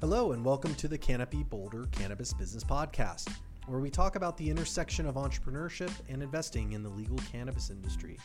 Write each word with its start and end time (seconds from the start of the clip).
Hello, 0.00 0.32
and 0.32 0.42
welcome 0.42 0.74
to 0.76 0.88
the 0.88 0.96
Canopy 0.96 1.42
Boulder 1.42 1.84
Cannabis 1.92 2.32
Business 2.32 2.64
Podcast, 2.64 3.30
where 3.66 3.80
we 3.80 3.90
talk 3.90 4.16
about 4.16 4.34
the 4.38 4.48
intersection 4.48 5.04
of 5.04 5.16
entrepreneurship 5.16 5.92
and 6.08 6.22
investing 6.22 6.72
in 6.72 6.82
the 6.82 6.88
legal 6.88 7.18
cannabis 7.30 7.68
industry. 7.68 8.16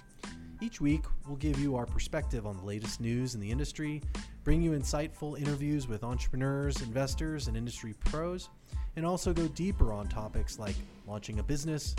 Each 0.62 0.80
week, 0.80 1.04
we'll 1.27 1.36
give 1.36 1.59
you 1.59 1.76
our 1.76 1.86
perspective 1.86 2.48
on 2.48 2.55
the 2.55 2.64
latest 2.64 3.02
news 3.02 3.36
in 3.36 3.41
the 3.41 3.52
industry, 3.52 4.02
bring 4.46 4.62
you 4.62 4.72
insightful 4.72 5.38
interviews 5.38 5.86
with 5.86 6.05
entrepreneurs, 6.05 6.82
investors, 6.82 7.50
and 7.50 7.58
industry 7.58 7.94
pros, 8.05 8.48
and 8.96 9.05
also 9.05 9.34
go 9.34 9.50
deeper 9.50 9.92
on 9.92 10.07
topics 10.07 10.57
like 10.57 10.78
launching 11.05 11.39
a 11.39 11.44
business, 11.44 11.94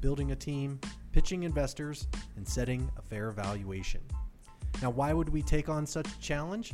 building 0.00 0.32
a 0.32 0.36
team, 0.36 0.80
pitching 1.12 1.44
investors, 1.44 2.08
and 2.34 2.48
setting 2.48 2.90
a 2.98 3.02
fair 3.02 3.30
valuation. 3.30 4.00
Now, 4.82 4.90
why 4.90 5.12
would 5.12 5.28
we 5.28 5.40
take 5.40 5.68
on 5.68 5.86
such 5.86 6.08
a 6.08 6.18
challenge? 6.18 6.72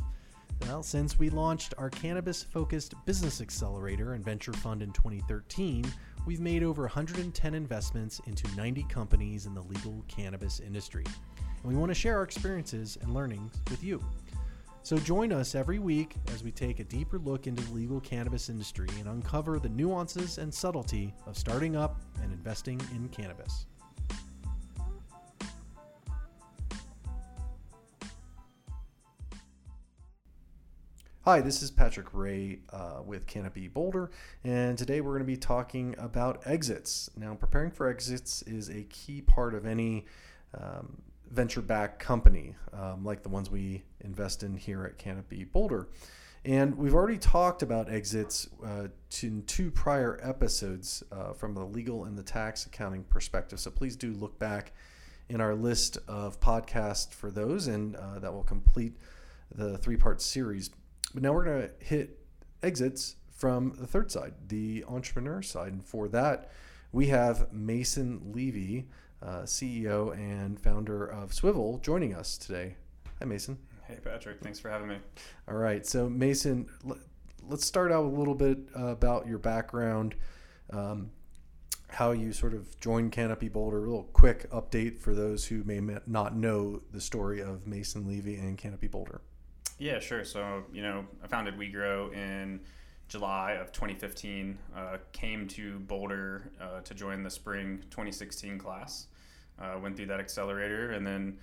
Well, 0.61 0.83
since 0.83 1.17
we 1.17 1.29
launched 1.29 1.73
our 1.77 1.89
cannabis 1.89 2.43
focused 2.43 2.93
business 3.05 3.41
accelerator 3.41 4.13
and 4.13 4.23
venture 4.23 4.53
fund 4.53 4.81
in 4.81 4.91
2013, 4.91 5.85
we've 6.25 6.39
made 6.39 6.63
over 6.63 6.83
110 6.83 7.53
investments 7.53 8.19
into 8.25 8.53
90 8.55 8.83
companies 8.83 9.45
in 9.45 9.53
the 9.53 9.61
legal 9.61 10.03
cannabis 10.07 10.59
industry. 10.59 11.05
And 11.63 11.71
we 11.71 11.75
want 11.75 11.89
to 11.89 11.95
share 11.95 12.17
our 12.17 12.23
experiences 12.23 12.97
and 13.01 13.13
learnings 13.13 13.53
with 13.69 13.83
you. 13.83 14.03
So 14.83 14.97
join 14.97 15.33
us 15.33 15.53
every 15.53 15.79
week 15.79 16.15
as 16.33 16.43
we 16.43 16.51
take 16.51 16.79
a 16.79 16.83
deeper 16.85 17.19
look 17.19 17.45
into 17.45 17.61
the 17.63 17.73
legal 17.73 17.99
cannabis 17.99 18.49
industry 18.49 18.87
and 18.99 19.09
uncover 19.09 19.59
the 19.59 19.69
nuances 19.69 20.37
and 20.37 20.53
subtlety 20.53 21.13
of 21.25 21.37
starting 21.37 21.75
up 21.75 22.01
and 22.23 22.31
investing 22.31 22.79
in 22.95 23.09
cannabis. 23.09 23.65
Hi, 31.27 31.41
this 31.41 31.61
is 31.61 31.71
Patrick 31.71 32.13
Rea 32.13 32.59
uh, 32.71 33.01
with 33.05 33.27
Canopy 33.27 33.67
Boulder, 33.67 34.11
and 34.45 34.77
today 34.77 35.01
we're 35.01 35.11
going 35.11 35.23
to 35.23 35.25
be 35.25 35.35
talking 35.35 35.93
about 35.97 36.41
exits. 36.45 37.09
Now, 37.17 37.35
preparing 37.35 37.69
for 37.69 37.89
exits 37.89 38.43
is 38.43 38.69
a 38.69 38.83
key 38.83 39.23
part 39.23 39.53
of 39.53 39.65
any 39.65 40.05
um, 40.57 41.01
venture 41.29 41.59
backed 41.61 41.99
company 41.99 42.55
um, 42.71 43.03
like 43.03 43.23
the 43.23 43.27
ones 43.27 43.51
we 43.51 43.83
invest 43.99 44.41
in 44.41 44.55
here 44.55 44.85
at 44.85 44.97
Canopy 44.97 45.43
Boulder. 45.43 45.89
And 46.45 46.77
we've 46.77 46.93
already 46.95 47.17
talked 47.17 47.61
about 47.61 47.91
exits 47.91 48.47
uh, 48.65 48.87
in 49.21 49.43
two 49.47 49.69
prior 49.69 50.21
episodes 50.23 51.03
uh, 51.11 51.33
from 51.33 51.55
the 51.55 51.65
legal 51.65 52.05
and 52.05 52.17
the 52.17 52.23
tax 52.23 52.65
accounting 52.65 53.03
perspective. 53.03 53.59
So 53.59 53.69
please 53.69 53.97
do 53.97 54.13
look 54.13 54.39
back 54.39 54.71
in 55.27 55.41
our 55.41 55.55
list 55.55 55.97
of 56.07 56.39
podcasts 56.39 57.13
for 57.13 57.31
those, 57.31 57.67
and 57.67 57.97
uh, 57.97 58.19
that 58.19 58.31
will 58.31 58.43
complete 58.43 58.93
the 59.53 59.77
three 59.77 59.97
part 59.97 60.21
series. 60.21 60.69
But 61.17 61.23
now 61.23 61.33
we're 61.33 61.45
going 61.45 61.61
to 61.63 61.71
hit 61.83 62.19
exits 62.61 63.15
from 63.31 63.73
the 63.79 63.87
third 63.87 64.11
side, 64.11 64.35
the 64.49 64.85
entrepreneur 64.87 65.41
side. 65.41 65.73
And 65.73 65.83
for 65.83 66.07
that, 66.09 66.51
we 66.91 67.07
have 67.07 67.51
Mason 67.51 68.21
Levy, 68.31 68.87
uh, 69.23 69.41
CEO 69.41 70.15
and 70.15 70.59
founder 70.59 71.07
of 71.07 71.33
Swivel, 71.33 71.79
joining 71.79 72.13
us 72.13 72.37
today. 72.37 72.75
Hi, 73.17 73.25
Mason. 73.25 73.57
Hey, 73.87 73.97
Patrick. 74.03 74.41
Thanks 74.41 74.59
for 74.59 74.69
having 74.69 74.89
me. 74.89 74.97
All 75.47 75.55
right. 75.55 75.83
So, 75.87 76.07
Mason, 76.07 76.69
let's 77.41 77.65
start 77.65 77.91
out 77.91 78.05
a 78.05 78.09
little 78.09 78.35
bit 78.35 78.59
about 78.75 79.25
your 79.25 79.39
background, 79.39 80.13
um, 80.69 81.09
how 81.89 82.11
you 82.11 82.31
sort 82.31 82.53
of 82.53 82.79
joined 82.79 83.11
Canopy 83.11 83.49
Boulder. 83.49 83.77
A 83.77 83.89
little 83.89 84.09
quick 84.13 84.51
update 84.51 84.99
for 84.99 85.15
those 85.15 85.45
who 85.45 85.63
may 85.63 85.81
not 86.05 86.35
know 86.35 86.83
the 86.91 87.01
story 87.01 87.41
of 87.41 87.65
Mason 87.65 88.07
Levy 88.07 88.35
and 88.35 88.55
Canopy 88.55 88.87
Boulder. 88.87 89.21
Yeah, 89.77 89.99
sure. 89.99 90.23
So, 90.23 90.63
you 90.73 90.81
know, 90.81 91.05
I 91.23 91.27
founded 91.27 91.57
WeGrow 91.57 92.13
in 92.13 92.59
July 93.09 93.53
of 93.53 93.71
2015. 93.71 94.57
Uh, 94.75 94.97
came 95.11 95.47
to 95.49 95.79
Boulder 95.79 96.51
uh, 96.59 96.81
to 96.81 96.93
join 96.93 97.23
the 97.23 97.29
spring 97.29 97.83
2016 97.91 98.57
class. 98.57 99.07
Uh, 99.59 99.77
went 99.81 99.95
through 99.95 100.05
that 100.07 100.19
accelerator 100.19 100.91
and 100.91 101.05
then 101.05 101.37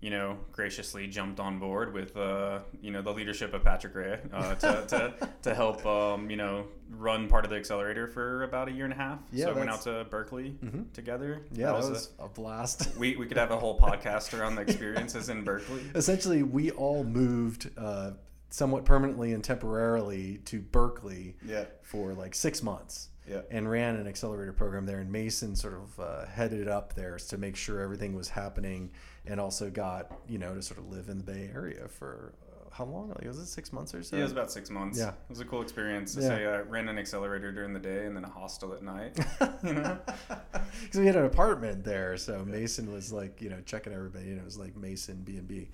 you 0.00 0.10
know, 0.10 0.38
graciously 0.52 1.08
jumped 1.08 1.40
on 1.40 1.58
board 1.58 1.92
with, 1.92 2.16
uh, 2.16 2.60
you 2.80 2.92
know, 2.92 3.02
the 3.02 3.12
leadership 3.12 3.52
of 3.52 3.64
Patrick 3.64 3.94
Rea 3.96 4.18
uh, 4.32 4.54
to, 4.54 4.84
to, 4.86 5.28
to 5.42 5.54
help, 5.54 5.84
um, 5.84 6.30
you 6.30 6.36
know, 6.36 6.66
run 6.90 7.28
part 7.28 7.44
of 7.44 7.50
the 7.50 7.56
accelerator 7.56 8.06
for 8.06 8.44
about 8.44 8.68
a 8.68 8.72
year 8.72 8.84
and 8.84 8.92
a 8.92 8.96
half. 8.96 9.18
Yeah, 9.32 9.46
so 9.46 9.54
went 9.54 9.70
out 9.70 9.82
to 9.82 10.06
Berkeley 10.08 10.56
mm-hmm. 10.64 10.82
together. 10.92 11.42
Yeah, 11.52 11.72
that, 11.72 11.82
that 11.82 11.90
was, 11.90 12.10
a, 12.20 12.24
a, 12.24 12.28
blast. 12.28 12.90
We, 12.98 13.16
we 13.16 13.26
could 13.26 13.36
have 13.36 13.50
a 13.50 13.58
whole 13.58 13.78
podcast 13.80 14.38
around 14.38 14.54
the 14.54 14.62
experiences 14.62 15.30
in 15.30 15.42
Berkeley. 15.42 15.82
Essentially, 15.96 16.44
we 16.44 16.70
all 16.70 17.02
moved 17.02 17.70
uh, 17.76 18.12
somewhat 18.50 18.84
permanently 18.84 19.32
and 19.32 19.42
temporarily 19.42 20.38
to 20.44 20.60
Berkeley 20.60 21.36
yeah. 21.44 21.64
for 21.82 22.14
like 22.14 22.34
six 22.36 22.62
months. 22.62 23.08
Yeah. 23.26 23.42
and 23.50 23.70
ran 23.70 23.96
an 23.96 24.06
accelerator 24.06 24.54
program 24.54 24.86
there. 24.86 25.00
And 25.00 25.12
Mason 25.12 25.54
sort 25.54 25.74
of 25.74 26.00
uh, 26.00 26.24
headed 26.24 26.66
up 26.66 26.94
there 26.94 27.18
to 27.18 27.36
make 27.36 27.56
sure 27.56 27.78
everything 27.78 28.14
was 28.14 28.30
happening 28.30 28.90
and 29.28 29.40
also 29.40 29.70
got 29.70 30.10
you 30.28 30.38
know 30.38 30.54
to 30.54 30.62
sort 30.62 30.78
of 30.78 30.90
live 30.90 31.08
in 31.08 31.18
the 31.18 31.24
Bay 31.24 31.50
Area 31.54 31.86
for 31.88 32.34
uh, 32.42 32.74
how 32.74 32.84
long? 32.84 33.08
Like 33.10 33.24
was 33.24 33.38
it 33.38 33.46
six 33.46 33.72
months 33.72 33.94
or 33.94 34.02
so? 34.02 34.16
Yeah, 34.16 34.20
it 34.20 34.24
was 34.24 34.32
about 34.32 34.50
six 34.50 34.70
months. 34.70 34.98
Yeah, 34.98 35.10
it 35.10 35.30
was 35.30 35.40
a 35.40 35.44
cool 35.44 35.62
experience. 35.62 36.14
To 36.14 36.22
yeah. 36.22 36.28
say 36.28 36.46
I 36.46 36.60
ran 36.60 36.88
an 36.88 36.98
accelerator 36.98 37.52
during 37.52 37.72
the 37.72 37.80
day 37.80 38.06
and 38.06 38.16
then 38.16 38.24
a 38.24 38.28
hostel 38.28 38.72
at 38.72 38.82
night. 38.82 39.14
Because 39.38 40.94
we 40.94 41.06
had 41.06 41.16
an 41.16 41.26
apartment 41.26 41.84
there, 41.84 42.16
so. 42.16 42.44
Mason 42.44 42.92
was 42.92 43.12
like 43.12 43.40
you 43.42 43.50
know 43.50 43.60
checking 43.66 43.92
everybody. 43.92 44.26
You 44.26 44.34
know, 44.34 44.42
it 44.42 44.46
was 44.46 44.58
like 44.58 44.76
Mason 44.76 45.22
B 45.22 45.36
and 45.36 45.46
B. 45.46 45.68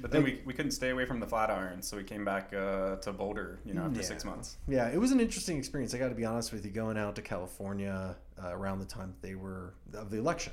But 0.00 0.10
then 0.10 0.24
we, 0.24 0.40
we 0.44 0.52
couldn't 0.52 0.72
stay 0.72 0.90
away 0.90 1.04
from 1.04 1.20
the 1.20 1.26
Flatiron, 1.26 1.80
so 1.80 1.96
we 1.96 2.02
came 2.02 2.24
back 2.24 2.52
uh, 2.52 2.96
to 2.96 3.12
Boulder, 3.12 3.60
you 3.64 3.74
know, 3.74 3.82
after 3.84 4.00
yeah. 4.00 4.06
six 4.06 4.24
months. 4.24 4.56
Yeah, 4.66 4.88
it 4.88 4.98
was 4.98 5.12
an 5.12 5.20
interesting 5.20 5.58
experience. 5.58 5.94
I 5.94 5.98
got 5.98 6.08
to 6.08 6.14
be 6.14 6.24
honest 6.24 6.52
with 6.52 6.64
you, 6.64 6.72
going 6.72 6.96
out 6.96 7.14
to 7.16 7.22
California 7.22 8.16
uh, 8.42 8.56
around 8.56 8.80
the 8.80 8.84
time 8.84 9.14
they 9.20 9.34
were 9.34 9.74
of 9.94 10.10
the 10.10 10.18
election. 10.18 10.52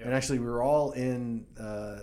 Yep. 0.00 0.06
And 0.06 0.16
actually, 0.16 0.38
we 0.38 0.46
were 0.46 0.62
all 0.62 0.92
in 0.92 1.44
uh, 1.58 1.98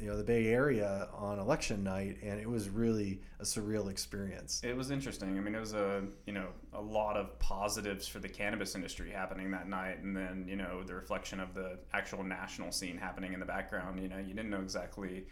you 0.00 0.06
know 0.06 0.16
the 0.16 0.24
Bay 0.24 0.46
Area 0.46 1.08
on 1.12 1.38
election 1.38 1.84
night, 1.84 2.16
and 2.22 2.40
it 2.40 2.48
was 2.48 2.70
really 2.70 3.20
a 3.38 3.42
surreal 3.42 3.90
experience. 3.90 4.62
It 4.64 4.74
was 4.74 4.90
interesting. 4.90 5.36
I 5.36 5.40
mean, 5.42 5.54
it 5.54 5.60
was 5.60 5.74
a 5.74 6.04
you 6.24 6.32
know 6.32 6.46
a 6.72 6.80
lot 6.80 7.18
of 7.18 7.38
positives 7.38 8.08
for 8.08 8.18
the 8.18 8.30
cannabis 8.30 8.74
industry 8.74 9.10
happening 9.10 9.50
that 9.50 9.68
night, 9.68 9.98
and 10.02 10.16
then 10.16 10.46
you 10.48 10.56
know 10.56 10.82
the 10.82 10.94
reflection 10.94 11.38
of 11.38 11.52
the 11.52 11.78
actual 11.92 12.22
national 12.22 12.72
scene 12.72 12.96
happening 12.96 13.34
in 13.34 13.40
the 13.40 13.46
background. 13.46 14.00
You 14.00 14.08
know, 14.08 14.16
you 14.16 14.32
didn't 14.32 14.50
know 14.50 14.62
exactly 14.62 15.26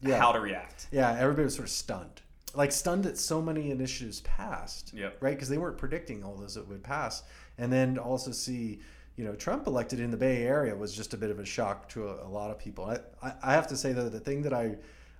yeah. 0.00 0.16
how 0.16 0.30
to 0.30 0.38
react. 0.38 0.86
Yeah, 0.92 1.16
everybody 1.18 1.42
was 1.42 1.56
sort 1.56 1.66
of 1.66 1.72
stunned. 1.72 2.22
Like 2.54 2.70
stunned 2.70 3.02
that 3.02 3.18
so 3.18 3.42
many 3.42 3.72
initiatives 3.72 4.20
passed. 4.20 4.92
Yep. 4.94 5.18
Right, 5.20 5.34
because 5.34 5.48
they 5.48 5.58
weren't 5.58 5.78
predicting 5.78 6.22
all 6.22 6.36
those 6.36 6.54
that 6.54 6.68
would 6.68 6.84
pass, 6.84 7.24
and 7.58 7.72
then 7.72 7.98
also 7.98 8.30
see 8.30 8.78
you 9.20 9.26
know, 9.26 9.34
Trump 9.34 9.66
elected 9.66 10.00
in 10.00 10.10
the 10.10 10.16
Bay 10.16 10.44
Area 10.44 10.74
was 10.74 10.96
just 10.96 11.12
a 11.12 11.16
bit 11.18 11.30
of 11.30 11.38
a 11.38 11.44
shock 11.44 11.90
to 11.90 12.08
a, 12.08 12.26
a 12.26 12.30
lot 12.30 12.50
of 12.50 12.58
people. 12.58 12.86
I, 13.22 13.32
I, 13.42 13.52
have 13.52 13.66
to 13.66 13.76
say, 13.76 13.92
though, 13.92 14.08
the 14.08 14.18
thing 14.18 14.40
that 14.44 14.54
I, 14.54 14.76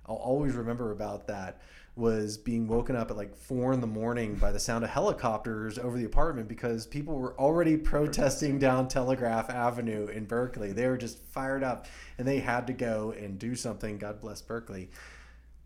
I'll 0.07 0.15
always 0.15 0.55
remember 0.55 0.91
about 0.91 1.27
that 1.27 1.61
was 1.95 2.35
being 2.35 2.67
woken 2.67 2.95
up 2.95 3.11
at 3.11 3.17
like 3.17 3.35
four 3.35 3.73
in 3.73 3.79
the 3.79 3.85
morning 3.85 4.33
by 4.33 4.51
the 4.51 4.59
sound 4.59 4.83
of 4.83 4.89
helicopters 4.89 5.77
over 5.77 5.99
the 5.99 6.05
apartment 6.05 6.47
because 6.47 6.87
people 6.87 7.13
were 7.13 7.37
already 7.39 7.77
protesting 7.77 8.57
down 8.57 8.87
Telegraph 8.87 9.51
Avenue 9.51 10.07
in 10.07 10.25
Berkeley. 10.25 10.71
They 10.71 10.87
were 10.87 10.97
just 10.97 11.19
fired 11.19 11.63
up 11.63 11.85
and 12.17 12.27
they 12.27 12.39
had 12.39 12.65
to 12.67 12.73
go 12.73 13.11
and 13.11 13.37
do 13.37 13.53
something. 13.53 13.99
God 13.99 14.19
bless 14.19 14.41
Berkeley. 14.41 14.89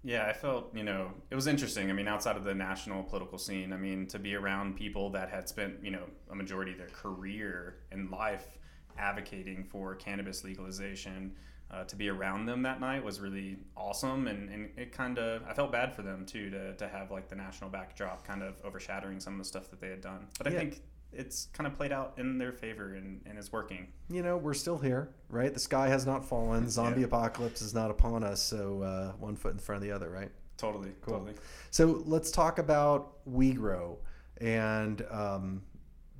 Yeah, 0.05 0.27
I 0.27 0.33
felt, 0.33 0.69
you 0.75 0.83
know, 0.83 1.09
it 1.31 1.35
was 1.35 1.47
interesting. 1.47 1.89
I 1.89 1.93
mean, 1.93 2.07
outside 2.07 2.37
of 2.37 2.43
the 2.43 2.53
national 2.53 3.01
political 3.01 3.39
scene, 3.39 3.73
I 3.73 3.77
mean, 3.77 4.05
to 4.07 4.19
be 4.19 4.35
around 4.35 4.75
people 4.75 5.09
that 5.09 5.29
had 5.29 5.49
spent, 5.49 5.83
you 5.83 5.89
know, 5.89 6.03
a 6.29 6.35
majority 6.35 6.73
of 6.73 6.77
their 6.77 6.89
career 6.89 7.77
and 7.91 8.11
life 8.11 8.59
advocating 8.99 9.63
for 9.63 9.95
cannabis 9.95 10.43
legalization, 10.43 11.33
uh, 11.71 11.85
to 11.85 11.95
be 11.95 12.09
around 12.09 12.45
them 12.45 12.61
that 12.61 12.79
night 12.79 13.03
was 13.03 13.19
really 13.19 13.57
awesome. 13.75 14.27
And, 14.27 14.47
and 14.47 14.69
it 14.77 14.91
kind 14.91 15.17
of, 15.17 15.41
I 15.49 15.53
felt 15.53 15.71
bad 15.71 15.95
for 15.95 16.03
them 16.03 16.23
too, 16.23 16.51
to, 16.51 16.75
to 16.75 16.87
have 16.87 17.09
like 17.09 17.27
the 17.27 17.35
national 17.35 17.71
backdrop 17.71 18.27
kind 18.27 18.43
of 18.43 18.53
overshadowing 18.63 19.19
some 19.19 19.33
of 19.33 19.39
the 19.39 19.45
stuff 19.45 19.71
that 19.71 19.81
they 19.81 19.89
had 19.89 20.01
done. 20.01 20.27
But 20.37 20.45
I 20.45 20.51
yeah. 20.51 20.59
think 20.59 20.81
it's 21.15 21.47
kind 21.53 21.67
of 21.67 21.73
played 21.73 21.91
out 21.91 22.13
in 22.17 22.37
their 22.37 22.51
favor 22.51 22.95
and, 22.95 23.21
and 23.25 23.37
it's 23.37 23.51
working. 23.51 23.87
You 24.09 24.21
know, 24.21 24.37
we're 24.37 24.53
still 24.53 24.77
here, 24.77 25.09
right? 25.29 25.53
The 25.53 25.59
sky 25.59 25.87
has 25.87 26.05
not 26.05 26.25
fallen. 26.25 26.69
Zombie 26.69 27.01
yeah. 27.01 27.07
apocalypse 27.07 27.61
is 27.61 27.73
not 27.73 27.91
upon 27.91 28.23
us. 28.23 28.41
So 28.41 28.81
uh, 28.81 29.11
one 29.13 29.35
foot 29.35 29.53
in 29.53 29.59
front 29.59 29.81
of 29.81 29.87
the 29.87 29.93
other, 29.93 30.09
right? 30.09 30.31
Totally. 30.57 30.91
Cool. 31.01 31.15
Totally. 31.15 31.33
So 31.71 32.03
let's 32.05 32.31
talk 32.31 32.59
about 32.59 33.25
WeGrow 33.29 33.97
and 34.39 35.05
um, 35.09 35.61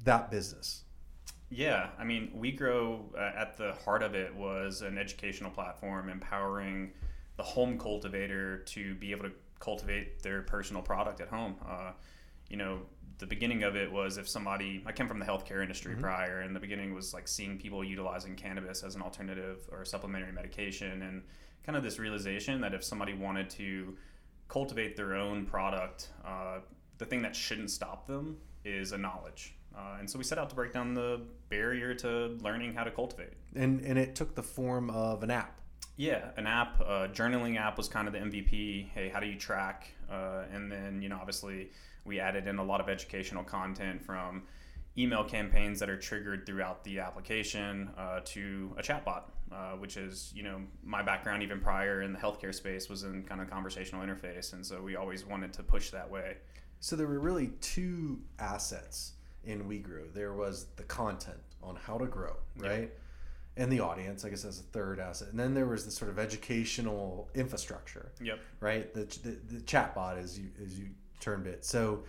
that 0.04 0.32
business. 0.32 0.84
Yeah, 1.50 1.90
I 2.00 2.04
mean, 2.04 2.32
WeGrow 2.36 3.16
uh, 3.16 3.32
at 3.38 3.56
the 3.58 3.74
heart 3.86 4.04
of 4.04 4.16
it 4.16 4.36
was 4.36 4.82
an 4.82 4.98
educational 4.98 5.52
platform 5.52 6.10
empowering 6.10 6.92
the 7.38 7.44
home 7.44 7.78
cultivator 7.78 8.60
to 8.60 8.96
be 8.96 9.12
able 9.12 9.26
to 9.26 9.32
cultivate 9.60 10.22
their 10.22 10.42
personal 10.42 10.82
product 10.82 11.22
at 11.22 11.28
home. 11.28 11.56
Uh, 11.68 11.92
you 12.50 12.58
know, 12.58 12.80
the 13.18 13.26
beginning 13.26 13.64
of 13.64 13.76
it 13.76 13.92
was 13.92 14.18
if 14.18 14.28
somebody 14.28 14.84
I 14.86 14.92
came 14.92 15.08
from 15.08 15.20
the 15.20 15.26
healthcare 15.26 15.62
industry 15.62 15.94
mm-hmm. 15.94 16.02
prior, 16.02 16.42
and 16.42 16.56
the 16.56 16.60
beginning 16.60 16.94
was 16.94 17.14
like 17.14 17.28
seeing 17.28 17.58
people 17.58 17.84
utilizing 17.84 18.36
cannabis 18.36 18.84
as 18.84 18.96
an 18.96 19.02
alternative 19.02 19.68
or 19.72 19.86
supplementary 19.86 20.32
medication, 20.32 21.02
and 21.02 21.24
kind 21.66 21.78
of 21.78 21.84
this 21.84 22.00
realization 22.00 22.62
that 22.62 22.74
if 22.74 22.84
somebody 22.84 23.14
wanted 23.14 23.50
to 23.52 23.96
cultivate 24.48 24.96
their 24.96 25.16
own 25.16 25.46
product, 25.46 26.10
uh, 26.26 26.60
the 26.98 27.06
thing 27.06 27.22
that 27.22 27.36
shouldn't 27.36 27.72
stop 27.72 28.06
them 28.06 28.38
is 28.64 28.92
a 28.92 28.98
knowledge. 28.98 29.56
Uh, 29.76 29.98
and 30.00 30.10
so 30.10 30.18
we 30.18 30.24
set 30.24 30.38
out 30.38 30.50
to 30.50 30.56
break 30.56 30.72
down 30.72 30.94
the 30.94 31.22
barrier 31.50 31.94
to 31.94 32.28
learning 32.42 32.74
how 32.74 32.84
to 32.84 32.92
cultivate. 32.92 33.34
And 33.56 33.82
and 33.82 33.98
it 34.00 34.16
took 34.16 34.36
the 34.36 34.44
form 34.44 34.90
of 34.90 35.24
an 35.24 35.32
app. 35.32 35.60
Yeah, 35.98 36.32
an 36.36 36.46
app, 36.46 36.82
a 36.82 37.08
journaling 37.08 37.58
app 37.58 37.78
was 37.78 37.88
kind 37.88 38.08
of 38.08 38.14
the 38.14 38.20
MVP. 38.20 38.90
Hey, 38.90 39.10
how 39.10 39.22
do 39.22 39.28
you 39.28 39.38
track? 39.38 39.90
Uh, 40.12 40.44
and 40.54 40.72
then 40.72 41.02
you 41.02 41.10
know, 41.10 41.18
obviously, 41.18 41.72
we 42.06 42.20
added 42.20 42.48
in 42.48 42.58
a 42.60 42.64
lot 42.64 42.80
of 42.80 42.88
educational 42.88 43.44
content 43.44 44.04
from 44.04 44.44
email 44.98 45.24
campaigns 45.24 45.80
that 45.80 45.90
are 45.90 45.98
triggered 45.98 46.46
throughout 46.46 46.84
the 46.84 47.00
application 47.00 47.90
uh, 47.98 48.22
to 48.24 48.74
a 48.78 48.82
chatbot, 48.82 49.24
uh, 49.52 49.72
which 49.74 49.98
is 49.98 50.32
you 50.36 50.44
know 50.44 50.62
my 50.84 51.02
background 51.02 51.44
even 51.44 51.60
prior 51.60 52.02
in 52.02 52.14
the 52.14 52.20
healthcare 52.20 52.54
space 52.54 52.88
was 52.90 53.04
in 53.04 53.24
kind 53.24 53.42
of 53.42 53.50
conversational 53.50 54.06
interface, 54.06 54.54
and 54.54 54.66
so 54.66 54.82
we 54.82 54.96
always 54.96 55.26
wanted 55.26 55.52
to 55.52 55.64
push 55.64 55.90
that 55.90 56.10
way. 56.10 56.38
So 56.80 56.96
there 56.96 57.08
were 57.08 57.20
really 57.20 57.48
two 57.62 58.20
assets 58.40 59.14
in 59.44 59.64
WeGrow. 59.64 60.14
There 60.14 60.34
was 60.34 60.68
the 60.76 60.84
content 60.84 61.40
on 61.62 61.76
how 61.76 61.98
to 61.98 62.06
grow, 62.06 62.36
right? 62.58 62.82
Yep. 62.82 63.00
And 63.58 63.72
the 63.72 63.80
audience, 63.80 64.26
I 64.26 64.30
guess, 64.30 64.44
as 64.44 64.60
a 64.60 64.64
third 64.64 65.00
asset, 65.00 65.30
and 65.30 65.40
then 65.40 65.54
there 65.54 65.66
was 65.66 65.86
the 65.86 65.92
sort 65.92 66.12
of 66.12 66.20
educational 66.20 67.30
infrastructure. 67.34 68.12
Yep. 68.22 68.40
Right. 68.60 68.94
The 68.94 69.06
the, 69.24 69.56
the 69.56 69.62
chatbot, 69.62 70.18
as 70.18 70.38
you 70.38 70.50
as 70.62 70.78
you 70.78 70.88
termed 71.20 71.48
it. 71.48 71.66
So, 71.66 72.04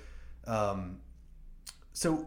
um, 0.47 0.99
so 1.93 2.26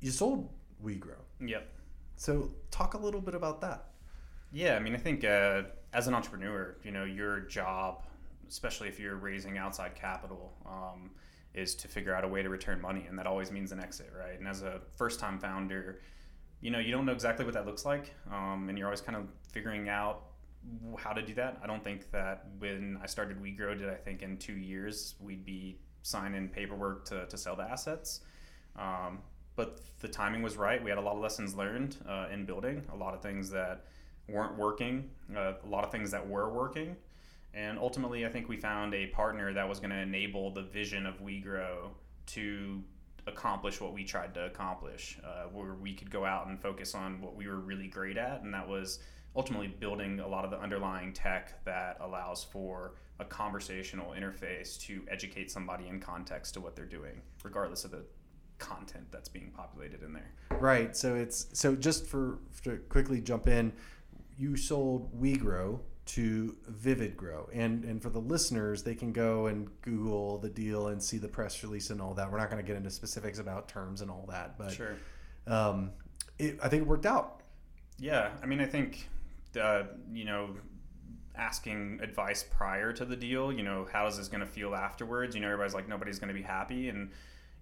you 0.00 0.10
sold 0.10 0.48
WeGrow. 0.84 1.20
Yep. 1.40 1.72
So 2.16 2.50
talk 2.70 2.94
a 2.94 2.98
little 2.98 3.20
bit 3.20 3.34
about 3.34 3.60
that. 3.60 3.90
Yeah, 4.52 4.76
I 4.76 4.78
mean, 4.78 4.94
I 4.94 4.98
think 4.98 5.24
uh, 5.24 5.62
as 5.92 6.06
an 6.06 6.14
entrepreneur, 6.14 6.76
you 6.82 6.90
know, 6.90 7.04
your 7.04 7.40
job, 7.40 8.04
especially 8.48 8.88
if 8.88 8.98
you're 8.98 9.16
raising 9.16 9.58
outside 9.58 9.94
capital, 9.94 10.52
um, 10.64 11.10
is 11.52 11.74
to 11.74 11.88
figure 11.88 12.14
out 12.14 12.24
a 12.24 12.28
way 12.28 12.42
to 12.42 12.48
return 12.48 12.80
money, 12.80 13.06
and 13.08 13.18
that 13.18 13.26
always 13.26 13.50
means 13.50 13.72
an 13.72 13.80
exit, 13.80 14.12
right? 14.16 14.38
And 14.38 14.46
as 14.46 14.62
a 14.62 14.80
first-time 14.94 15.38
founder, 15.38 16.00
you 16.60 16.70
know, 16.70 16.78
you 16.78 16.92
don't 16.92 17.04
know 17.04 17.12
exactly 17.12 17.44
what 17.44 17.54
that 17.54 17.66
looks 17.66 17.84
like, 17.84 18.14
um, 18.30 18.68
and 18.68 18.78
you're 18.78 18.86
always 18.86 19.00
kind 19.00 19.16
of 19.16 19.26
figuring 19.52 19.88
out 19.88 20.22
how 20.98 21.12
to 21.12 21.22
do 21.22 21.34
that. 21.34 21.58
I 21.62 21.66
don't 21.66 21.82
think 21.82 22.10
that 22.10 22.46
when 22.58 22.98
I 23.02 23.06
started 23.06 23.40
WeGrow, 23.42 23.78
did 23.78 23.88
I 23.88 23.94
think 23.94 24.22
in 24.22 24.36
two 24.36 24.54
years 24.54 25.14
we'd 25.20 25.44
be 25.44 25.78
signing 26.02 26.48
paperwork 26.48 27.04
to, 27.06 27.26
to 27.26 27.36
sell 27.36 27.56
the 27.56 27.64
assets. 27.64 28.20
Um, 28.76 29.18
but 29.56 29.80
the 30.00 30.08
timing 30.08 30.42
was 30.42 30.56
right. 30.56 30.82
We 30.82 30.90
had 30.90 30.98
a 30.98 31.02
lot 31.02 31.16
of 31.16 31.22
lessons 31.22 31.54
learned 31.54 31.96
uh, 32.08 32.26
in 32.32 32.44
building, 32.44 32.82
a 32.92 32.96
lot 32.96 33.14
of 33.14 33.22
things 33.22 33.50
that 33.50 33.86
weren't 34.28 34.56
working, 34.56 35.08
uh, 35.34 35.54
a 35.64 35.68
lot 35.68 35.84
of 35.84 35.90
things 35.90 36.10
that 36.10 36.26
were 36.26 36.50
working. 36.50 36.96
And 37.54 37.78
ultimately, 37.78 38.26
I 38.26 38.28
think 38.28 38.48
we 38.48 38.56
found 38.56 38.94
a 38.94 39.06
partner 39.06 39.52
that 39.54 39.66
was 39.66 39.80
going 39.80 39.90
to 39.90 39.98
enable 39.98 40.50
the 40.50 40.62
vision 40.62 41.06
of 41.06 41.20
WeGrow 41.22 41.88
to 42.26 42.82
accomplish 43.26 43.80
what 43.80 43.92
we 43.92 44.04
tried 44.04 44.34
to 44.34 44.46
accomplish, 44.46 45.18
uh, 45.24 45.44
where 45.52 45.74
we 45.74 45.92
could 45.94 46.10
go 46.10 46.24
out 46.24 46.46
and 46.46 46.60
focus 46.60 46.94
on 46.94 47.20
what 47.20 47.34
we 47.34 47.46
were 47.48 47.60
really 47.60 47.88
great 47.88 48.16
at, 48.16 48.42
and 48.42 48.54
that 48.54 48.66
was 48.68 49.00
ultimately 49.34 49.66
building 49.66 50.20
a 50.20 50.26
lot 50.26 50.44
of 50.44 50.50
the 50.50 50.58
underlying 50.58 51.12
tech 51.12 51.62
that 51.64 51.98
allows 52.00 52.42
for 52.42 52.94
a 53.18 53.24
conversational 53.24 54.12
interface 54.12 54.80
to 54.80 55.02
educate 55.10 55.50
somebody 55.50 55.88
in 55.88 56.00
context 56.00 56.54
to 56.54 56.60
what 56.60 56.74
they're 56.74 56.84
doing, 56.84 57.20
regardless 57.42 57.84
of 57.84 57.90
the 57.90 58.04
content 58.58 59.04
that's 59.10 59.28
being 59.28 59.50
populated 59.54 60.02
in 60.02 60.12
there. 60.12 60.32
Right. 60.58 60.96
So 60.96 61.14
it's 61.14 61.46
so 61.52 61.74
just 61.74 62.06
for 62.06 62.38
to 62.62 62.78
quickly 62.88 63.20
jump 63.20 63.48
in, 63.48 63.72
you 64.38 64.56
sold 64.56 65.20
WeGrow 65.20 65.80
to 66.06 66.56
Vivid 66.68 67.16
Grow, 67.16 67.48
and 67.52 67.84
and 67.84 68.02
for 68.02 68.10
the 68.10 68.20
listeners, 68.20 68.82
they 68.82 68.94
can 68.94 69.12
go 69.12 69.46
and 69.46 69.68
Google 69.82 70.38
the 70.38 70.48
deal 70.48 70.88
and 70.88 71.02
see 71.02 71.18
the 71.18 71.28
press 71.28 71.62
release 71.62 71.90
and 71.90 72.00
all 72.00 72.14
that. 72.14 72.30
We're 72.30 72.38
not 72.38 72.50
going 72.50 72.62
to 72.62 72.66
get 72.66 72.76
into 72.76 72.90
specifics 72.90 73.38
about 73.38 73.68
terms 73.68 74.00
and 74.00 74.10
all 74.10 74.26
that, 74.28 74.56
but 74.58 74.72
sure. 74.72 74.96
Um, 75.46 75.90
it, 76.38 76.58
I 76.62 76.68
think 76.68 76.82
it 76.82 76.88
worked 76.88 77.06
out. 77.06 77.42
Yeah, 77.98 78.30
I 78.42 78.46
mean, 78.46 78.60
I 78.60 78.66
think 78.66 79.08
uh, 79.60 79.84
you 80.12 80.24
know 80.24 80.50
asking 81.36 82.00
advice 82.02 82.42
prior 82.42 82.94
to 82.94 83.04
the 83.04 83.14
deal 83.14 83.52
you 83.52 83.62
know 83.62 83.86
how 83.92 84.06
is 84.06 84.16
this 84.16 84.26
going 84.26 84.40
to 84.40 84.46
feel 84.46 84.74
afterwards 84.74 85.34
you 85.34 85.40
know 85.42 85.48
everybody's 85.48 85.74
like 85.74 85.86
nobody's 85.86 86.18
going 86.18 86.28
to 86.28 86.34
be 86.34 86.40
happy 86.40 86.88
and 86.88 87.10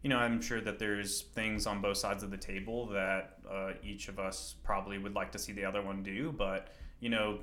you 0.05 0.11
know, 0.11 0.19
I'm 0.19 0.43
sure 0.43 0.61
that 0.61 0.79
there's 0.79 1.23
things 1.23 1.67
on 1.67 1.81
both 1.81 1.97
sides 1.97 2.23
of 2.23 2.31
the 2.31 2.37
table 2.37 2.87
that 2.89 3.39
uh, 3.51 3.73
each 3.83 4.09
of 4.09 4.19
us 4.19 4.55
probably 4.63 4.99
would 4.99 5.15
like 5.15 5.33
to 5.33 5.39
see 5.39 5.53
the 5.53 5.65
other 5.65 5.81
one 5.81 6.03
do, 6.03 6.31
but 6.31 6.69
you 7.01 7.09
know, 7.09 7.39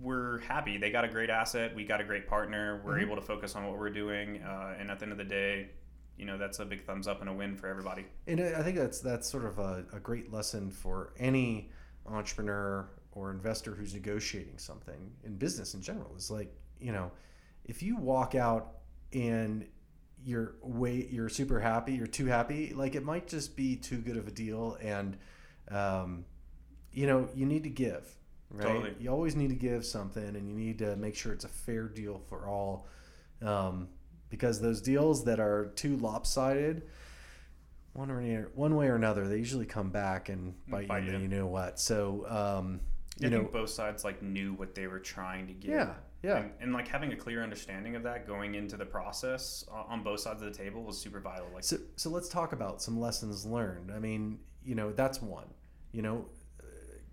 we're 0.00 0.38
happy. 0.40 0.78
They 0.78 0.90
got 0.90 1.04
a 1.04 1.08
great 1.08 1.30
asset. 1.30 1.74
We 1.74 1.84
got 1.84 2.00
a 2.00 2.04
great 2.04 2.26
partner. 2.26 2.80
We're 2.84 2.94
mm-hmm. 2.94 3.04
able 3.04 3.16
to 3.16 3.22
focus 3.22 3.54
on 3.54 3.66
what 3.66 3.78
we're 3.78 3.90
doing, 3.90 4.42
uh, 4.42 4.74
and 4.78 4.90
at 4.90 4.98
the 4.98 5.04
end 5.04 5.12
of 5.12 5.18
the 5.18 5.24
day, 5.24 5.70
you 6.16 6.24
know, 6.24 6.38
that's 6.38 6.58
a 6.58 6.64
big 6.64 6.84
thumbs 6.84 7.06
up 7.06 7.20
and 7.20 7.30
a 7.30 7.32
win 7.32 7.56
for 7.56 7.66
everybody. 7.66 8.06
And 8.26 8.40
I 8.40 8.62
think 8.62 8.76
that's 8.76 9.00
that's 9.00 9.28
sort 9.28 9.44
of 9.44 9.58
a, 9.58 9.84
a 9.92 10.00
great 10.00 10.32
lesson 10.32 10.70
for 10.70 11.12
any 11.18 11.70
entrepreneur 12.06 12.88
or 13.12 13.30
investor 13.30 13.74
who's 13.74 13.94
negotiating 13.94 14.58
something 14.58 15.12
in 15.24 15.36
business 15.36 15.74
in 15.74 15.82
general. 15.82 16.14
Is 16.16 16.30
like, 16.30 16.54
you 16.78 16.92
know, 16.92 17.10
if 17.64 17.82
you 17.82 17.96
walk 17.96 18.34
out 18.34 18.78
and 19.12 19.66
you're 20.22 20.56
way 20.62 21.08
you're 21.10 21.30
super 21.30 21.58
happy 21.58 21.94
you're 21.94 22.06
too 22.06 22.26
happy 22.26 22.74
like 22.74 22.94
it 22.94 23.02
might 23.02 23.26
just 23.26 23.56
be 23.56 23.74
too 23.74 23.96
good 23.96 24.18
of 24.18 24.28
a 24.28 24.30
deal 24.30 24.76
and 24.82 25.16
um, 25.70 26.24
you 26.92 27.06
know 27.06 27.26
you 27.34 27.46
need 27.46 27.62
to 27.62 27.70
give 27.70 28.06
right 28.50 28.66
totally. 28.66 28.94
you 28.98 29.10
always 29.10 29.36
need 29.36 29.48
to 29.48 29.54
give 29.54 29.84
something 29.84 30.36
and 30.36 30.48
you 30.48 30.54
need 30.54 30.78
to 30.78 30.96
make 30.96 31.14
sure 31.14 31.32
it's 31.32 31.44
a 31.44 31.48
fair 31.48 31.84
deal 31.84 32.20
for 32.28 32.48
all 32.48 32.86
um, 33.42 33.88
because 34.28 34.60
those 34.60 34.80
deals 34.80 35.24
that 35.24 35.40
are 35.40 35.72
too 35.76 35.96
lopsided 35.96 36.82
one 37.92 38.10
or 38.10 38.50
one 38.54 38.76
way 38.76 38.88
or 38.88 38.96
another 38.96 39.26
they 39.28 39.36
usually 39.36 39.66
come 39.66 39.90
back 39.90 40.28
and 40.28 40.54
bite, 40.68 40.88
bite 40.88 41.04
you, 41.04 41.12
you 41.12 41.28
know 41.28 41.46
what 41.46 41.78
so 41.78 42.26
um, 42.28 42.80
you 43.18 43.28
I 43.28 43.30
know 43.30 43.42
both 43.44 43.70
sides 43.70 44.04
like 44.04 44.22
knew 44.22 44.54
what 44.54 44.74
they 44.74 44.86
were 44.86 45.00
trying 45.00 45.46
to 45.46 45.52
get 45.52 45.70
yeah 45.70 45.94
yeah. 46.22 46.38
And, 46.38 46.50
and, 46.60 46.72
like 46.72 46.86
having 46.86 47.12
a 47.12 47.16
clear 47.16 47.42
understanding 47.42 47.96
of 47.96 48.02
that 48.02 48.26
going 48.26 48.54
into 48.54 48.76
the 48.76 48.84
process 48.84 49.64
on 49.70 50.02
both 50.02 50.20
sides 50.20 50.42
of 50.42 50.52
the 50.52 50.56
table 50.56 50.82
was 50.82 50.98
super 50.98 51.18
vital. 51.18 51.46
Like, 51.54 51.64
so, 51.64 51.78
so 51.96 52.10
let's 52.10 52.28
talk 52.28 52.52
about 52.52 52.82
some 52.82 53.00
lessons 53.00 53.46
learned. 53.46 53.90
I 53.90 53.98
mean, 53.98 54.38
you 54.62 54.74
know, 54.74 54.92
that's 54.92 55.22
one, 55.22 55.46
you 55.92 56.02
know, 56.02 56.26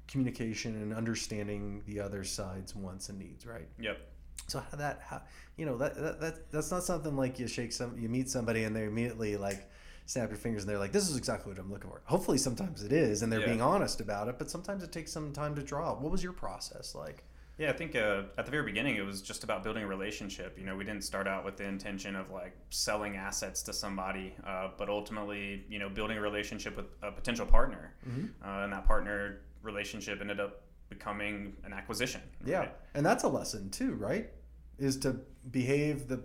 communication 0.08 0.76
and 0.76 0.94
understanding 0.94 1.84
the 1.86 2.00
other 2.00 2.24
side's 2.24 2.76
wants 2.76 3.10
and 3.10 3.20
needs, 3.20 3.46
right? 3.46 3.68
Yep. 3.80 4.00
So 4.48 4.64
how 4.72 4.78
that, 4.78 5.02
how, 5.06 5.22
you 5.58 5.66
know, 5.66 5.78
that, 5.78 5.96
that, 5.96 6.22
that, 6.22 6.52
that's 6.52 6.72
not 6.72 6.84
something 6.84 7.16
like 7.16 7.40
you 7.40 7.48
shake 7.48 7.74
some, 7.74 7.98
you 7.98 8.08
meet 8.08 8.30
somebody 8.30 8.64
and 8.64 8.76
they 8.76 8.86
immediately 8.86 9.36
like, 9.38 9.70
snap 10.08 10.30
your 10.30 10.38
fingers 10.38 10.64
and 10.64 10.70
they're 10.70 10.80
like, 10.80 10.94
this 10.94 11.10
is 11.10 11.18
exactly 11.18 11.52
what 11.52 11.60
I'm 11.60 11.70
looking 11.70 11.90
for. 11.90 12.02
Hopefully, 12.06 12.38
sometimes 12.38 12.82
it 12.82 12.94
is, 12.94 13.22
and 13.22 13.32
they're 13.32 13.42
yeah. 13.42 13.48
being 13.48 13.62
honest 13.62 14.00
about 14.00 14.30
it, 14.30 14.40
but 14.40 14.50
sometimes 14.50 14.82
it 14.82 14.92
takes 14.92 15.12
some 15.12 15.34
time 15.34 15.54
to 15.56 15.62
draw. 15.62 15.94
What 15.94 16.12
was 16.12 16.24
your 16.24 16.32
process 16.32 16.96
like? 16.96 17.24
Yeah, 17.58 17.70
I 17.70 17.74
think 17.74 17.96
uh, 17.96 18.24
at 18.38 18.46
the 18.46 18.52
very 18.52 18.64
beginning 18.64 18.98
it 18.98 19.06
was 19.06 19.22
just 19.22 19.44
about 19.44 19.64
building 19.64 19.84
a 19.84 19.88
relationship. 19.88 20.58
You 20.60 20.66
know, 20.66 20.76
we 20.76 20.84
didn't 20.84 21.04
start 21.04 21.28
out 21.28 21.44
with 21.44 21.58
the 21.58 21.64
intention 21.64 22.16
of 22.16 22.30
like 22.30 22.56
selling 22.70 23.18
assets 23.18 23.64
to 23.64 23.74
somebody, 23.74 24.36
uh, 24.46 24.70
but 24.78 24.90
ultimately, 24.90 25.66
you 25.68 25.80
know, 25.80 25.90
building 25.90 26.18
a 26.18 26.22
relationship 26.22 26.78
with 26.78 26.86
a 27.02 27.12
potential 27.12 27.48
partner, 27.48 27.96
mm-hmm. 28.08 28.26
uh, 28.48 28.64
and 28.64 28.74
that 28.74 28.86
partner 28.86 29.42
relationship 29.64 30.22
ended 30.22 30.40
up 30.40 30.62
becoming 30.90 31.56
an 31.64 31.74
acquisition. 31.74 32.22
Right? 32.42 32.52
Yeah, 32.52 32.68
and 32.94 33.06
that's 33.06 33.24
a 33.24 33.28
lesson 33.28 33.72
too, 33.72 33.96
right? 33.96 34.30
Is 34.78 34.98
to 34.98 35.20
behave 35.50 36.08
the 36.08 36.24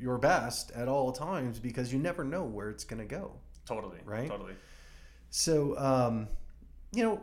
your 0.00 0.18
best 0.18 0.70
at 0.72 0.88
all 0.88 1.12
times 1.12 1.58
because 1.58 1.92
you 1.92 1.98
never 1.98 2.24
know 2.24 2.44
where 2.44 2.70
it's 2.70 2.84
going 2.84 3.00
to 3.00 3.06
go. 3.06 3.32
Totally. 3.66 3.98
Right. 4.04 4.28
Totally. 4.28 4.54
So, 5.30 5.76
um, 5.78 6.28
you 6.92 7.02
know, 7.02 7.20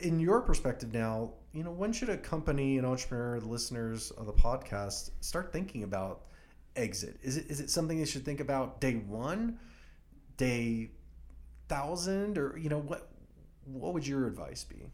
in 0.00 0.20
your 0.20 0.40
perspective 0.40 0.92
now, 0.92 1.32
you 1.56 1.64
know, 1.64 1.70
when 1.70 1.90
should 1.90 2.10
a 2.10 2.18
company, 2.18 2.76
an 2.76 2.84
entrepreneur, 2.84 3.40
the 3.40 3.48
listeners 3.48 4.10
of 4.10 4.26
the 4.26 4.32
podcast 4.32 5.10
start 5.20 5.54
thinking 5.54 5.84
about 5.84 6.26
exit? 6.76 7.18
Is 7.22 7.38
it 7.38 7.46
is 7.48 7.60
it 7.60 7.70
something 7.70 7.98
they 7.98 8.04
should 8.04 8.26
think 8.26 8.40
about 8.40 8.78
day 8.78 8.96
one, 8.96 9.58
day 10.36 10.90
thousand, 11.68 12.36
or 12.36 12.58
you 12.58 12.68
know 12.68 12.80
what? 12.80 13.08
What 13.64 13.94
would 13.94 14.06
your 14.06 14.26
advice 14.26 14.64
be? 14.64 14.90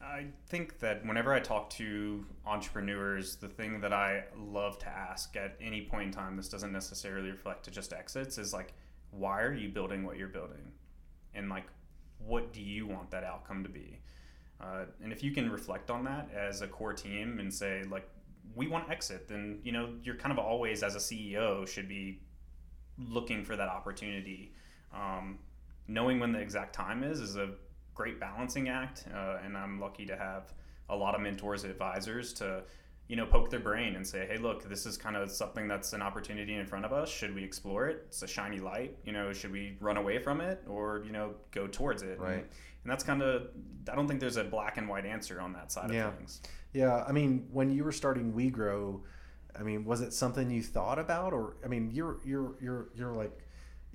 I 0.00 0.26
think 0.46 0.78
that 0.78 1.04
whenever 1.04 1.34
I 1.34 1.40
talk 1.40 1.70
to 1.70 2.24
entrepreneurs, 2.46 3.34
the 3.34 3.48
thing 3.48 3.80
that 3.80 3.92
I 3.92 4.24
love 4.38 4.78
to 4.80 4.88
ask 4.88 5.34
at 5.34 5.56
any 5.60 5.82
point 5.82 6.06
in 6.06 6.12
time, 6.12 6.36
this 6.36 6.48
doesn't 6.48 6.72
necessarily 6.72 7.30
reflect 7.30 7.64
to 7.64 7.72
just 7.72 7.92
exits, 7.92 8.38
is 8.38 8.52
like, 8.52 8.74
why 9.10 9.42
are 9.42 9.52
you 9.52 9.70
building 9.70 10.04
what 10.04 10.16
you're 10.16 10.28
building? 10.28 10.70
And 11.34 11.50
like, 11.50 11.66
what 12.18 12.52
do 12.52 12.62
you 12.62 12.86
want 12.86 13.10
that 13.10 13.24
outcome 13.24 13.64
to 13.64 13.68
be? 13.68 13.98
Uh, 14.60 14.84
and 15.02 15.12
if 15.12 15.22
you 15.22 15.32
can 15.32 15.50
reflect 15.50 15.90
on 15.90 16.04
that 16.04 16.28
as 16.34 16.62
a 16.62 16.66
core 16.66 16.92
team 16.92 17.38
and 17.38 17.52
say, 17.52 17.82
like, 17.90 18.08
we 18.54 18.68
want 18.68 18.86
to 18.86 18.92
exit, 18.92 19.28
then, 19.28 19.58
you 19.62 19.72
know, 19.72 19.90
you're 20.02 20.14
kind 20.14 20.32
of 20.32 20.38
always, 20.38 20.82
as 20.82 20.94
a 20.94 20.98
CEO, 20.98 21.66
should 21.68 21.88
be 21.88 22.20
looking 22.98 23.44
for 23.44 23.56
that 23.56 23.68
opportunity. 23.68 24.52
Um, 24.94 25.38
knowing 25.88 26.18
when 26.18 26.32
the 26.32 26.38
exact 26.38 26.74
time 26.74 27.04
is 27.04 27.20
is 27.20 27.36
a 27.36 27.50
great 27.94 28.20
balancing 28.20 28.68
act. 28.68 29.04
Uh, 29.12 29.38
and 29.44 29.56
I'm 29.56 29.80
lucky 29.80 30.06
to 30.06 30.16
have 30.16 30.52
a 30.88 30.96
lot 30.96 31.14
of 31.14 31.20
mentors 31.20 31.64
and 31.64 31.72
advisors 31.72 32.32
to 32.34 32.62
you 33.08 33.16
know, 33.16 33.26
poke 33.26 33.50
their 33.50 33.60
brain 33.60 33.94
and 33.96 34.06
say, 34.06 34.26
hey, 34.28 34.36
look, 34.38 34.68
this 34.68 34.84
is 34.86 34.96
kind 34.96 35.16
of 35.16 35.30
something 35.30 35.68
that's 35.68 35.92
an 35.92 36.02
opportunity 36.02 36.54
in 36.54 36.66
front 36.66 36.84
of 36.84 36.92
us. 36.92 37.08
Should 37.08 37.34
we 37.34 37.44
explore 37.44 37.86
it? 37.88 38.02
It's 38.08 38.22
a 38.22 38.26
shiny 38.26 38.58
light. 38.58 38.96
You 39.04 39.12
know, 39.12 39.32
should 39.32 39.52
we 39.52 39.76
run 39.80 39.96
away 39.96 40.18
from 40.18 40.40
it 40.40 40.62
or, 40.66 41.02
you 41.06 41.12
know, 41.12 41.34
go 41.52 41.66
towards 41.68 42.02
it? 42.02 42.18
Right. 42.18 42.32
And, 42.34 42.42
and 42.82 42.90
that's 42.92 43.04
kind 43.04 43.22
of, 43.22 43.48
I 43.90 43.94
don't 43.94 44.08
think 44.08 44.18
there's 44.20 44.36
a 44.38 44.44
black 44.44 44.76
and 44.78 44.88
white 44.88 45.06
answer 45.06 45.40
on 45.40 45.52
that 45.52 45.70
side 45.70 45.92
Yeah. 45.92 46.08
of 46.08 46.16
things. 46.16 46.40
Yeah, 46.72 47.04
I 47.08 47.12
mean, 47.12 47.46
when 47.52 47.70
you 47.70 47.84
were 47.84 47.92
starting 47.92 48.32
WeGrow, 48.32 49.00
I 49.58 49.62
mean, 49.62 49.84
was 49.84 50.00
it 50.02 50.12
something 50.12 50.50
you 50.50 50.62
thought 50.62 50.98
about, 50.98 51.32
or 51.32 51.56
I 51.64 51.68
mean, 51.68 51.90
you're 51.90 52.18
you're 52.26 52.56
you're 52.60 52.88
you're 52.94 53.12
like 53.14 53.32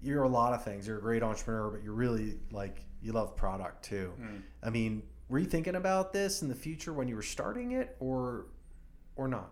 you're 0.01 0.23
a 0.23 0.27
lot 0.29 0.53
of 0.53 0.63
things. 0.63 0.87
You're 0.87 0.97
a 0.97 1.01
great 1.01 1.21
entrepreneur, 1.21 1.69
but 1.69 1.83
you're 1.83 1.93
really 1.93 2.39
like 2.51 2.83
you 3.03 3.11
love 3.11 3.35
product 3.35 3.85
too. 3.85 4.13
Mm. 4.19 4.41
I 4.63 4.71
mean, 4.71 5.03
were 5.29 5.37
you 5.37 5.45
thinking 5.45 5.75
about 5.75 6.11
this 6.11 6.41
in 6.41 6.47
the 6.47 6.55
future 6.55 6.91
when 6.93 7.07
you 7.07 7.15
were 7.15 7.21
starting 7.21 7.73
it, 7.73 7.95
or 7.99 8.47
or 9.21 9.27
not? 9.27 9.51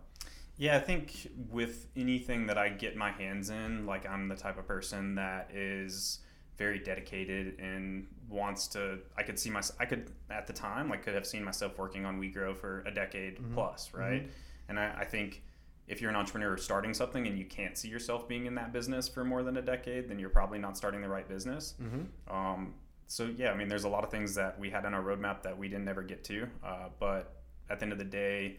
Yeah, 0.58 0.76
I 0.76 0.80
think 0.80 1.30
with 1.50 1.88
anything 1.96 2.48
that 2.48 2.58
I 2.58 2.70
get 2.70 2.96
my 2.98 3.12
hands 3.12 3.50
in, 3.50 3.86
like 3.86 4.06
I'm 4.08 4.28
the 4.28 4.36
type 4.36 4.58
of 4.60 4.68
person 4.68 5.16
that 5.16 5.52
is 5.54 6.20
very 6.58 6.80
dedicated 6.80 7.58
and 7.60 8.06
wants 8.28 8.68
to. 8.70 9.00
I 9.18 9.24
could 9.24 9.40
see 9.40 9.50
my. 9.50 9.62
I 9.80 9.86
could 9.86 10.12
at 10.30 10.48
the 10.48 10.54
time, 10.54 10.90
like, 10.90 11.04
could 11.04 11.14
have 11.16 11.26
seen 11.26 11.44
myself 11.46 11.78
working 11.78 12.06
on 12.06 12.20
WeGrow 12.20 12.58
for 12.58 12.82
a 12.86 12.92
decade 12.92 13.38
Mhm. 13.38 13.54
plus, 13.54 13.94
right? 13.94 14.30
And 14.68 14.78
I, 14.78 14.94
I 15.00 15.06
think 15.06 15.42
if 15.88 16.02
you're 16.02 16.10
an 16.10 16.18
entrepreneur 16.18 16.58
starting 16.58 16.94
something 16.94 17.26
and 17.26 17.40
you 17.40 17.46
can't 17.46 17.78
see 17.78 17.88
yourself 17.88 18.28
being 18.28 18.46
in 18.46 18.56
that 18.56 18.74
business 18.74 19.08
for 19.08 19.24
more 19.24 19.42
than 19.42 19.56
a 19.58 19.62
decade, 19.62 20.10
then 20.10 20.20
you're 20.20 20.30
probably 20.30 20.60
not 20.60 20.76
starting 20.78 21.02
the 21.02 21.08
right 21.10 21.28
business. 21.28 21.76
Mm-hmm. 21.82 22.36
Um, 22.36 22.74
so 23.08 23.26
yeah, 23.38 23.52
I 23.52 23.56
mean, 23.56 23.70
there's 23.70 23.86
a 23.86 23.90
lot 23.90 24.04
of 24.04 24.12
things 24.12 24.36
that 24.36 24.60
we 24.60 24.70
had 24.70 24.86
on 24.86 24.94
our 24.94 25.02
roadmap 25.02 25.42
that 25.44 25.58
we 25.58 25.68
didn't 25.70 25.88
ever 25.88 26.04
get 26.04 26.24
to. 26.26 26.48
Uh, 26.64 26.90
but 27.00 27.38
at 27.70 27.80
the 27.80 27.84
end 27.86 27.94
of 27.94 27.98
the 27.98 28.04
day, 28.04 28.58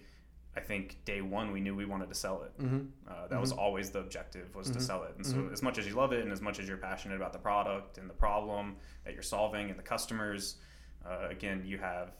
I 0.57 0.61
think 0.61 1.05
day 1.05 1.21
one 1.21 1.53
we 1.53 1.61
knew 1.61 1.77
we 1.77 1.85
wanted 1.85 2.09
to 2.09 2.15
sell 2.15 2.43
it. 2.43 2.59
Mm-hmm. 2.61 2.87
Uh, 3.09 3.29
that 3.29 3.41
was 3.41 3.53
always 3.53 3.91
the 3.91 4.01
objective 4.01 4.53
was 4.55 4.69
Mhm. 4.69 4.75
to 4.75 4.81
sell 4.81 5.05
it. 5.05 5.15
And 5.17 5.25
so 5.25 5.37
Mhm. 5.37 5.53
as 5.53 5.63
much 5.63 5.79
as 5.79 5.87
you 5.87 5.95
love 5.95 6.13
it 6.13 6.23
and 6.25 6.33
as 6.33 6.41
much 6.41 6.59
as 6.59 6.67
you're 6.67 6.77
passionate 6.77 7.15
about 7.17 7.33
the 7.33 7.39
product 7.39 7.99
and 7.99 8.11
the 8.11 8.15
problem 8.15 8.77
that 9.05 9.15
you're 9.15 9.23
solving 9.23 9.71
and 9.71 9.79
the 9.79 9.83
customers, 9.83 10.57
uh, 11.07 11.29
again, 11.31 11.65
you 11.65 11.79
have 11.79 12.13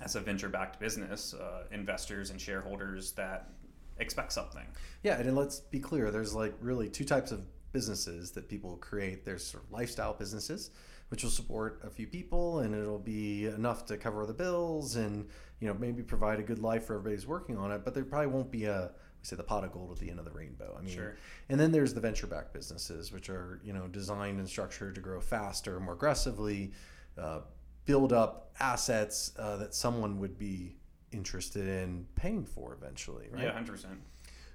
as 0.00 0.14
a 0.14 0.20
venture-backed 0.20 0.78
business, 0.78 1.34
uh, 1.34 1.66
investors 1.72 2.30
and 2.30 2.40
shareholders 2.40 3.12
that 3.12 3.50
expect 3.98 4.30
something. 4.32 4.66
Yeah, 5.02 5.18
and 5.18 5.34
let's 5.34 5.60
be 5.60 5.80
clear. 5.80 6.10
There's 6.10 6.34
like 6.34 6.54
really 6.60 6.88
two 6.88 7.04
types 7.04 7.32
of 7.32 7.44
businesses 7.72 8.30
that 8.32 8.48
people 8.48 8.76
create. 8.76 9.24
There's 9.24 9.44
sort 9.44 9.64
of 9.64 9.72
lifestyle 9.72 10.14
businesses, 10.14 10.70
which 11.08 11.22
will 11.22 11.30
support 11.30 11.80
a 11.84 11.90
few 11.90 12.06
people, 12.06 12.60
and 12.60 12.74
it'll 12.74 12.98
be 12.98 13.46
enough 13.46 13.86
to 13.86 13.96
cover 13.96 14.26
the 14.26 14.34
bills, 14.34 14.96
and 14.96 15.28
you 15.60 15.68
know 15.68 15.74
maybe 15.74 16.02
provide 16.02 16.40
a 16.40 16.42
good 16.42 16.58
life 16.58 16.84
for 16.86 16.94
everybody's 16.96 17.26
working 17.26 17.56
on 17.56 17.70
it. 17.72 17.84
But 17.84 17.94
there 17.94 18.04
probably 18.04 18.28
won't 18.28 18.50
be 18.50 18.64
a 18.64 18.90
we 19.20 19.24
say 19.24 19.36
the 19.36 19.42
pot 19.42 19.64
of 19.64 19.72
gold 19.72 19.92
at 19.92 19.98
the 19.98 20.10
end 20.10 20.18
of 20.18 20.24
the 20.24 20.30
rainbow. 20.32 20.76
I 20.78 20.82
mean, 20.82 20.94
Sure. 20.94 21.16
and 21.48 21.58
then 21.58 21.72
there's 21.72 21.94
the 21.94 22.00
venture-backed 22.00 22.52
businesses, 22.52 23.12
which 23.12 23.30
are 23.30 23.60
you 23.64 23.72
know 23.72 23.86
designed 23.88 24.38
and 24.38 24.48
structured 24.48 24.94
to 24.96 25.00
grow 25.00 25.20
faster, 25.20 25.78
more 25.80 25.94
aggressively, 25.94 26.72
uh, 27.18 27.40
build 27.84 28.12
up 28.12 28.50
assets 28.58 29.32
uh, 29.38 29.56
that 29.56 29.74
someone 29.74 30.18
would 30.18 30.36
be 30.38 30.76
interested 31.12 31.66
in 31.68 32.06
paying 32.16 32.44
for 32.44 32.74
eventually. 32.74 33.28
Right? 33.30 33.44
Yeah, 33.44 33.52
hundred 33.52 33.72
percent. 33.72 34.00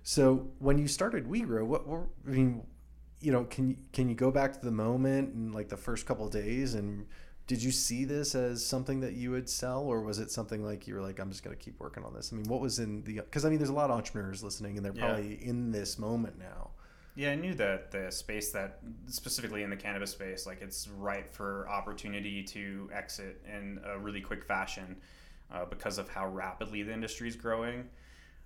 So 0.03 0.49
when 0.59 0.77
you 0.77 0.87
started 0.87 1.27
WeGrow, 1.27 1.63
what 1.65 1.87
were 1.87 2.09
I 2.27 2.31
mean, 2.31 2.63
you 3.21 3.31
know, 3.31 3.45
can 3.45 3.69
you 3.69 3.75
can 3.93 4.09
you 4.09 4.15
go 4.15 4.31
back 4.31 4.53
to 4.53 4.59
the 4.65 4.71
moment 4.71 5.33
and 5.33 5.53
like 5.53 5.69
the 5.69 5.77
first 5.77 6.05
couple 6.05 6.25
of 6.25 6.31
days 6.31 6.73
and 6.73 7.05
did 7.47 7.61
you 7.61 7.71
see 7.71 8.05
this 8.05 8.33
as 8.35 8.65
something 8.65 9.01
that 9.01 9.13
you 9.13 9.31
would 9.31 9.49
sell 9.49 9.81
or 9.83 10.01
was 10.01 10.19
it 10.19 10.31
something 10.31 10.63
like 10.63 10.87
you 10.87 10.95
were 10.95 11.01
like 11.01 11.19
I'm 11.19 11.29
just 11.29 11.43
going 11.43 11.55
to 11.55 11.61
keep 11.63 11.79
working 11.79 12.03
on 12.03 12.13
this? 12.13 12.31
I 12.31 12.35
mean, 12.37 12.45
what 12.47 12.61
was 12.61 12.79
in 12.79 13.03
the 13.03 13.21
cuz 13.31 13.45
I 13.45 13.49
mean 13.49 13.57
there's 13.59 13.69
a 13.69 13.73
lot 13.73 13.89
of 13.89 13.97
entrepreneurs 13.97 14.43
listening 14.43 14.77
and 14.77 14.85
they're 14.85 14.93
Yeah. 14.95 15.05
probably 15.07 15.43
in 15.45 15.71
this 15.71 15.99
moment 15.99 16.37
now. 16.39 16.71
Yeah, 17.13 17.31
I 17.31 17.35
knew 17.35 17.53
that 17.55 17.91
the 17.91 18.09
space 18.09 18.51
that 18.53 18.79
specifically 19.07 19.63
in 19.63 19.69
the 19.69 19.75
cannabis 19.75 20.11
space, 20.11 20.45
like 20.45 20.61
it's 20.61 20.87
ripe 20.87 21.29
for 21.29 21.67
opportunity 21.69 22.41
to 22.43 22.89
exit 22.93 23.41
in 23.45 23.81
a 23.85 23.99
really 23.99 24.21
quick 24.21 24.45
fashion 24.45 24.95
uh, 25.51 25.65
because 25.65 25.97
of 25.97 26.07
how 26.07 26.27
rapidly 26.29 26.83
the 26.83 26.93
industry 26.93 27.27
is 27.27 27.35
growing. 27.35 27.89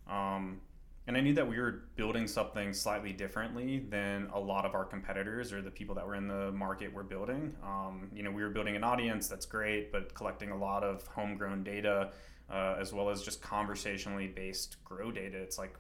Um, 0.10 0.62
and 1.08 1.16
I 1.16 1.22
knew 1.22 1.34
that 1.34 1.48
we 1.48 1.60
were 1.60 1.84
building 1.96 2.28
something 2.28 2.74
slightly 2.74 3.14
differently 3.14 3.86
than 3.90 4.28
a 4.34 4.40
lot 4.40 4.66
of 4.66 4.74
our 4.74 4.86
competitors 4.86 5.54
or 5.54 5.62
the 5.62 5.70
people 5.70 5.94
that 5.96 6.06
were 6.06 6.16
in 6.16 6.28
the 6.28 6.52
market 6.52 6.92
were 6.92 7.04
building. 7.04 7.56
Um, 7.64 8.10
you 8.14 8.24
know, 8.24 8.32
we 8.32 8.42
were 8.42 8.50
building 8.50 8.76
an 8.76 8.84
audience 8.84 9.28
that's 9.28 9.46
great, 9.46 9.92
but 9.92 10.14
collecting 10.16 10.50
a 10.50 10.58
lot 10.58 10.84
of 10.84 11.06
homegrown 11.08 11.64
data 11.64 12.12
uh, 12.50 12.76
as 12.80 12.92
well 12.92 13.10
as 13.10 13.22
just 13.22 13.42
conversationally 13.42 14.28
based 14.28 14.84
grow 14.84 15.12
data. 15.12 15.38
It's 15.38 15.58
like 15.58 15.76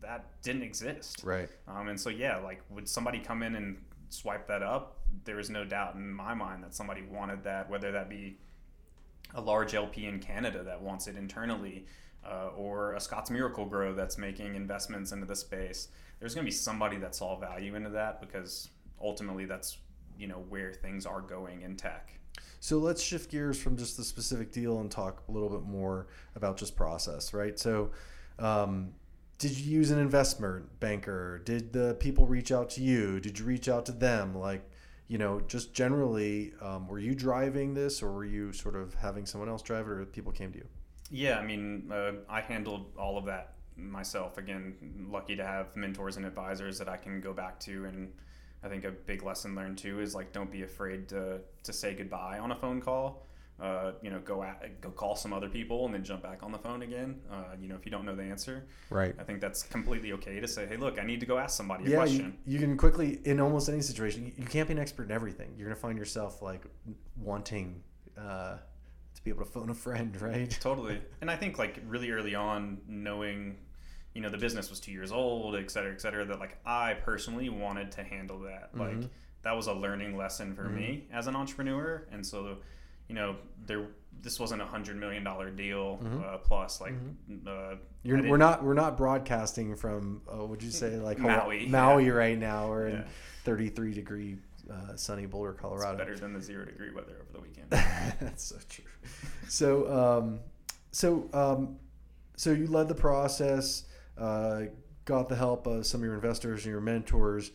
that 0.00 0.24
didn't 0.42 0.62
exist. 0.62 1.22
Right. 1.24 1.48
Um, 1.68 1.88
and 1.88 2.00
so, 2.00 2.10
yeah, 2.10 2.38
like, 2.38 2.62
would 2.70 2.88
somebody 2.88 3.18
come 3.18 3.42
in 3.42 3.56
and 3.56 3.76
swipe 4.08 4.46
that 4.48 4.62
up? 4.62 4.98
There 5.24 5.38
is 5.38 5.50
no 5.50 5.64
doubt 5.64 5.94
in 5.94 6.10
my 6.10 6.34
mind 6.34 6.62
that 6.64 6.74
somebody 6.74 7.02
wanted 7.02 7.44
that, 7.44 7.68
whether 7.68 7.92
that 7.92 8.08
be 8.08 8.38
a 9.34 9.40
large 9.40 9.74
LP 9.74 10.06
in 10.06 10.18
Canada 10.20 10.62
that 10.62 10.80
wants 10.80 11.06
it 11.08 11.16
internally, 11.16 11.86
uh, 12.24 12.48
or 12.56 12.94
a 12.94 13.00
Scotts 13.00 13.30
Miracle-Gro 13.30 13.94
that's 13.94 14.18
making 14.18 14.54
investments 14.54 15.12
into 15.12 15.26
the 15.26 15.36
space. 15.36 15.88
There's 16.20 16.34
going 16.34 16.44
to 16.44 16.50
be 16.50 16.54
somebody 16.56 16.96
that 16.98 17.14
saw 17.14 17.38
value 17.38 17.74
into 17.74 17.90
that 17.90 18.20
because 18.20 18.70
ultimately 19.00 19.44
that's 19.44 19.78
you 20.18 20.26
know 20.26 20.44
where 20.48 20.72
things 20.72 21.06
are 21.06 21.20
going 21.20 21.62
in 21.62 21.76
tech. 21.76 22.18
So 22.60 22.78
let's 22.78 23.02
shift 23.02 23.30
gears 23.30 23.60
from 23.60 23.76
just 23.76 23.96
the 23.96 24.04
specific 24.04 24.50
deal 24.50 24.80
and 24.80 24.90
talk 24.90 25.22
a 25.28 25.32
little 25.32 25.48
bit 25.48 25.62
more 25.62 26.06
about 26.34 26.56
just 26.56 26.74
process, 26.76 27.32
right? 27.32 27.58
So, 27.58 27.90
um, 28.38 28.92
did 29.38 29.56
you 29.58 29.70
use 29.70 29.90
an 29.90 29.98
investment 29.98 30.80
banker? 30.80 31.42
Did 31.44 31.72
the 31.72 31.94
people 32.00 32.26
reach 32.26 32.50
out 32.52 32.70
to 32.70 32.82
you? 32.82 33.20
Did 33.20 33.38
you 33.38 33.44
reach 33.44 33.68
out 33.68 33.86
to 33.86 33.92
them? 33.92 34.34
Like, 34.34 34.68
you 35.08 35.18
know, 35.18 35.40
just 35.40 35.74
generally, 35.74 36.54
um, 36.62 36.88
were 36.88 36.98
you 36.98 37.14
driving 37.14 37.74
this 37.74 38.02
or 38.02 38.10
were 38.10 38.24
you 38.24 38.52
sort 38.52 38.74
of 38.74 38.94
having 38.94 39.26
someone 39.26 39.48
else 39.48 39.62
drive 39.62 39.86
it 39.86 39.90
or 39.90 40.04
people 40.06 40.32
came 40.32 40.52
to 40.52 40.58
you? 40.58 40.66
Yeah, 41.10 41.38
I 41.38 41.44
mean, 41.44 41.90
uh, 41.92 42.12
I 42.28 42.40
handled 42.40 42.86
all 42.98 43.16
of 43.18 43.24
that 43.26 43.54
myself. 43.76 44.38
Again, 44.38 44.74
lucky 45.10 45.36
to 45.36 45.44
have 45.44 45.74
mentors 45.76 46.16
and 46.16 46.26
advisors 46.26 46.78
that 46.78 46.88
I 46.88 46.96
can 46.96 47.20
go 47.20 47.32
back 47.32 47.60
to. 47.60 47.84
And 47.84 48.12
I 48.64 48.68
think 48.68 48.84
a 48.84 48.90
big 48.90 49.22
lesson 49.22 49.54
learned 49.54 49.78
too 49.78 50.00
is 50.00 50.14
like, 50.14 50.32
don't 50.32 50.50
be 50.50 50.62
afraid 50.62 51.08
to, 51.10 51.40
to 51.62 51.72
say 51.72 51.94
goodbye 51.94 52.38
on 52.38 52.50
a 52.52 52.56
phone 52.56 52.80
call. 52.80 53.22
Uh, 53.58 53.92
you 54.02 54.10
know, 54.10 54.18
go 54.20 54.42
at, 54.42 54.82
go 54.82 54.90
call 54.90 55.16
some 55.16 55.32
other 55.32 55.48
people 55.48 55.86
and 55.86 55.94
then 55.94 56.04
jump 56.04 56.22
back 56.22 56.42
on 56.42 56.52
the 56.52 56.58
phone 56.58 56.82
again. 56.82 57.18
Uh, 57.32 57.44
you 57.58 57.68
know, 57.68 57.74
if 57.74 57.86
you 57.86 57.90
don't 57.90 58.04
know 58.04 58.14
the 58.14 58.22
answer, 58.22 58.66
Right. 58.90 59.14
I 59.18 59.22
think 59.22 59.40
that's 59.40 59.62
completely 59.62 60.12
okay 60.12 60.40
to 60.40 60.46
say, 60.48 60.66
hey, 60.66 60.76
look, 60.76 60.98
I 60.98 61.04
need 61.04 61.20
to 61.20 61.26
go 61.26 61.38
ask 61.38 61.56
somebody 61.56 61.84
Yeah, 61.84 61.90
you, 61.90 61.96
question. 61.96 62.38
you 62.44 62.58
can 62.58 62.76
quickly, 62.76 63.18
in 63.24 63.40
almost 63.40 63.70
any 63.70 63.80
situation, 63.80 64.26
you, 64.26 64.32
you 64.36 64.44
can't 64.44 64.68
be 64.68 64.72
an 64.72 64.78
expert 64.78 65.04
in 65.04 65.10
everything. 65.10 65.54
You're 65.56 65.68
going 65.68 65.74
to 65.76 65.80
find 65.80 65.96
yourself 65.96 66.42
like 66.42 66.64
wanting 67.18 67.82
uh, 68.18 68.58
be 69.26 69.30
able 69.32 69.44
to 69.44 69.50
phone 69.50 69.68
a 69.70 69.74
friend, 69.74 70.18
right? 70.22 70.56
Totally. 70.60 71.00
And 71.20 71.28
I 71.28 71.34
think 71.36 71.58
like 71.58 71.80
really 71.86 72.10
early 72.12 72.36
on, 72.36 72.78
knowing, 72.86 73.56
you 74.14 74.20
know, 74.22 74.28
the 74.30 74.38
business 74.38 74.70
was 74.70 74.78
two 74.78 74.92
years 74.92 75.10
old, 75.10 75.56
et 75.56 75.68
cetera, 75.68 75.92
et 75.92 76.00
cetera, 76.00 76.24
that 76.24 76.38
like 76.38 76.56
I 76.64 76.94
personally 76.94 77.48
wanted 77.48 77.90
to 77.92 78.04
handle 78.04 78.38
that. 78.42 78.70
Like 78.72 78.92
Mhm. 79.00 79.08
that 79.42 79.56
was 79.56 79.66
a 79.66 79.72
learning 79.74 80.16
lesson 80.16 80.54
for 80.54 80.68
me 80.68 81.08
as 81.12 81.26
an 81.26 81.34
entrepreneur. 81.34 82.06
And 82.12 82.24
so, 82.24 82.58
you 83.08 83.16
know, 83.16 83.34
there, 83.66 83.88
this 84.22 84.38
wasn't 84.38 84.62
a 84.62 84.66
hundred 84.66 84.96
million 84.96 85.24
dollar 85.24 85.50
deal 85.50 85.98
Mhm. 86.00 86.22
uh, 86.24 86.38
plus 86.38 86.80
like, 86.80 86.94
uh, 87.48 87.74
You're, 88.04 88.22
we're 88.28 88.36
not 88.36 88.62
we're 88.62 88.74
not 88.74 88.96
broadcasting 88.96 89.74
from 89.74 90.22
uh, 90.32 90.44
would 90.46 90.62
you 90.62 90.70
say 90.70 90.96
like 90.98 91.18
Maui, 91.18 91.66
Maui 91.66 92.06
yeah. 92.06 92.10
right 92.12 92.38
now. 92.38 92.68
We're 92.68 92.86
in 92.86 93.04
33 93.42 93.92
degree 93.92 94.36
uh, 94.70 94.96
sunny 94.96 95.26
Boulder, 95.26 95.50
it's 95.50 95.60
Colorado. 95.60 95.98
better 95.98 96.18
than 96.18 96.32
the 96.32 96.40
zero 96.40 96.64
degree 96.64 96.92
weather 96.92 97.16
over 97.22 97.32
the 97.32 97.40
weekend. 97.40 97.70
That's 97.70 98.44
so 98.44 98.56
true. 98.68 98.84
So 99.48 99.92
um, 99.92 100.40
so 100.92 101.28
um, 101.32 101.76
so 102.36 102.52
you 102.52 102.66
led 102.66 102.88
the 102.88 102.94
process, 102.94 103.84
uh, 104.18 104.62
got 105.04 105.28
the 105.28 105.36
help 105.36 105.66
of 105.66 105.86
some 105.86 106.00
of 106.00 106.04
your 106.04 106.14
investors 106.14 106.64
and 106.64 106.72
your 106.72 106.80
mentors. 106.80 107.50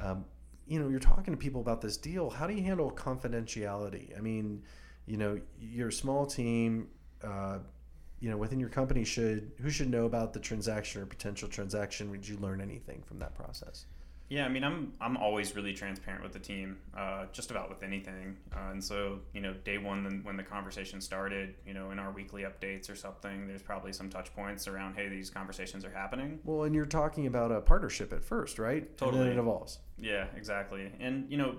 Um, 0.00 0.24
you 0.66 0.78
know, 0.78 0.88
you're 0.88 1.00
talking 1.00 1.32
to 1.32 1.38
people 1.38 1.60
about 1.60 1.80
this 1.80 1.96
deal. 1.96 2.28
How 2.28 2.46
do 2.46 2.54
you 2.54 2.62
handle 2.62 2.90
confidentiality? 2.90 4.16
I 4.16 4.20
mean, 4.20 4.62
you 5.06 5.16
know, 5.16 5.40
you're 5.58 5.88
a 5.88 5.92
small 5.92 6.26
team. 6.26 6.88
Uh, 7.22 7.58
you 8.20 8.30
know, 8.30 8.36
within 8.36 8.58
your 8.58 8.68
company, 8.68 9.04
should 9.04 9.52
who 9.60 9.70
should 9.70 9.88
know 9.88 10.04
about 10.04 10.32
the 10.32 10.40
transaction 10.40 11.00
or 11.00 11.06
potential 11.06 11.48
transaction? 11.48 12.10
Did 12.10 12.26
you 12.26 12.36
learn 12.38 12.60
anything 12.60 13.02
from 13.06 13.18
that 13.20 13.34
process? 13.34 13.86
Yeah, 14.28 14.44
I 14.44 14.48
mean, 14.48 14.62
I'm 14.62 14.92
I'm 15.00 15.16
always 15.16 15.56
really 15.56 15.72
transparent 15.72 16.22
with 16.22 16.32
the 16.32 16.38
team, 16.38 16.76
uh, 16.96 17.26
just 17.32 17.50
about 17.50 17.70
with 17.70 17.82
anything. 17.82 18.36
Uh, 18.52 18.72
and 18.72 18.84
so, 18.84 19.20
you 19.32 19.40
know, 19.40 19.54
day 19.64 19.78
one 19.78 20.04
when, 20.04 20.22
when 20.22 20.36
the 20.36 20.42
conversation 20.42 21.00
started, 21.00 21.54
you 21.66 21.72
know, 21.72 21.90
in 21.92 21.98
our 21.98 22.10
weekly 22.10 22.42
updates 22.42 22.90
or 22.90 22.94
something, 22.94 23.46
there's 23.46 23.62
probably 23.62 23.92
some 23.92 24.10
touch 24.10 24.34
points 24.34 24.68
around, 24.68 24.96
hey, 24.96 25.08
these 25.08 25.30
conversations 25.30 25.84
are 25.84 25.90
happening. 25.90 26.40
Well, 26.44 26.64
and 26.64 26.74
you're 26.74 26.84
talking 26.84 27.26
about 27.26 27.50
a 27.50 27.60
partnership 27.62 28.12
at 28.12 28.22
first, 28.22 28.58
right? 28.58 28.82
And 28.82 28.96
Totally. 28.98 29.24
then 29.24 29.32
it 29.32 29.38
evolves. 29.38 29.78
Yeah, 29.98 30.26
exactly. 30.36 30.92
And 31.00 31.30
you 31.30 31.38
know, 31.38 31.56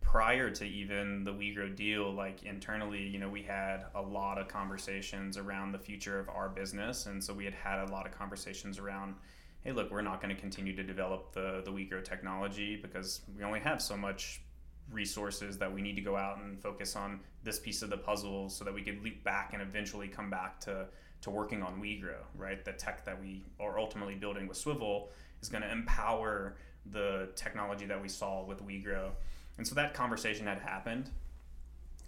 prior 0.00 0.48
to 0.48 0.64
even 0.64 1.22
the 1.24 1.32
WeGrow 1.32 1.76
deal, 1.76 2.10
like 2.10 2.42
internally, 2.44 3.02
you 3.02 3.18
know, 3.18 3.28
we 3.28 3.42
had 3.42 3.84
a 3.94 4.00
lot 4.00 4.38
of 4.38 4.48
conversations 4.48 5.36
around 5.36 5.72
the 5.72 5.78
future 5.78 6.18
of 6.18 6.30
our 6.30 6.48
business, 6.48 7.04
and 7.04 7.22
so 7.22 7.34
we 7.34 7.44
had 7.44 7.52
had 7.52 7.86
a 7.86 7.92
lot 7.92 8.06
of 8.06 8.12
conversations 8.12 8.78
around, 8.78 9.14
hey, 9.62 9.72
look, 9.72 9.90
we're 9.90 10.02
not 10.02 10.20
going 10.22 10.34
to 10.34 10.40
continue 10.40 10.74
to 10.74 10.82
develop 10.82 11.32
the 11.32 11.62
the 11.64 11.70
WeGrow 11.70 12.04
technology 12.04 12.76
because 12.76 13.22
we 13.36 13.44
only 13.44 13.60
have 13.60 13.82
so 13.82 13.96
much 13.96 14.42
resources 14.90 15.58
that 15.58 15.72
we 15.72 15.82
need 15.82 15.96
to 15.96 16.00
go 16.00 16.16
out 16.16 16.38
and 16.38 16.58
focus 16.62 16.96
on 16.96 17.20
this 17.44 17.58
piece 17.58 17.82
of 17.82 17.90
the 17.90 17.96
puzzle 17.96 18.48
so 18.48 18.64
that 18.64 18.72
we 18.72 18.82
could 18.82 19.02
leap 19.02 19.22
back 19.22 19.52
and 19.52 19.60
eventually 19.62 20.08
come 20.08 20.30
back 20.30 20.60
to 20.60 20.86
to 21.20 21.30
working 21.30 21.62
on 21.62 21.80
WeGrow, 21.80 22.22
right? 22.36 22.64
The 22.64 22.72
tech 22.72 23.04
that 23.04 23.20
we 23.20 23.44
are 23.58 23.78
ultimately 23.78 24.14
building 24.14 24.46
with 24.46 24.56
Swivel 24.56 25.10
is 25.42 25.48
going 25.48 25.62
to 25.62 25.70
empower 25.70 26.56
the 26.86 27.28
technology 27.34 27.86
that 27.86 28.00
we 28.00 28.08
saw 28.08 28.44
with 28.44 28.64
WeGrow. 28.64 29.10
And 29.58 29.66
so 29.66 29.74
that 29.74 29.94
conversation 29.94 30.46
had 30.46 30.60
happened. 30.60 31.10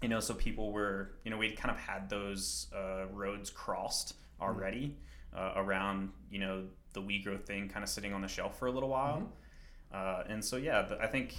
You 0.01 0.09
know, 0.09 0.19
so 0.19 0.33
people 0.33 0.71
were, 0.71 1.11
you 1.23 1.29
know, 1.29 1.37
we'd 1.37 1.57
kind 1.57 1.69
of 1.69 1.77
had 1.77 2.09
those 2.09 2.67
uh, 2.75 3.05
roads 3.11 3.49
crossed 3.49 4.15
already 4.41 4.97
uh, 5.35 5.53
around, 5.57 6.09
you 6.31 6.39
know, 6.39 6.63
the 6.93 7.01
WeGrow 7.01 7.41
thing 7.41 7.69
kind 7.69 7.83
of 7.83 7.89
sitting 7.89 8.13
on 8.13 8.21
the 8.21 8.27
shelf 8.27 8.57
for 8.59 8.67
a 8.67 8.71
little 8.71 8.89
while. 8.89 9.21
Mhm. 9.21 9.95
Uh, 9.95 10.23
and 10.27 10.43
so, 10.43 10.57
yeah, 10.57 10.81
the, 10.83 10.99
I 10.99 11.07
think 11.07 11.33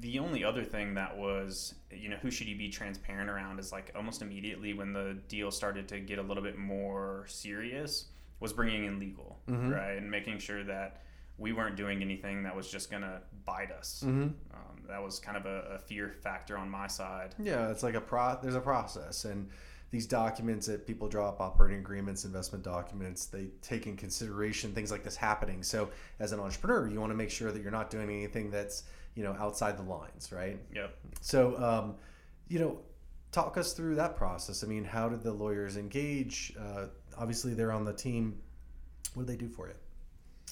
the 0.00 0.18
only 0.18 0.42
other 0.42 0.64
thing 0.64 0.94
that 0.94 1.16
was, 1.16 1.74
you 1.90 2.08
know, 2.08 2.16
who 2.16 2.30
should 2.30 2.46
you 2.46 2.56
be 2.56 2.68
transparent 2.68 3.28
around 3.30 3.58
is 3.58 3.72
like 3.72 3.92
almost 3.94 4.22
immediately 4.22 4.72
when 4.72 4.92
the 4.92 5.18
deal 5.28 5.50
started 5.50 5.86
to 5.88 6.00
get 6.00 6.18
a 6.18 6.22
little 6.22 6.42
bit 6.42 6.56
more 6.58 7.24
serious 7.28 8.06
was 8.40 8.52
bringing 8.52 8.84
in 8.84 8.98
legal, 8.98 9.38
Mhm. 9.48 9.74
right? 9.74 9.96
And 9.98 10.10
making 10.10 10.38
sure 10.38 10.64
that 10.64 11.02
we 11.38 11.52
weren't 11.52 11.76
doing 11.76 12.00
anything 12.00 12.42
that 12.44 12.56
was 12.56 12.70
just 12.70 12.90
going 12.90 13.02
to 13.02 13.20
bite 13.44 13.70
us. 13.70 14.02
Mm-hmm. 14.06 14.22
Um, 14.22 14.82
that 14.88 15.02
was 15.02 15.18
kind 15.20 15.36
of 15.36 15.44
a, 15.44 15.74
a 15.74 15.78
fear 15.78 16.10
factor 16.22 16.56
on 16.56 16.70
my 16.70 16.86
side. 16.86 17.34
Yeah, 17.38 17.70
it's 17.70 17.82
like 17.82 17.94
a 17.94 18.00
pro. 18.00 18.38
There's 18.42 18.54
a 18.54 18.60
process, 18.60 19.26
and 19.26 19.50
these 19.90 20.06
documents 20.06 20.66
that 20.66 20.86
people 20.86 21.08
draw 21.08 21.28
up 21.28 21.40
operating 21.40 21.78
agreements, 21.78 22.24
investment 22.24 22.64
documents, 22.64 23.26
they 23.26 23.48
take 23.62 23.86
in 23.86 23.96
consideration 23.96 24.72
things 24.72 24.90
like 24.90 25.04
this 25.04 25.16
happening. 25.16 25.62
So, 25.62 25.90
as 26.18 26.32
an 26.32 26.40
entrepreneur, 26.40 26.88
you 26.88 27.00
want 27.00 27.12
to 27.12 27.16
make 27.16 27.30
sure 27.30 27.52
that 27.52 27.62
you're 27.62 27.70
not 27.70 27.90
doing 27.90 28.10
anything 28.10 28.50
that's 28.50 28.84
you 29.14 29.22
know 29.22 29.36
outside 29.38 29.78
the 29.78 29.82
lines, 29.82 30.32
right? 30.32 30.58
Yep. 30.74 30.96
So, 31.20 31.62
um, 31.62 31.94
you 32.48 32.58
know, 32.58 32.80
talk 33.32 33.56
us 33.56 33.72
through 33.72 33.96
that 33.96 34.16
process. 34.16 34.64
I 34.64 34.66
mean, 34.66 34.84
how 34.84 35.08
did 35.08 35.22
the 35.22 35.32
lawyers 35.32 35.76
engage? 35.76 36.52
Uh, 36.58 36.86
obviously, 37.16 37.54
they're 37.54 37.72
on 37.72 37.84
the 37.84 37.92
team. 37.92 38.38
What 39.14 39.26
do 39.26 39.32
they 39.32 39.38
do 39.38 39.48
for 39.48 39.68
you? 39.68 39.74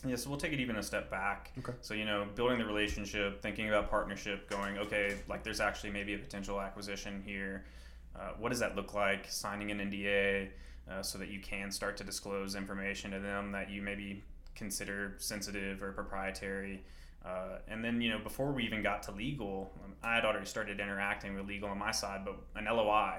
Yeah, 0.07 0.17
so 0.17 0.29
we'll 0.29 0.38
take 0.38 0.53
it 0.53 0.61
even 0.61 0.76
a 0.76 0.83
step 0.83 1.11
back. 1.11 1.53
Okay. 1.59 1.73
So, 1.81 1.95
you 1.95 2.05
know, 2.05 2.26
building 2.35 2.59
the 2.59 2.64
relationship, 2.64 3.41
thinking 3.41 3.69
about 3.69 3.88
partnership, 3.88 4.50
going, 4.50 4.76
okay, 4.79 5.17
like 5.29 5.43
there's 5.43 5.61
actually 5.61 5.91
maybe 5.91 6.14
a 6.14 6.19
potential 6.19 6.61
acquisition 6.61 7.23
here. 7.25 7.64
Uh, 8.16 8.30
what 8.38 8.50
does 8.50 8.61
that 8.61 8.76
look 8.76 8.94
like? 8.94 9.26
Signing 9.28 9.71
an 9.71 9.78
NDA 9.78 10.49
uh, 10.90 11.02
so 11.02 11.18
that 11.18 11.28
you 11.28 11.40
can 11.40 11.71
start 11.71 11.97
to 11.97 12.04
disclose 12.04 12.54
information 12.54 13.11
to 13.12 13.18
them 13.18 13.52
that 13.52 13.71
you 13.71 13.83
maybe 13.83 14.23
consider 14.54 15.14
sensitive 15.18 15.83
or 15.83 15.92
proprietary. 15.92 16.83
Uh, 17.25 17.59
and 17.68 17.85
then, 17.85 18.00
you 18.00 18.11
know, 18.11 18.18
before 18.18 18.52
we 18.52 18.64
even 18.64 18.83
got 18.83 19.02
to 19.02 19.12
legal, 19.12 19.73
um, 19.83 19.92
I 20.02 20.14
had 20.14 20.25
already 20.25 20.47
started 20.47 20.78
interacting 20.78 21.35
with 21.35 21.47
legal 21.47 21.71
on 21.71 21.78
my 21.78 21.90
side, 21.90 22.25
but 22.25 22.37
an 22.54 22.66
LOI, 22.66 23.14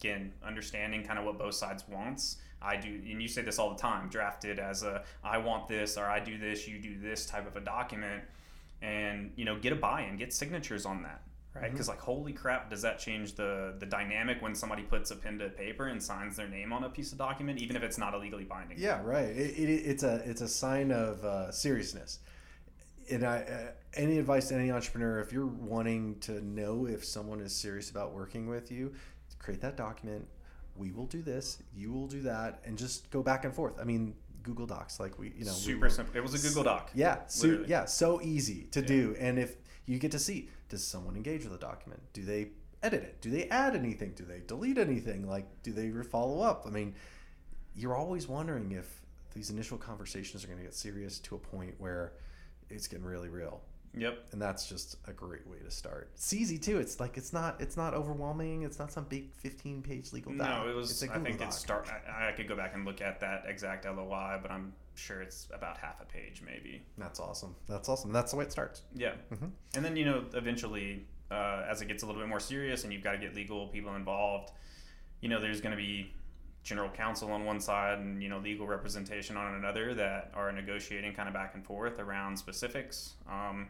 again, 0.00 0.32
understanding 0.44 1.04
kind 1.04 1.18
of 1.18 1.24
what 1.24 1.38
both 1.38 1.54
sides 1.54 1.84
wants. 1.88 2.38
I 2.62 2.76
do, 2.76 2.88
and 2.88 3.22
you 3.22 3.28
say 3.28 3.42
this 3.42 3.58
all 3.58 3.70
the 3.70 3.80
time, 3.80 4.08
drafted 4.08 4.58
as 4.58 4.82
a 4.82 5.02
I 5.24 5.38
want 5.38 5.66
this 5.66 5.96
or 5.96 6.04
I 6.06 6.20
do 6.20 6.36
this, 6.36 6.68
you 6.68 6.78
do 6.78 6.98
this 6.98 7.24
type 7.24 7.46
of 7.46 7.56
a 7.56 7.60
document, 7.60 8.22
and 8.82 9.32
you 9.36 9.44
know 9.44 9.58
get 9.58 9.72
a 9.72 9.76
buy-in, 9.76 10.16
get 10.16 10.32
signatures 10.32 10.84
on 10.84 11.02
that, 11.04 11.22
right? 11.54 11.70
Because 11.70 11.88
like 11.88 12.00
holy 12.00 12.32
crap, 12.32 12.70
does 12.70 12.82
that 12.82 12.98
change 12.98 13.34
the 13.34 13.74
the 13.78 13.86
dynamic 13.86 14.40
when 14.42 14.54
somebody 14.54 14.82
puts 14.82 15.10
a 15.10 15.16
pen 15.16 15.38
to 15.38 15.48
paper 15.50 15.86
and 15.88 16.02
signs 16.02 16.36
their 16.36 16.48
name 16.48 16.72
on 16.72 16.84
a 16.84 16.88
piece 16.90 17.12
of 17.12 17.18
document, 17.18 17.58
even 17.60 17.76
if 17.76 17.82
it's 17.82 17.98
not 17.98 18.14
a 18.14 18.18
legally 18.18 18.44
binding? 18.44 18.78
Yeah, 18.78 19.00
right. 19.02 19.28
It, 19.28 19.58
it, 19.58 19.70
it's 19.86 20.02
a 20.02 20.22
it's 20.28 20.40
a 20.40 20.48
sign 20.48 20.90
of 20.92 21.24
uh, 21.24 21.50
seriousness. 21.50 22.20
And 23.10 23.24
I, 23.24 23.38
uh, 23.38 23.70
any 23.94 24.18
advice 24.18 24.48
to 24.48 24.54
any 24.54 24.70
entrepreneur, 24.70 25.18
if 25.20 25.32
you're 25.32 25.46
wanting 25.46 26.20
to 26.20 26.40
know 26.44 26.86
if 26.86 27.04
someone 27.04 27.40
is 27.40 27.52
serious 27.52 27.90
about 27.90 28.12
working 28.14 28.48
with 28.48 28.70
you, 28.70 28.92
create 29.40 29.60
that 29.62 29.76
document. 29.76 30.28
We 30.76 30.92
will 30.92 31.06
do 31.06 31.20
this. 31.20 31.58
You 31.74 31.92
will 31.92 32.06
do 32.06 32.22
that, 32.22 32.60
and 32.64 32.78
just 32.78 33.10
go 33.10 33.22
back 33.22 33.44
and 33.44 33.52
forth. 33.52 33.74
I 33.80 33.84
mean, 33.84 34.14
Google 34.44 34.66
Docs, 34.66 35.00
like 35.00 35.18
we, 35.18 35.32
you 35.36 35.44
know, 35.44 35.50
we 35.52 35.58
super 35.58 35.86
will- 35.86 35.90
simple. 35.90 36.16
It 36.16 36.22
was 36.22 36.32
a 36.34 36.48
Google 36.48 36.62
Doc. 36.62 36.90
Yeah, 36.94 37.18
so, 37.26 37.64
yeah, 37.66 37.84
so 37.84 38.20
easy 38.22 38.68
to 38.70 38.80
Yeah. 38.80 38.86
do. 38.86 39.16
And 39.18 39.38
if 39.40 39.56
you 39.90 39.98
get 39.98 40.12
to 40.12 40.20
see, 40.20 40.48
does 40.68 40.86
someone 40.86 41.16
engage 41.16 41.42
with 41.42 41.52
the 41.52 41.58
document? 41.58 42.00
Do 42.12 42.22
they 42.22 42.50
edit 42.80 43.02
it? 43.02 43.20
Do 43.20 43.28
they 43.28 43.48
add 43.48 43.74
anything? 43.74 44.12
Do 44.14 44.24
they 44.24 44.40
delete 44.46 44.78
anything? 44.78 45.28
Like, 45.28 45.46
do 45.64 45.72
they 45.72 45.90
follow 46.04 46.42
up? 46.42 46.62
I 46.64 46.70
mean, 46.70 46.94
you're 47.74 47.96
always 47.96 48.28
wondering 48.28 48.70
if 48.70 49.02
these 49.34 49.50
initial 49.50 49.76
conversations 49.76 50.44
are 50.44 50.46
going 50.46 50.58
to 50.58 50.64
get 50.64 50.74
serious 50.74 51.18
to 51.20 51.34
a 51.34 51.38
point 51.38 51.74
where 51.78 52.12
it's 52.68 52.86
getting 52.86 53.04
really 53.04 53.28
real. 53.28 53.62
Yep. 53.96 54.28
And 54.30 54.40
that's 54.40 54.68
just 54.68 54.98
a 55.08 55.12
great 55.12 55.44
way 55.44 55.58
to 55.64 55.70
start. 55.72 56.10
It's 56.14 56.32
easy 56.32 56.56
too. 56.56 56.78
It's 56.78 57.00
like 57.00 57.16
it's 57.16 57.32
not 57.32 57.60
it's 57.60 57.76
not 57.76 57.92
overwhelming. 57.92 58.62
It's 58.62 58.78
not 58.78 58.92
some 58.92 59.02
big 59.04 59.32
15 59.34 59.82
page 59.82 60.12
legal 60.12 60.32
doc. 60.32 60.64
No, 60.64 60.70
it 60.70 60.76
was. 60.76 61.02
I 61.02 61.18
think 61.18 61.40
doc. 61.40 61.48
it 61.48 61.52
start. 61.52 61.88
I, 62.08 62.28
I 62.28 62.32
could 62.32 62.46
go 62.46 62.54
back 62.54 62.76
and 62.76 62.84
look 62.84 63.00
at 63.00 63.18
that 63.18 63.46
exact 63.48 63.86
LOI, 63.86 64.38
but 64.40 64.52
I'm 64.52 64.72
sure 64.94 65.22
it's 65.22 65.48
about 65.52 65.78
half 65.78 66.00
a 66.00 66.04
page, 66.04 66.42
maybe. 66.44 66.82
That's 66.98 67.20
awesome. 67.20 67.54
That's 67.68 67.88
awesome. 67.88 68.12
That's 68.12 68.32
the 68.32 68.36
way 68.38 68.44
it 68.44 68.52
starts. 68.52 68.82
Yeah. 68.94 69.14
Mhm. 69.32 69.50
And 69.74 69.84
then, 69.84 69.96
you 69.96 70.04
know, 70.04 70.24
eventually, 70.34 71.06
uh, 71.30 71.64
as 71.68 71.80
it 71.80 71.86
gets 71.88 72.02
a 72.02 72.06
little 72.06 72.20
bit 72.20 72.28
more 72.28 72.40
serious 72.40 72.84
and 72.84 72.92
you've 72.92 73.02
got 73.04 73.12
to 73.12 73.18
get 73.18 73.34
legal 73.34 73.68
people 73.68 73.94
involved, 73.94 74.50
you 75.20 75.28
know, 75.28 75.40
there's 75.40 75.60
going 75.60 75.70
to 75.70 75.76
be 75.82 76.12
general 76.62 76.90
counsel 76.90 77.32
on 77.32 77.44
one 77.44 77.60
side 77.60 77.98
and, 77.98 78.22
you 78.22 78.28
know, 78.28 78.38
legal 78.38 78.66
representation 78.66 79.36
on 79.36 79.54
another 79.54 79.94
that 79.94 80.30
are 80.34 80.52
negotiating 80.52 81.14
kind 81.14 81.28
of 81.28 81.34
back 81.34 81.54
and 81.54 81.64
forth 81.64 81.98
around 81.98 82.36
specifics. 82.36 83.14
Um, 83.28 83.68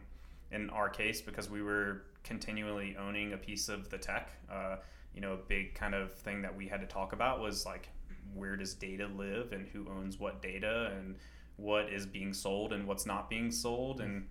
in 0.51 0.69
our 0.71 0.89
case, 0.89 1.21
because 1.21 1.49
we 1.49 1.61
were 1.61 2.01
continually 2.25 2.97
owning 2.97 3.31
a 3.33 3.37
piece 3.37 3.69
of 3.69 3.89
the 3.89 3.97
tech, 3.97 4.29
uh, 4.51 4.75
you 5.15 5.21
know, 5.21 5.33
a 5.33 5.37
big 5.37 5.73
kind 5.75 5.95
of 5.95 6.13
thing 6.13 6.41
that 6.41 6.53
we 6.55 6.67
had 6.67 6.81
to 6.81 6.87
talk 6.87 7.13
about 7.13 7.39
was 7.39 7.65
like, 7.65 7.87
where 8.33 8.55
does 8.55 8.73
data 8.73 9.07
live 9.15 9.51
and 9.53 9.67
who 9.67 9.87
owns 9.89 10.19
what 10.19 10.41
data 10.41 10.91
and 10.97 11.15
what 11.57 11.89
is 11.91 12.05
being 12.05 12.33
sold 12.33 12.73
and 12.73 12.87
what's 12.87 13.05
not 13.05 13.29
being 13.29 13.51
sold 13.51 14.01
and 14.01 14.27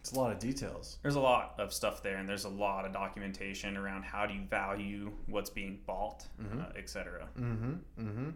It's 0.00 0.12
a 0.12 0.18
lot 0.18 0.32
of 0.32 0.38
details. 0.38 0.98
there's 1.02 1.14
a 1.16 1.20
lot 1.20 1.54
of 1.58 1.72
stuff 1.72 2.02
there 2.02 2.16
and 2.18 2.28
there's 2.28 2.44
a 2.44 2.48
lot 2.48 2.84
of 2.84 2.92
documentation 2.92 3.76
around 3.76 4.04
how 4.04 4.26
do 4.26 4.34
you 4.34 4.42
value 4.48 5.10
what's 5.26 5.50
being 5.50 5.80
bought 5.86 6.26
Mhm. 6.40 6.60
uh, 6.62 6.72
et 6.76 6.88
cetera 6.88 7.26
Mm-hmm. 7.38 7.72
Mm-hmm. 8.00 8.30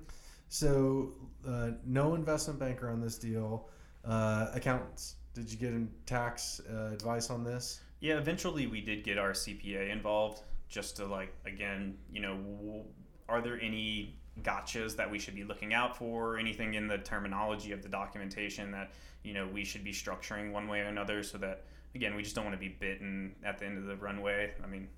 So, 0.51 1.13
uh, 1.47 1.73
no 1.85 2.15
investment 2.15 2.59
banker 2.59 2.89
on 2.89 3.01
this 3.01 3.19
deal. 3.19 3.69
Uh, 4.05 4.51
accountants. 4.55 5.17
Did 5.35 5.53
you 5.53 5.59
get 5.59 5.75
in 5.75 5.91
tax 6.07 6.61
uh, 6.71 6.91
advice 6.93 7.31
on 7.31 7.45
this? 7.45 7.81
yeah 8.01 8.17
eventually 8.17 8.69
we 8.69 8.81
did 8.81 9.03
get 9.03 9.19
our 9.19 9.33
cpa 9.33 9.91
involved 9.91 10.41
just 10.69 10.95
to 10.99 11.05
like 11.05 11.35
again 11.45 11.99
you 12.13 12.21
know 12.23 12.37
w- 12.37 12.85
are 13.29 13.41
there 13.41 13.61
any 13.61 14.17
gotchas 14.43 14.97
that 14.97 15.11
we 15.11 15.19
should 15.19 15.35
be 15.35 15.45
looking 15.45 15.75
out 15.75 15.97
for 15.97 16.39
anything 16.39 16.75
in 16.75 16.87
the 16.87 16.99
terminology 16.99 17.73
of 17.73 17.83
the 17.83 17.89
documentation 17.89 18.71
that 18.73 18.93
you 19.23 19.35
know 19.35 19.47
we 19.53 19.65
should 19.65 19.85
be 19.85 19.93
structuring 19.93 20.53
one 20.53 20.69
way 20.69 20.81
or 20.81 20.85
another 20.87 21.23
so 21.23 21.39
that 21.39 21.65
again 21.95 22.15
we 22.15 22.23
just 22.23 22.35
don't 22.35 22.45
want 22.45 22.55
to 22.57 22.61
be 22.61 22.69
bitten 22.69 23.35
at 23.45 23.59
the 23.59 23.65
end 23.67 23.79
of 23.79 23.85
the 23.85 23.97
runway 23.97 24.53
i 24.63 24.67
mean 24.67 24.89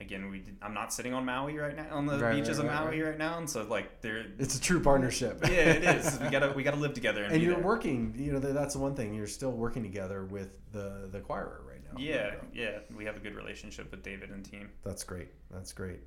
again 0.00 0.30
we 0.30 0.38
did, 0.38 0.56
i'm 0.62 0.72
not 0.74 0.92
sitting 0.92 1.12
on 1.12 1.24
maui 1.24 1.56
right 1.58 1.74
now 1.76 1.86
on 1.90 2.06
the 2.06 2.16
Right, 2.18 2.36
beaches 2.36 2.58
right, 2.58 2.66
of 2.68 2.72
maui 2.84 3.00
right. 3.00 3.18
now 3.18 3.38
and 3.38 3.50
so 3.50 3.64
like 3.64 4.00
there 4.00 4.26
It's 4.38 4.56
a 4.56 4.60
true 4.60 4.80
partnership. 4.80 5.40
yeah 5.44 5.50
it 5.50 5.82
is 5.84 6.20
we 6.20 6.28
gotta 6.30 6.52
we 6.52 6.62
gotta 6.62 6.76
live 6.76 6.94
together 6.94 7.24
and, 7.24 7.32
and 7.34 7.42
you're 7.42 7.54
there. 7.56 7.64
working. 7.64 8.14
You 8.16 8.32
know, 8.34 8.38
that's 8.38 8.74
the 8.74 8.80
one 8.80 8.94
thing. 8.94 9.12
You're 9.14 9.26
still 9.26 9.50
working 9.52 9.82
together 9.82 10.24
with 10.26 10.50
the 10.72 11.08
the 11.10 11.18
acquirer 11.20 11.64
right 11.66 11.82
now. 11.84 11.98
yeah 11.98 12.34
yeah 12.52 12.78
we 12.96 13.04
have 13.06 13.16
a 13.16 13.20
good 13.20 13.34
relationship 13.34 13.90
with 13.90 14.02
david 14.04 14.30
and 14.30 14.44
team 14.44 14.70
That's 14.84 15.02
great. 15.02 15.28
That's 15.50 15.72
great. 15.72 16.00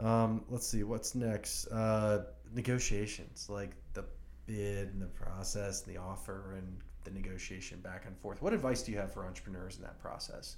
Um, 0.00 0.44
let's 0.48 0.66
see 0.66 0.82
what's 0.82 1.14
next. 1.14 1.66
Uh, 1.68 2.24
negotiations, 2.52 3.46
like 3.48 3.70
the 3.94 4.04
bid 4.46 4.88
and 4.92 5.00
the 5.00 5.06
process, 5.06 5.82
the 5.82 5.96
offer, 5.96 6.54
and 6.56 6.78
the 7.04 7.10
negotiation 7.10 7.80
back 7.80 8.04
and 8.06 8.16
forth. 8.18 8.42
What 8.42 8.52
advice 8.52 8.82
do 8.82 8.92
you 8.92 8.98
have 8.98 9.12
for 9.12 9.24
entrepreneurs 9.26 9.76
in 9.76 9.82
that 9.82 9.98
process? 10.00 10.56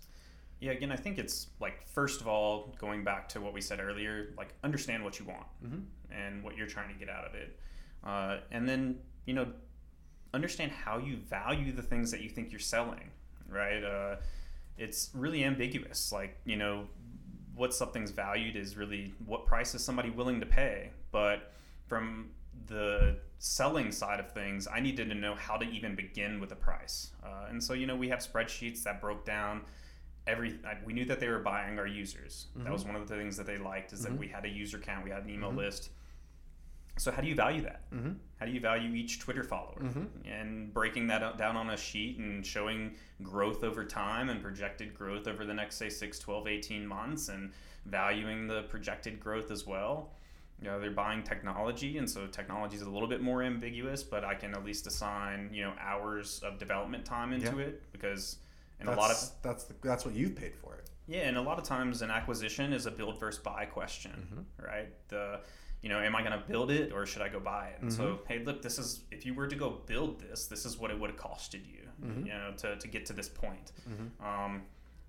Yeah, 0.60 0.72
again, 0.72 0.90
I 0.90 0.96
think 0.96 1.18
it's 1.18 1.48
like 1.60 1.86
first 1.86 2.20
of 2.20 2.28
all, 2.28 2.74
going 2.78 3.04
back 3.04 3.28
to 3.30 3.40
what 3.40 3.52
we 3.52 3.60
said 3.60 3.78
earlier, 3.80 4.32
like 4.38 4.54
understand 4.64 5.04
what 5.04 5.18
you 5.18 5.26
want 5.26 5.46
Mhm. 5.62 5.84
and 6.10 6.42
what 6.42 6.56
you're 6.56 6.66
trying 6.66 6.88
to 6.92 6.98
get 6.98 7.10
out 7.10 7.24
of 7.26 7.34
it, 7.34 7.58
uh, 8.04 8.40
and 8.50 8.66
then 8.68 8.98
you 9.26 9.34
know 9.34 9.52
understand 10.32 10.72
how 10.72 10.96
you 10.98 11.16
value 11.16 11.72
the 11.72 11.82
things 11.82 12.10
that 12.10 12.20
you 12.22 12.30
think 12.30 12.50
you're 12.52 12.58
selling. 12.58 13.10
Right? 13.48 13.82
Uh, 13.84 14.16
it's 14.78 15.10
really 15.14 15.44
ambiguous. 15.44 16.10
Like 16.10 16.38
you 16.46 16.56
know, 16.56 16.88
what 17.56 17.74
something's 17.74 18.10
valued 18.10 18.54
is 18.54 18.76
really 18.76 19.14
what 19.24 19.46
price 19.46 19.74
is 19.74 19.82
somebody 19.82 20.10
willing 20.10 20.38
to 20.40 20.46
pay, 20.46 20.90
but 21.10 21.52
from 21.88 22.30
the 22.66 23.16
selling 23.38 23.90
side 23.90 24.20
of 24.20 24.30
things, 24.32 24.68
I 24.70 24.80
needed 24.80 25.08
to 25.08 25.14
know 25.14 25.34
how 25.34 25.56
to 25.56 25.64
even 25.66 25.94
begin 25.94 26.38
with 26.38 26.52
a 26.52 26.56
price. 26.56 27.10
Uh, 27.24 27.46
and 27.48 27.62
so, 27.62 27.72
you 27.72 27.86
know, 27.86 27.96
we 27.96 28.08
have 28.08 28.20
spreadsheets 28.20 28.82
that 28.84 29.00
broke 29.00 29.24
down 29.24 29.62
every 30.26 30.58
we 30.84 30.92
knew 30.92 31.04
that 31.04 31.20
they 31.20 31.28
were 31.28 31.38
buying 31.38 31.78
our 31.78 31.86
users. 31.86 32.46
Mhm. 32.58 32.64
That 32.64 32.72
was 32.72 32.84
one 32.84 32.96
of 32.96 33.06
the 33.08 33.14
things 33.16 33.36
that 33.36 33.46
they 33.46 33.58
liked 33.58 33.92
is 33.92 34.00
Mhm. 34.00 34.04
that 34.04 34.18
we 34.18 34.28
had 34.28 34.44
a 34.44 34.48
user 34.48 34.78
count, 34.78 35.04
we 35.04 35.10
had 35.10 35.22
an 35.24 35.30
email 35.30 35.52
Mhm. 35.52 35.56
list. 35.58 35.90
So 36.98 37.12
how 37.12 37.20
do 37.20 37.28
you 37.28 37.34
value 37.34 37.62
that? 37.62 37.90
Mm-hmm. 37.92 38.12
How 38.40 38.46
do 38.46 38.52
you 38.52 38.60
value 38.60 38.94
each 38.94 39.18
Twitter 39.20 39.42
follower? 39.44 39.78
Mhm. 39.80 40.08
And 40.24 40.72
breaking 40.72 41.06
that 41.08 41.22
out- 41.22 41.36
down 41.38 41.56
on 41.56 41.70
a 41.70 41.76
sheet 41.76 42.18
and 42.18 42.44
showing 42.44 42.96
growth 43.22 43.62
over 43.64 43.84
time 43.84 44.30
and 44.30 44.40
projected 44.42 44.94
growth 44.94 45.26
over 45.28 45.44
the 45.44 45.52
next, 45.54 45.76
say, 45.76 45.90
6, 45.90 46.18
12, 46.18 46.46
18 46.46 46.86
months 46.86 47.28
and 47.28 47.52
valuing 47.84 48.46
the 48.46 48.62
projected 48.64 49.20
growth 49.20 49.50
as 49.50 49.66
well. 49.66 50.14
You 50.58 50.64
know, 50.68 50.80
they're 50.80 50.90
buying 50.90 51.22
technology, 51.22 51.98
and 51.98 52.08
so 52.08 52.26
technology 52.26 52.76
is 52.76 52.82
a 52.82 52.88
little 52.90 53.08
bit 53.08 53.20
more 53.20 53.42
ambiguous, 53.42 54.02
but 54.02 54.24
I 54.24 54.34
can 54.34 54.54
at 54.54 54.64
least 54.64 54.86
assign, 54.86 55.50
you 55.52 55.64
know, 55.64 55.74
hours 55.78 56.40
of 56.42 56.58
development 56.58 57.04
time 57.04 57.34
into 57.34 57.56
Yeah. 57.58 57.64
it 57.64 57.92
because, 57.92 58.38
and 58.80 58.88
that's, 58.88 58.96
a 58.96 59.00
lot 59.00 59.10
of, 59.10 59.30
that's 59.42 59.64
the, 59.64 59.74
that's 59.82 60.06
what 60.06 60.14
you've 60.14 60.34
paid 60.34 60.54
for 60.54 60.74
it. 60.76 60.88
yeah, 61.06 61.28
and 61.28 61.36
a 61.36 61.42
lot 61.42 61.58
of 61.58 61.64
times 61.64 62.00
an 62.00 62.10
acquisition 62.10 62.72
is 62.72 62.86
a 62.86 62.90
build 62.90 63.20
versus 63.20 63.40
buy 63.42 63.66
question, 63.66 64.46
Mhm. 64.58 64.66
right? 64.66 65.08
The 65.08 65.42
you 65.86 65.92
know, 65.92 66.00
am 66.00 66.16
I 66.16 66.20
going 66.22 66.32
to 66.36 66.44
build 66.48 66.72
it 66.72 66.92
or 66.92 67.06
should 67.06 67.22
I 67.22 67.28
go 67.28 67.38
buy 67.38 67.68
it? 67.68 67.80
And 67.80 67.92
so, 67.92 68.02
Mm-hmm. 68.02 68.26
hey, 68.26 68.42
look, 68.44 68.60
this 68.60 68.76
is 68.76 69.04
if 69.12 69.24
you 69.24 69.34
were 69.34 69.46
to 69.46 69.54
go 69.54 69.70
build 69.86 70.18
this, 70.20 70.46
this 70.48 70.64
is 70.66 70.76
what 70.78 70.90
it 70.90 70.98
would 70.98 71.10
have 71.10 71.18
costed 71.20 71.64
you, 71.64 71.82
Mhm. 72.04 72.26
you 72.26 72.32
know, 72.32 72.52
to, 72.56 72.74
to 72.76 72.88
get 72.88 73.06
to 73.06 73.12
this 73.12 73.28
point. 73.28 73.70
Mhm. 73.88 74.20
Um, 74.26 74.62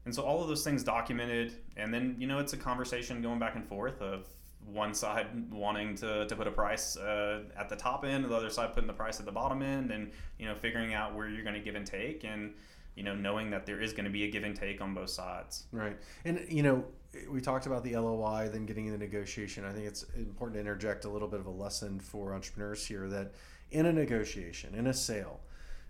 and 0.05 0.13
so 0.13 0.21
all 0.21 0.39
of 0.43 0.47
those 0.49 0.63
things 0.63 0.83
documented, 0.83 1.53
and 1.77 1.91
then 1.91 2.15
you 2.19 2.27
know, 2.27 2.37
it's 2.37 2.53
a 2.53 2.57
conversation 2.57 3.23
going 3.23 3.39
back 3.39 3.55
and 3.55 3.65
forth 3.67 3.99
of 4.03 4.27
one 4.67 4.93
side 4.93 5.27
wanting 5.51 5.95
to, 5.95 6.27
to 6.27 6.35
put 6.35 6.45
a 6.45 6.51
price 6.51 6.95
uh, 6.95 7.41
at 7.57 7.69
the 7.69 7.75
top 7.75 8.05
end, 8.05 8.23
the 8.25 8.35
other 8.35 8.51
side 8.51 8.71
putting 8.75 8.85
the 8.85 8.93
price 8.93 9.19
at 9.19 9.25
the 9.25 9.31
bottom 9.31 9.63
end, 9.63 9.89
and 9.89 10.11
you 10.37 10.45
know, 10.45 10.53
figuring 10.53 10.93
out 10.93 11.15
where 11.15 11.27
you're 11.27 11.43
going 11.43 11.55
to 11.55 11.61
give 11.67 11.73
and 11.73 11.87
take, 11.87 12.23
and 12.23 12.53
you 12.95 13.01
know, 13.03 13.15
knowing 13.15 13.49
that 13.49 13.65
there 13.65 13.79
is 13.81 13.93
going 13.93 14.05
to 14.05 14.11
be 14.11 14.25
a 14.25 14.29
give 14.29 14.43
and 14.43 14.55
take 14.55 14.79
on 14.79 14.93
both 14.93 15.09
sides. 15.09 15.65
Right. 15.71 15.97
And, 16.25 16.45
you 16.49 16.61
know, 16.63 16.83
we 17.29 17.41
talked 17.41 17.65
about 17.65 17.83
the 17.83 17.95
LOI, 17.95 18.49
then 18.51 18.65
getting 18.65 18.87
into 18.87 18.97
negotiation. 18.97 19.65
I 19.65 19.73
think 19.73 19.85
it's 19.85 20.03
important 20.15 20.55
to 20.55 20.59
interject 20.59 21.05
a 21.05 21.09
little 21.09 21.27
bit 21.27 21.39
of 21.39 21.45
a 21.45 21.51
lesson 21.51 21.99
for 21.99 22.33
entrepreneurs 22.33 22.85
here 22.85 23.07
that 23.09 23.33
in 23.71 23.85
a 23.85 23.93
negotiation, 23.93 24.75
in 24.75 24.87
a 24.87 24.93
sale, 24.93 25.41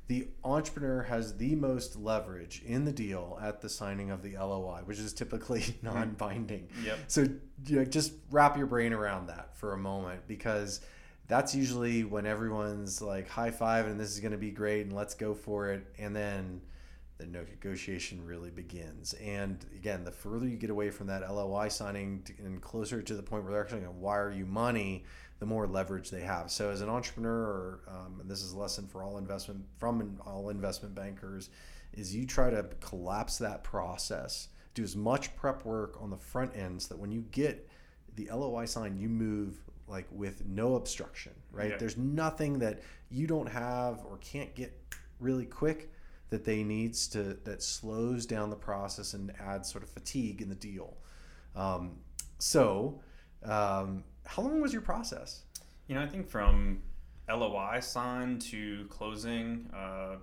the 0.07 0.27
entrepreneur 0.43 1.03
has 1.03 1.35
the 1.35 1.55
most 1.55 1.97
leverage 1.97 2.61
in 2.65 2.85
the 2.85 2.91
deal 2.91 3.37
at 3.41 3.61
the 3.61 3.69
signing 3.69 4.09
of 4.09 4.23
the 4.23 4.37
LOI, 4.37 4.81
which 4.85 4.99
is 4.99 5.13
typically 5.13 5.59
mm-hmm. 5.61 5.87
non 5.87 6.11
binding. 6.11 6.69
Yep. 6.83 6.99
So 7.07 7.21
you 7.65 7.75
know, 7.77 7.85
just 7.85 8.13
wrap 8.31 8.57
your 8.57 8.67
brain 8.67 8.93
around 8.93 9.27
that 9.27 9.55
for 9.57 9.73
a 9.73 9.77
moment 9.77 10.21
because 10.27 10.81
that's 11.27 11.53
usually 11.53 12.05
when 12.05 12.25
everyone's 12.25 13.01
like 13.01 13.27
high 13.27 13.51
five 13.51 13.85
and 13.87 13.99
this 13.99 14.11
is 14.11 14.21
going 14.21 14.31
to 14.31 14.37
be 14.37 14.51
great 14.51 14.85
and 14.85 14.93
let's 14.93 15.13
go 15.13 15.33
for 15.33 15.71
it. 15.71 15.85
And 15.99 16.15
then 16.15 16.61
the 17.17 17.25
negotiation 17.25 18.23
really 18.25 18.51
begins. 18.51 19.13
And 19.13 19.65
again, 19.75 20.03
the 20.03 20.11
further 20.11 20.47
you 20.47 20.55
get 20.55 20.69
away 20.69 20.91
from 20.91 21.07
that 21.07 21.21
LOI 21.21 21.69
signing 21.69 22.23
and 22.37 22.61
closer 22.61 23.01
to 23.01 23.13
the 23.15 23.23
point 23.23 23.43
where 23.43 23.53
they're 23.53 23.63
actually 23.63 23.81
going 23.81 23.93
to 23.93 23.99
wire 23.99 24.31
you 24.31 24.45
money, 24.45 25.03
the 25.39 25.45
more 25.45 25.67
leverage 25.67 26.11
they 26.11 26.21
have. 26.21 26.51
So 26.51 26.69
as 26.69 26.81
an 26.81 26.89
entrepreneur, 26.89 27.79
um, 27.87 28.19
and 28.21 28.29
this 28.29 28.43
is 28.43 28.53
a 28.53 28.57
lesson 28.57 28.87
for 28.87 29.03
all 29.03 29.17
investment 29.17 29.65
from 29.77 30.19
all 30.25 30.49
investment 30.49 30.93
bankers, 30.93 31.49
is 31.93 32.15
you 32.15 32.25
try 32.25 32.49
to 32.51 32.63
collapse 32.81 33.37
that 33.39 33.63
process. 33.63 34.49
Do 34.75 34.83
as 34.83 34.95
much 34.95 35.35
prep 35.35 35.65
work 35.65 35.97
on 35.99 36.11
the 36.11 36.17
front 36.17 36.55
end 36.55 36.83
so 36.83 36.89
that 36.89 36.99
when 36.99 37.11
you 37.11 37.25
get 37.31 37.67
the 38.15 38.29
LOI 38.31 38.65
signed, 38.65 38.99
you 38.99 39.09
move 39.09 39.57
like 39.87 40.05
with 40.11 40.45
no 40.45 40.75
obstruction, 40.75 41.31
right? 41.51 41.71
Yeah. 41.71 41.77
There's 41.77 41.97
nothing 41.97 42.59
that 42.59 42.81
you 43.09 43.25
don't 43.25 43.47
have 43.47 44.05
or 44.05 44.17
can't 44.17 44.53
get 44.53 44.77
really 45.19 45.45
quick 45.45 45.91
that 46.29 46.43
they 46.43 46.63
needs 46.63 47.07
to 47.09 47.37
that 47.45 47.63
slows 47.63 48.25
down 48.25 48.49
the 48.49 48.55
process 48.55 49.13
and 49.13 49.31
adds 49.39 49.71
sort 49.71 49.83
of 49.83 49.89
fatigue 49.89 50.41
in 50.41 50.49
the 50.49 50.55
deal. 50.55 50.97
Um, 51.55 51.97
so, 52.37 53.01
um, 53.43 54.03
how 54.25 54.43
long 54.43 54.61
was 54.61 54.73
your 54.73 54.81
process? 54.81 55.43
You 55.87 55.95
know, 55.95 56.01
I 56.01 56.07
think 56.07 56.27
from 56.27 56.81
LOI 57.29 57.79
sign 57.79 58.39
to 58.39 58.85
closing, 58.89 59.69
uh, 59.73 60.17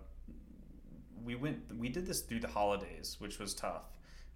we 1.25 1.35
went 1.35 1.59
we 1.79 1.89
did 1.89 2.07
this 2.07 2.21
through 2.21 2.41
the 2.41 2.49
holidays, 2.49 3.17
which 3.19 3.39
was 3.39 3.55
tough. 3.55 3.85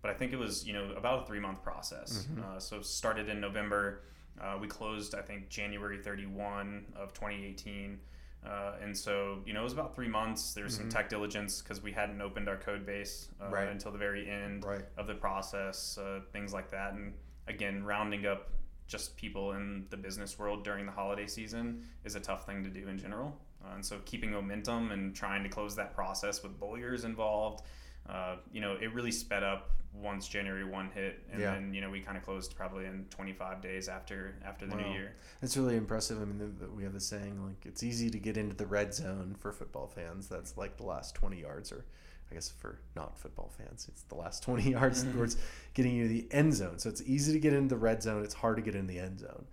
But 0.01 0.11
I 0.11 0.15
think 0.15 0.33
it 0.33 0.39
was 0.39 0.67
you 0.67 0.73
know 0.73 0.93
about 0.97 1.25
a 1.25 1.27
three 1.27 1.41
month 1.41 1.63
process. 1.63 2.27
Mhm. 2.31 2.43
Uh, 2.45 2.59
so 2.61 2.81
started 2.81 3.29
in 3.29 3.41
November. 3.41 4.03
Uh, 4.41 4.57
we 4.61 4.69
closed 4.69 5.15
I 5.15 5.23
think 5.23 5.49
January 5.51 5.99
thirty 6.03 6.25
one 6.27 6.87
of 6.97 7.13
twenty 7.13 7.45
eighteen. 7.45 8.01
Uh, 8.45 8.75
and 8.83 8.97
so, 8.97 9.41
you 9.45 9.53
know, 9.53 9.61
it 9.61 9.65
was 9.65 9.73
about 9.73 9.95
three 9.95 10.09
months. 10.09 10.55
There 10.55 10.65
was 10.65 10.75
Mhm. 10.75 10.79
some 10.83 10.89
tech 10.89 11.09
diligence 11.09 11.61
because 11.61 11.83
we 11.83 11.93
hadn't 11.93 12.21
opened 12.21 12.49
our 12.49 12.57
code 12.57 12.87
base 12.87 13.31
uh, 13.41 13.49
Right. 13.49 13.69
until 13.69 13.91
the 13.93 13.99
very 13.99 14.29
end 14.29 14.65
Right. 14.65 14.85
of 14.97 15.07
the 15.07 15.15
process, 15.15 15.99
uh, 15.99 16.21
things 16.33 16.53
like 16.53 16.71
that. 16.71 16.95
And 16.95 17.15
again, 17.47 17.85
rounding 17.85 18.27
up 18.27 18.51
just 18.87 19.17
people 19.17 19.53
in 19.53 19.87
the 19.91 19.97
business 19.97 20.39
world 20.39 20.65
during 20.65 20.87
the 20.87 20.93
holiday 20.93 21.27
season 21.27 21.87
is 22.05 22.15
a 22.15 22.21
tough 22.21 22.47
thing 22.47 22.65
to 22.65 22.71
do 22.71 22.89
in 22.89 22.97
general. 22.97 23.39
Uh, 23.65 23.75
and 23.75 23.85
so, 23.85 23.99
keeping 24.07 24.31
momentum 24.31 24.93
and 24.93 25.15
trying 25.15 25.43
to 25.43 25.49
close 25.49 25.75
that 25.77 25.93
process 25.95 26.43
with 26.43 26.59
lawyers 26.61 27.05
involved, 27.05 27.65
uh, 28.09 28.37
you 28.53 28.61
know, 28.61 28.75
it 28.81 28.93
really 28.95 29.11
sped 29.13 29.43
up 29.43 29.71
once 29.95 30.29
January 30.29 30.65
one 30.65 30.91
hit, 30.95 31.21
and 31.33 31.41
Yeah. 31.41 31.55
then 31.55 31.73
you 31.75 31.81
know 31.81 31.91
we 31.91 32.01
kind 32.01 32.17
of 32.17 32.23
closed 32.23 32.55
probably 32.57 32.85
in 32.87 33.07
25 33.11 33.61
days 33.61 33.89
after 33.89 34.35
after 34.45 34.67
the 34.67 34.77
Wow. 34.77 34.87
new 34.87 34.93
year. 34.93 35.17
That's 35.41 35.57
really 35.57 35.77
impressive. 35.77 36.21
I 36.21 36.25
mean, 36.25 36.39
the, 36.39 36.67
the, 36.67 36.71
we 36.71 36.85
have 36.85 36.93
the 36.93 37.01
saying 37.01 37.43
like 37.45 37.65
it's 37.67 37.83
easy 37.83 38.11
to 38.11 38.19
get 38.19 38.37
into 38.37 38.55
the 38.55 38.67
red 38.67 38.95
zone 38.95 39.35
for 39.39 39.51
football 39.53 39.87
fans. 39.89 40.29
That's 40.29 40.57
like 40.57 40.77
the 40.77 40.85
last 40.85 41.15
20 41.15 41.41
yards, 41.41 41.73
or 41.73 41.85
I 42.31 42.35
guess 42.35 42.51
for 42.51 42.79
not 42.95 43.19
football 43.19 43.51
fans, 43.57 43.87
it's 43.89 44.03
the 44.03 44.15
last 44.15 44.43
20 44.43 44.71
yards 44.71 45.05
Mhm. 45.05 45.15
towards 45.15 45.37
getting 45.75 45.95
you 45.97 46.03
to 46.05 46.09
the 46.09 46.29
end 46.31 46.55
zone. 46.55 46.79
So 46.79 46.89
it's 46.91 47.03
easy 47.03 47.33
to 47.33 47.41
get 47.41 47.53
into 47.55 47.69
the 47.75 47.79
red 47.81 48.03
zone. 48.03 48.23
It's 48.23 48.35
hard 48.35 48.57
to 48.57 48.63
get 48.63 48.75
in 48.75 48.87
the 48.87 48.99
end 49.01 49.19
zone, 49.21 49.47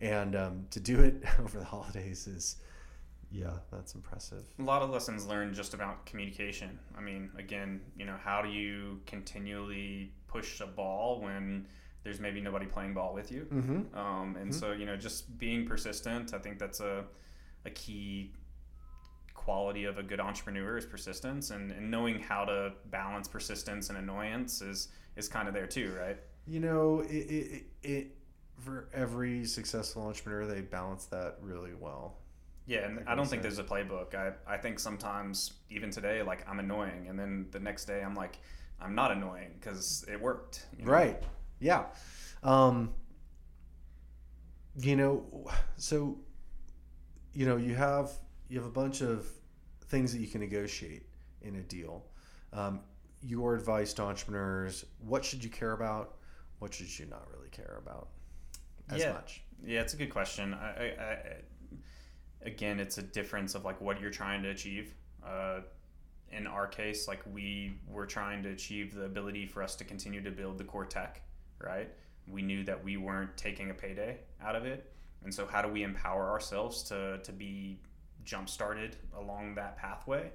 and 0.00 0.34
um, 0.34 0.66
to 0.70 0.80
do 0.80 1.00
it 1.00 1.22
over 1.38 1.58
the 1.58 1.64
holidays 1.66 2.26
is, 2.26 2.56
yeah, 3.32 3.52
that's 3.72 3.94
impressive. 3.94 4.44
A 4.58 4.62
lot 4.62 4.82
of 4.82 4.90
lessons 4.90 5.26
learned 5.26 5.54
just 5.54 5.72
about 5.74 6.04
communication. 6.06 6.78
I 6.96 7.00
mean, 7.00 7.30
again, 7.38 7.80
you 7.96 8.04
know, 8.04 8.16
how 8.22 8.42
do 8.42 8.48
you 8.50 9.00
continually 9.06 10.12
push 10.28 10.60
a 10.60 10.66
ball 10.66 11.20
when 11.20 11.66
there's 12.04 12.20
maybe 12.20 12.40
nobody 12.40 12.66
playing 12.66 12.94
ball 12.94 13.14
with 13.14 13.32
you? 13.32 13.46
Mm-hmm. 13.52 13.96
Um, 13.98 14.36
and 14.36 14.50
Mhm. 14.50 14.54
so, 14.60 14.72
you 14.72 14.84
know, 14.86 14.96
just 14.96 15.38
being 15.38 15.66
persistent, 15.66 16.34
I 16.34 16.38
think 16.38 16.58
that's 16.58 16.80
a, 16.80 17.04
a 17.64 17.70
key 17.70 18.32
quality 19.34 19.84
of 19.84 19.98
a 19.98 20.02
good 20.02 20.20
entrepreneur 20.20 20.76
is 20.76 20.86
persistence 20.86 21.50
and, 21.50 21.72
and 21.72 21.90
knowing 21.90 22.20
how 22.20 22.44
to 22.44 22.72
balance 22.90 23.26
persistence 23.28 23.88
and 23.88 23.98
annoyance 23.98 24.60
is, 24.62 24.88
is 25.16 25.28
kind 25.28 25.48
of 25.48 25.54
there 25.54 25.66
too, 25.66 25.92
right? 25.98 26.18
You 26.46 26.60
know, 26.60 27.00
it, 27.00 27.12
it, 27.14 27.64
it 27.82 28.16
for 28.58 28.88
every 28.92 29.44
successful 29.44 30.02
entrepreneur, 30.02 30.46
they 30.46 30.60
balance 30.60 31.06
that 31.06 31.38
really 31.40 31.74
well. 31.78 32.18
Yeah, 32.66 32.86
and 32.86 32.96
Like 32.96 33.08
I 33.08 33.14
don't 33.14 33.26
think 33.26 33.42
there's 33.42 33.58
a 33.58 33.64
playbook. 33.64 34.14
I, 34.14 34.32
I 34.46 34.56
think 34.56 34.78
sometimes, 34.78 35.54
even 35.70 35.90
today, 35.90 36.22
like 36.22 36.48
I'm 36.48 36.60
annoying, 36.60 37.06
and 37.08 37.18
then 37.18 37.46
the 37.50 37.58
next 37.60 37.86
day 37.86 38.02
I'm 38.02 38.14
like, 38.14 38.38
I'm 38.80 38.94
not 38.94 39.10
annoying 39.10 39.50
because 39.58 40.04
it 40.10 40.20
worked. 40.20 40.66
you 40.78 40.84
know? 40.84 40.92
Right. 40.92 41.22
Yeah. 41.60 41.86
Um, 42.42 42.94
you 44.78 44.96
know, 44.96 45.46
so 45.76 46.18
you 47.34 47.46
know 47.46 47.56
you 47.56 47.74
have 47.74 48.10
you 48.48 48.58
have 48.58 48.66
a 48.66 48.72
bunch 48.72 49.00
of 49.02 49.26
things 49.88 50.12
that 50.12 50.20
you 50.20 50.26
can 50.26 50.40
negotiate 50.40 51.06
in 51.42 51.56
a 51.56 51.62
deal. 51.62 52.04
Um, 52.52 52.80
your 53.22 53.54
advice 53.54 53.92
to 53.94 54.02
entrepreneurs: 54.02 54.84
What 55.00 55.24
should 55.24 55.42
you 55.42 55.50
care 55.50 55.72
about? 55.72 56.16
What 56.60 56.72
should 56.74 56.96
you 56.98 57.06
not 57.06 57.26
really 57.34 57.48
care 57.50 57.80
about 57.84 58.08
as 58.88 59.00
Yeah. 59.00 59.12
much? 59.12 59.42
Yeah, 59.64 59.80
it's 59.80 59.94
a 59.94 59.96
good 59.96 60.10
question. 60.10 60.54
I, 60.54 60.66
I, 60.68 60.84
I, 60.84 61.16
again, 62.44 62.80
it's 62.80 62.98
a 62.98 63.02
difference 63.02 63.54
of 63.54 63.64
like 63.64 63.80
what 63.80 64.00
you're 64.00 64.10
trying 64.10 64.42
to 64.42 64.50
achieve. 64.50 64.94
Uh, 65.24 65.60
in 66.30 66.46
our 66.46 66.66
case, 66.66 67.06
like 67.08 67.20
we 67.32 67.74
were 67.86 68.06
trying 68.06 68.42
to 68.42 68.48
achieve 68.50 68.94
the 68.94 69.04
ability 69.04 69.46
for 69.46 69.62
us 69.62 69.76
to 69.76 69.84
continue 69.84 70.22
to 70.22 70.30
build 70.30 70.58
the 70.58 70.64
core 70.64 70.86
tech, 70.86 71.22
right? 71.58 71.90
We 72.26 72.42
knew 72.42 72.64
that 72.64 72.82
we 72.82 72.96
weren't 72.96 73.36
taking 73.36 73.70
a 73.70 73.74
payday 73.74 74.18
out 74.40 74.56
of 74.56 74.64
it, 74.64 74.92
and 75.24 75.34
so 75.34 75.46
how 75.46 75.60
do 75.62 75.68
we 75.68 75.82
empower 75.82 76.30
ourselves 76.30 76.82
to 76.84 77.18
to 77.22 77.32
be 77.32 77.78
jump 78.24 78.48
started 78.48 78.96
along 79.18 79.52
that 79.56 79.76
pathway 79.76 80.30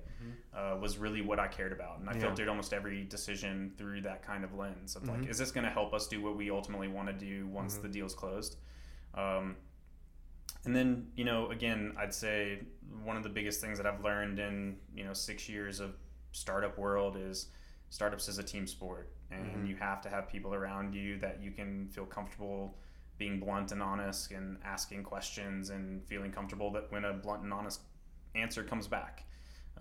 uh, 0.53 0.75
was 0.81 0.97
really 0.97 1.21
what 1.21 1.39
I 1.39 1.47
cared 1.47 1.71
about, 1.71 1.99
and 1.99 2.09
I 2.09 2.13
Yeah. 2.13 2.19
filtered 2.19 2.49
almost 2.49 2.73
every 2.73 3.05
decision 3.05 3.71
through 3.77 4.01
that 4.01 4.21
kind 4.21 4.43
of 4.43 4.53
lens 4.53 4.97
of 4.97 5.07
like, 5.07 5.21
Mhm. 5.21 5.29
is 5.29 5.37
this 5.37 5.51
going 5.51 5.63
to 5.63 5.69
help 5.69 5.93
us 5.93 6.05
do 6.07 6.21
what 6.21 6.35
we 6.35 6.51
ultimately 6.51 6.89
want 6.89 7.07
to 7.07 7.13
do 7.13 7.47
once 7.47 7.77
Mhm. 7.77 7.83
the 7.83 7.87
deal's 7.89 8.13
closed? 8.13 8.57
Um, 9.13 9.55
and 10.67 10.75
then 10.75 11.07
you 11.15 11.25
know, 11.25 11.49
again, 11.49 11.95
I'd 11.97 12.13
say 12.13 12.59
one 13.03 13.17
of 13.17 13.23
the 13.23 13.29
biggest 13.29 13.61
things 13.61 13.77
that 13.77 13.87
I've 13.87 14.03
learned 14.03 14.37
in 14.39 14.77
you 14.93 15.03
know 15.03 15.13
six 15.13 15.49
years 15.49 15.79
of 15.79 15.95
startup 16.31 16.77
world 16.77 17.17
is 17.17 17.47
startups 17.89 18.27
is 18.27 18.37
a 18.37 18.43
team 18.43 18.67
sport, 18.67 19.13
and 19.31 19.45
Mhm. 19.45 19.67
you 19.67 19.75
have 19.77 20.01
to 20.01 20.09
have 20.09 20.27
people 20.29 20.53
around 20.53 20.93
you 20.93 21.17
that 21.19 21.41
you 21.41 21.51
can 21.51 21.87
feel 21.89 22.05
comfortable 22.05 22.77
being 23.17 23.39
blunt 23.39 23.71
and 23.71 23.81
honest 23.81 24.31
and 24.31 24.57
asking 24.63 25.03
questions 25.03 25.69
and 25.71 26.05
feeling 26.05 26.31
comfortable 26.31 26.69
that 26.71 26.91
when 26.91 27.03
a 27.05 27.13
blunt 27.13 27.43
and 27.43 27.51
honest 27.51 27.81
answer 28.35 28.63
comes 28.63 28.87
back 28.87 29.23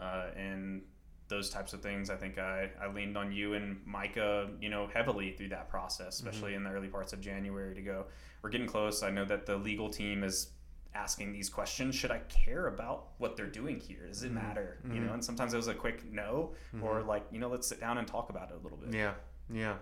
uh, 0.00 0.28
and 0.36 0.82
those 1.28 1.50
types 1.50 1.72
of 1.72 1.82
things. 1.82 2.08
I 2.08 2.16
think 2.16 2.38
I, 2.38 2.70
I 2.80 2.86
leaned 2.88 3.16
on 3.16 3.32
you 3.32 3.54
and 3.54 3.84
Micah, 3.84 4.48
you 4.60 4.68
know, 4.68 4.88
heavily 4.92 5.32
through 5.32 5.48
that 5.48 5.68
process, 5.68 6.14
especially 6.14 6.52
mm-hmm. 6.52 6.58
in 6.58 6.64
the 6.64 6.70
early 6.70 6.88
parts 6.88 7.12
of 7.12 7.20
January 7.20 7.74
to 7.74 7.82
go, 7.82 8.06
we're 8.42 8.50
getting 8.50 8.66
close. 8.66 9.02
I 9.02 9.10
know 9.10 9.24
that 9.24 9.44
the 9.44 9.56
legal 9.56 9.90
team 9.90 10.22
is 10.22 10.50
asking 10.96 11.32
these 11.32 11.48
questions. 11.48 11.94
Should 11.94 12.10
I 12.10 12.18
care 12.28 12.68
about 12.68 13.08
what 13.18 13.36
they're 13.36 13.46
doing 13.46 13.78
here? 13.78 14.06
Does 14.06 14.22
it 14.22 14.26
mm-hmm. 14.26 14.46
matter? 14.46 14.78
Mm-hmm. 14.82 14.94
You 14.94 15.00
know, 15.02 15.12
and 15.12 15.24
sometimes 15.24 15.52
it 15.54 15.56
was 15.56 15.68
a 15.68 15.74
quick 15.74 16.10
no 16.10 16.54
or 16.82 16.96
mm-hmm. 16.96 17.08
like, 17.08 17.26
you 17.30 17.38
know, 17.38 17.48
let's 17.48 17.68
sit 17.68 17.80
down 17.80 17.98
and 17.98 18.08
talk 18.08 18.30
about 18.30 18.50
it 18.50 18.56
a 18.60 18.62
little 18.62 18.78
bit. 18.78 18.94
Yeah. 18.94 19.14
Yeah. 19.52 19.76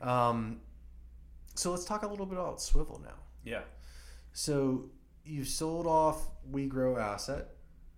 Um, 0.00 0.60
so 1.54 1.70
let's 1.70 1.84
talk 1.84 2.02
a 2.02 2.06
little 2.06 2.26
bit 2.26 2.38
about 2.38 2.60
Swivel 2.60 3.00
now. 3.02 3.16
Yeah. 3.44 3.62
So 4.32 4.86
you 5.24 5.44
sold 5.44 5.86
off 5.86 6.28
WeGrow 6.50 7.00
asset 7.00 7.48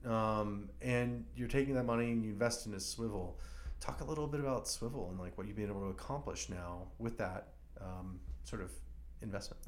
um, 0.05 0.69
and 0.81 1.25
you're 1.37 1.49
taking 1.49 1.75
that 1.75 1.85
money 1.85 2.11
and 2.11 2.25
you 2.25 2.31
invest 2.31 2.67
in 2.67 2.75
a 2.75 2.81
swivel. 2.81 3.39
Talk 3.81 4.01
a 4.01 4.05
little 4.05 4.27
bit 4.27 4.41
about 4.41 4.69
swivel 4.69 5.09
and 5.11 5.19
like 5.19 5.37
what 5.37 5.47
you've 5.47 5.57
been 5.57 5.69
able 5.69 5.81
to 5.81 5.89
accomplish 5.89 6.49
now 6.49 6.89
with 6.99 7.19
that 7.19 7.49
um, 7.81 8.21
sort 8.45 8.63
of 8.63 8.71
investment. 9.23 9.63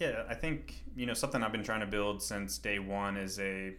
Yeah, 0.00 0.24
I 0.28 0.34
think 0.34 0.82
you 0.96 1.06
know 1.06 1.14
something 1.14 1.42
I've 1.42 1.52
been 1.52 1.62
trying 1.62 1.80
to 1.80 1.86
build 1.86 2.22
since 2.22 2.58
day 2.58 2.78
one 2.78 3.16
is 3.16 3.38
a 3.38 3.74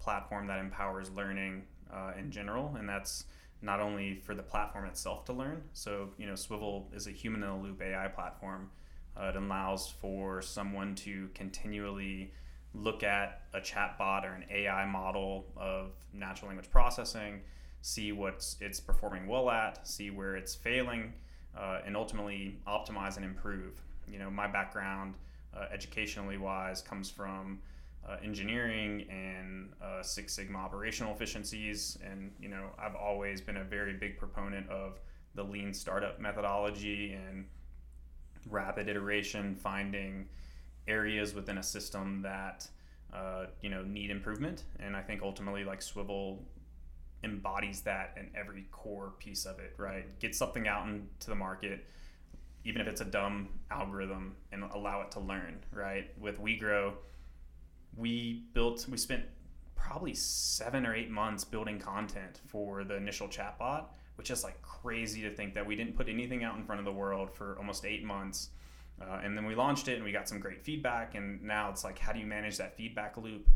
platform 0.00 0.46
that 0.46 0.58
empowers 0.58 1.10
learning 1.10 1.62
uh, 1.92 2.12
in 2.18 2.30
general, 2.30 2.74
and 2.78 2.88
that's 2.88 3.24
not 3.60 3.80
only 3.80 4.14
for 4.14 4.34
the 4.34 4.42
platform 4.42 4.86
itself 4.86 5.24
to 5.26 5.32
learn. 5.32 5.62
So 5.72 6.10
you 6.16 6.26
know, 6.26 6.34
Swivel 6.34 6.88
is 6.94 7.06
a 7.06 7.10
human 7.10 7.42
in 7.42 7.48
the 7.48 7.54
loop 7.54 7.82
AI 7.82 8.08
platform. 8.08 8.70
Uh, 9.16 9.26
it 9.26 9.36
allows 9.36 9.88
for 10.00 10.40
someone 10.40 10.94
to 10.94 11.28
continually 11.34 12.32
look 12.74 13.02
at 13.02 13.42
a 13.52 13.60
chatbot 13.60 14.24
or 14.24 14.32
an 14.32 14.44
AI 14.50 14.86
model 14.86 15.44
of 15.56 15.90
natural 16.14 16.48
language 16.48 16.70
processing, 16.70 17.40
see 17.82 18.12
what 18.12 18.46
it's 18.60 18.80
performing 18.80 19.26
well 19.26 19.50
at, 19.50 19.86
see 19.86 20.10
where 20.10 20.34
it's 20.34 20.54
failing, 20.54 21.12
uh, 21.58 21.80
and 21.84 21.94
ultimately 21.94 22.58
optimize 22.66 23.16
and 23.16 23.24
improve. 23.26 23.82
You 24.08 24.18
know, 24.18 24.30
my 24.30 24.46
background, 24.46 25.14
uh, 25.56 25.66
educationally 25.72 26.38
wise, 26.38 26.82
comes 26.82 27.10
from 27.10 27.60
uh, 28.08 28.16
engineering 28.22 29.06
and 29.10 29.72
uh, 29.82 30.02
Six 30.02 30.34
Sigma 30.34 30.58
operational 30.58 31.12
efficiencies, 31.12 31.98
and 32.04 32.32
you 32.40 32.48
know, 32.48 32.70
I've 32.78 32.96
always 32.96 33.40
been 33.40 33.58
a 33.58 33.64
very 33.64 33.94
big 33.94 34.18
proponent 34.18 34.68
of 34.68 35.00
the 35.34 35.42
lean 35.42 35.72
startup 35.72 36.20
methodology 36.20 37.12
and 37.12 37.46
rapid 38.50 38.88
iteration, 38.88 39.54
finding 39.54 40.26
areas 40.88 41.34
within 41.34 41.58
a 41.58 41.62
system 41.62 42.22
that 42.22 42.66
uh, 43.12 43.46
you 43.60 43.70
know 43.70 43.82
need 43.82 44.10
improvement. 44.10 44.64
And 44.80 44.96
i 44.96 45.02
think 45.02 45.22
ultimately 45.22 45.64
like 45.64 45.82
swivel 45.82 46.44
embodies 47.24 47.82
that 47.82 48.16
in 48.18 48.28
every 48.34 48.66
core 48.72 49.12
piece 49.18 49.44
of 49.44 49.58
it 49.60 49.74
right? 49.76 50.18
Get 50.18 50.34
something 50.34 50.66
out 50.66 50.88
into 50.88 51.28
the 51.28 51.36
market 51.36 51.86
even 52.64 52.80
if 52.80 52.86
it's 52.86 53.00
a 53.00 53.04
dumb 53.04 53.48
algorithm 53.70 54.36
and 54.52 54.64
allow 54.74 55.00
it 55.02 55.10
to 55.10 55.20
learn 55.20 55.58
right 55.72 56.10
with 56.20 56.40
WeGrow 56.40 56.92
we 57.96 58.44
built 58.54 58.86
we 58.88 58.96
spent 58.96 59.24
probably 59.74 60.14
seven 60.14 60.86
or 60.86 60.94
eight 60.94 61.10
months 61.10 61.44
building 61.44 61.78
content 61.78 62.40
for 62.46 62.84
the 62.84 62.96
initial 62.96 63.28
chatbot 63.28 63.86
which 64.16 64.30
is 64.30 64.44
like 64.44 64.60
crazy 64.62 65.22
to 65.22 65.30
think 65.30 65.54
that 65.54 65.66
we 65.66 65.74
didn't 65.74 65.96
put 65.96 66.08
anything 66.08 66.44
out 66.44 66.56
in 66.56 66.64
front 66.64 66.78
of 66.78 66.84
the 66.84 66.92
world 66.92 67.30
for 67.30 67.56
almost 67.58 67.84
eight 67.84 68.04
months 68.04 68.50
uh, 69.00 69.20
and 69.22 69.36
then 69.36 69.46
we 69.46 69.54
launched 69.54 69.88
it 69.88 69.96
and 69.96 70.04
we 70.04 70.12
got 70.12 70.28
some 70.28 70.38
great 70.38 70.62
feedback. 70.62 71.14
And 71.14 71.42
now 71.42 71.70
it's 71.70 71.84
like, 71.84 71.98
how 71.98 72.12
do 72.12 72.20
you 72.20 72.26
manage 72.26 72.58
that 72.58 72.76
feedback 72.76 73.16
loop? 73.16 73.48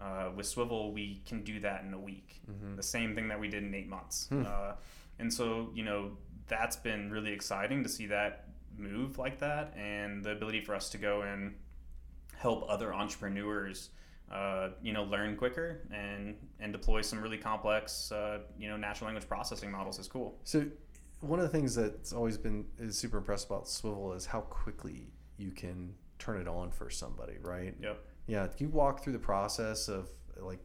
Uh, 0.00 0.30
with 0.34 0.46
Swivel, 0.46 0.92
we 0.92 1.22
can 1.24 1.44
do 1.44 1.60
that 1.60 1.84
in 1.84 1.94
a 1.94 1.98
week. 1.98 2.40
Mm-hmm. 2.50 2.76
The 2.76 2.82
same 2.82 3.14
thing 3.14 3.28
that 3.28 3.38
we 3.38 3.48
did 3.48 3.62
in 3.62 3.72
eight 3.74 3.88
months. 3.88 4.26
Hmm. 4.28 4.44
Uh, 4.46 4.72
and 5.20 5.32
so, 5.32 5.70
you 5.72 5.84
know, 5.84 6.16
that's 6.48 6.76
been 6.76 7.10
really 7.10 7.32
exciting 7.32 7.84
to 7.84 7.88
see 7.88 8.06
that 8.06 8.48
move 8.78 9.18
like 9.18 9.38
that 9.40 9.74
and 9.76 10.24
the 10.24 10.30
ability 10.30 10.60
for 10.60 10.74
us 10.74 10.90
to 10.90 10.98
go 10.98 11.22
and 11.22 11.54
help 12.36 12.64
other 12.68 12.92
entrepreneurs. 12.94 13.90
Uh, 14.32 14.70
you 14.82 14.92
know, 14.92 15.04
learn 15.04 15.36
quicker 15.36 15.82
and 15.92 16.34
and 16.58 16.72
deploy 16.72 17.02
some 17.02 17.20
really 17.20 17.36
complex, 17.36 18.10
uh, 18.10 18.38
you 18.58 18.68
know, 18.68 18.76
natural 18.76 19.06
language 19.06 19.28
processing 19.28 19.70
models 19.70 19.98
is 19.98 20.08
cool. 20.08 20.38
So 20.44 20.64
one 21.20 21.38
of 21.38 21.44
the 21.44 21.50
things 21.50 21.74
that's 21.74 22.12
always 22.12 22.38
been 22.38 22.64
is 22.78 22.96
super 22.96 23.18
impressed 23.18 23.46
about 23.46 23.68
Swivel 23.68 24.12
is 24.14 24.26
how 24.26 24.40
quickly 24.40 25.12
you 25.36 25.50
can 25.50 25.94
turn 26.18 26.40
it 26.40 26.48
on 26.48 26.70
for 26.70 26.90
somebody, 26.90 27.34
right? 27.42 27.74
Yep. 27.80 28.02
Yeah. 28.26 28.48
You 28.58 28.68
walk 28.68 29.02
through 29.02 29.12
the 29.12 29.18
process 29.18 29.88
of 29.88 30.08
like 30.38 30.60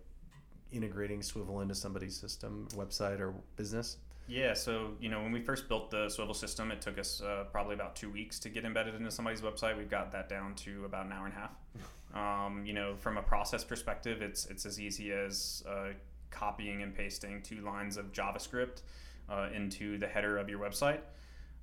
integrating 0.71 1.21
Swivel 1.21 1.61
into 1.61 1.75
somebody's 1.75 2.15
system, 2.15 2.67
website, 2.75 3.19
or 3.19 3.33
business? 3.55 3.97
Yeah, 4.29 4.53
so 4.53 4.91
you 5.01 5.09
know 5.09 5.23
when 5.23 5.31
we 5.31 5.41
first 5.41 5.67
built 5.67 5.89
the 5.89 6.07
Swivel 6.07 6.35
system, 6.35 6.71
it 6.71 6.81
took 6.81 6.99
us 6.99 7.19
uh, 7.21 7.45
probably 7.51 7.73
about 7.73 7.95
two 7.95 8.11
weeks 8.11 8.37
to 8.39 8.49
get 8.49 8.63
embedded 8.63 8.93
into 8.93 9.09
somebody's 9.09 9.41
website. 9.41 9.75
We've 9.75 9.89
got 9.89 10.11
that 10.11 10.29
down 10.29 10.53
to 10.55 10.85
about 10.85 11.07
an 11.07 11.11
hour 11.11 11.25
and 11.25 11.33
a 11.33 11.37
half. 11.37 11.51
Um, 12.11 12.65
you 12.65 12.73
know, 12.73 12.95
from 12.95 13.17
a 13.17 13.21
process 13.21 13.63
perspective, 13.63 14.23
it's 14.23 14.47
it's 14.47 14.65
as 14.65 14.79
easy 14.79 15.11
as 15.11 15.63
uh, 15.69 15.89
copying 16.31 16.81
and 16.81 16.91
pasting 16.95 17.39
two 17.43 17.61
lines 17.61 17.97
of 17.97 18.11
JavaScript 18.11 18.81
uh, 19.29 19.49
into 19.53 19.99
the 19.99 20.07
header 20.07 20.39
of 20.39 20.49
your 20.49 20.57
website. 20.57 21.01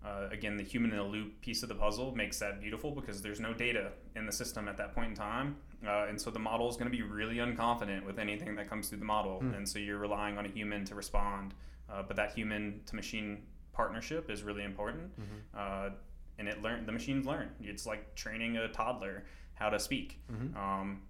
Uh, 0.05 0.29
again, 0.31 0.57
the 0.57 0.63
human 0.63 0.93
in 0.93 0.99
the 0.99 1.03
loop 1.03 1.41
piece 1.41 1.65
of 1.65 1.69
the 1.69 1.75
puzzle 1.75 2.15
makes 2.15 2.39
that 2.39 2.61
beautiful 2.61 2.93
because 2.93 3.21
there's 3.23 3.41
no 3.41 3.53
data 3.53 3.91
in 4.15 4.25
the 4.25 4.31
system 4.31 4.69
at 4.69 4.77
that 4.77 4.95
point 4.95 5.09
in 5.09 5.17
time. 5.17 5.57
Uh, 5.85 6.07
and 6.09 6.21
so 6.21 6.31
the 6.31 6.39
model 6.39 6.71
is 6.71 6.77
going 6.77 6.91
to 6.91 6.97
be 6.97 7.03
really 7.03 7.37
unconfident 7.37 8.05
with 8.05 8.19
anything 8.19 8.55
that 8.55 8.69
comes 8.69 8.89
through 8.89 8.99
the 8.99 9.05
model. 9.05 9.41
Mm. 9.43 9.57
And 9.57 9.69
so 9.69 9.79
you're 9.79 9.99
relying 9.99 10.39
on 10.39 10.47
a 10.47 10.49
human 10.49 10.85
to 10.85 10.95
respond. 10.95 11.55
Uh, 11.91 12.03
but 12.03 12.17
that 12.17 12.33
human 12.33 12.81
to 12.87 12.97
machine 12.97 13.43
partnership 13.73 14.31
is 14.31 14.43
really 14.43 14.65
important. 14.65 15.11
Mm-hmm. 15.21 15.35
Uh, 15.57 15.91
and 16.39 16.49
it 16.49 16.63
learn 16.63 16.85
the 16.87 16.93
machines 16.93 17.27
learn. 17.27 17.51
It's 17.61 17.87
like 17.87 18.15
training 18.15 18.57
a 18.57 18.69
toddler 18.69 19.25
how 19.55 19.71
to 19.71 19.79
speak. 19.79 20.21
Mm-hmm. 20.31 20.57
Um, 20.57 21.03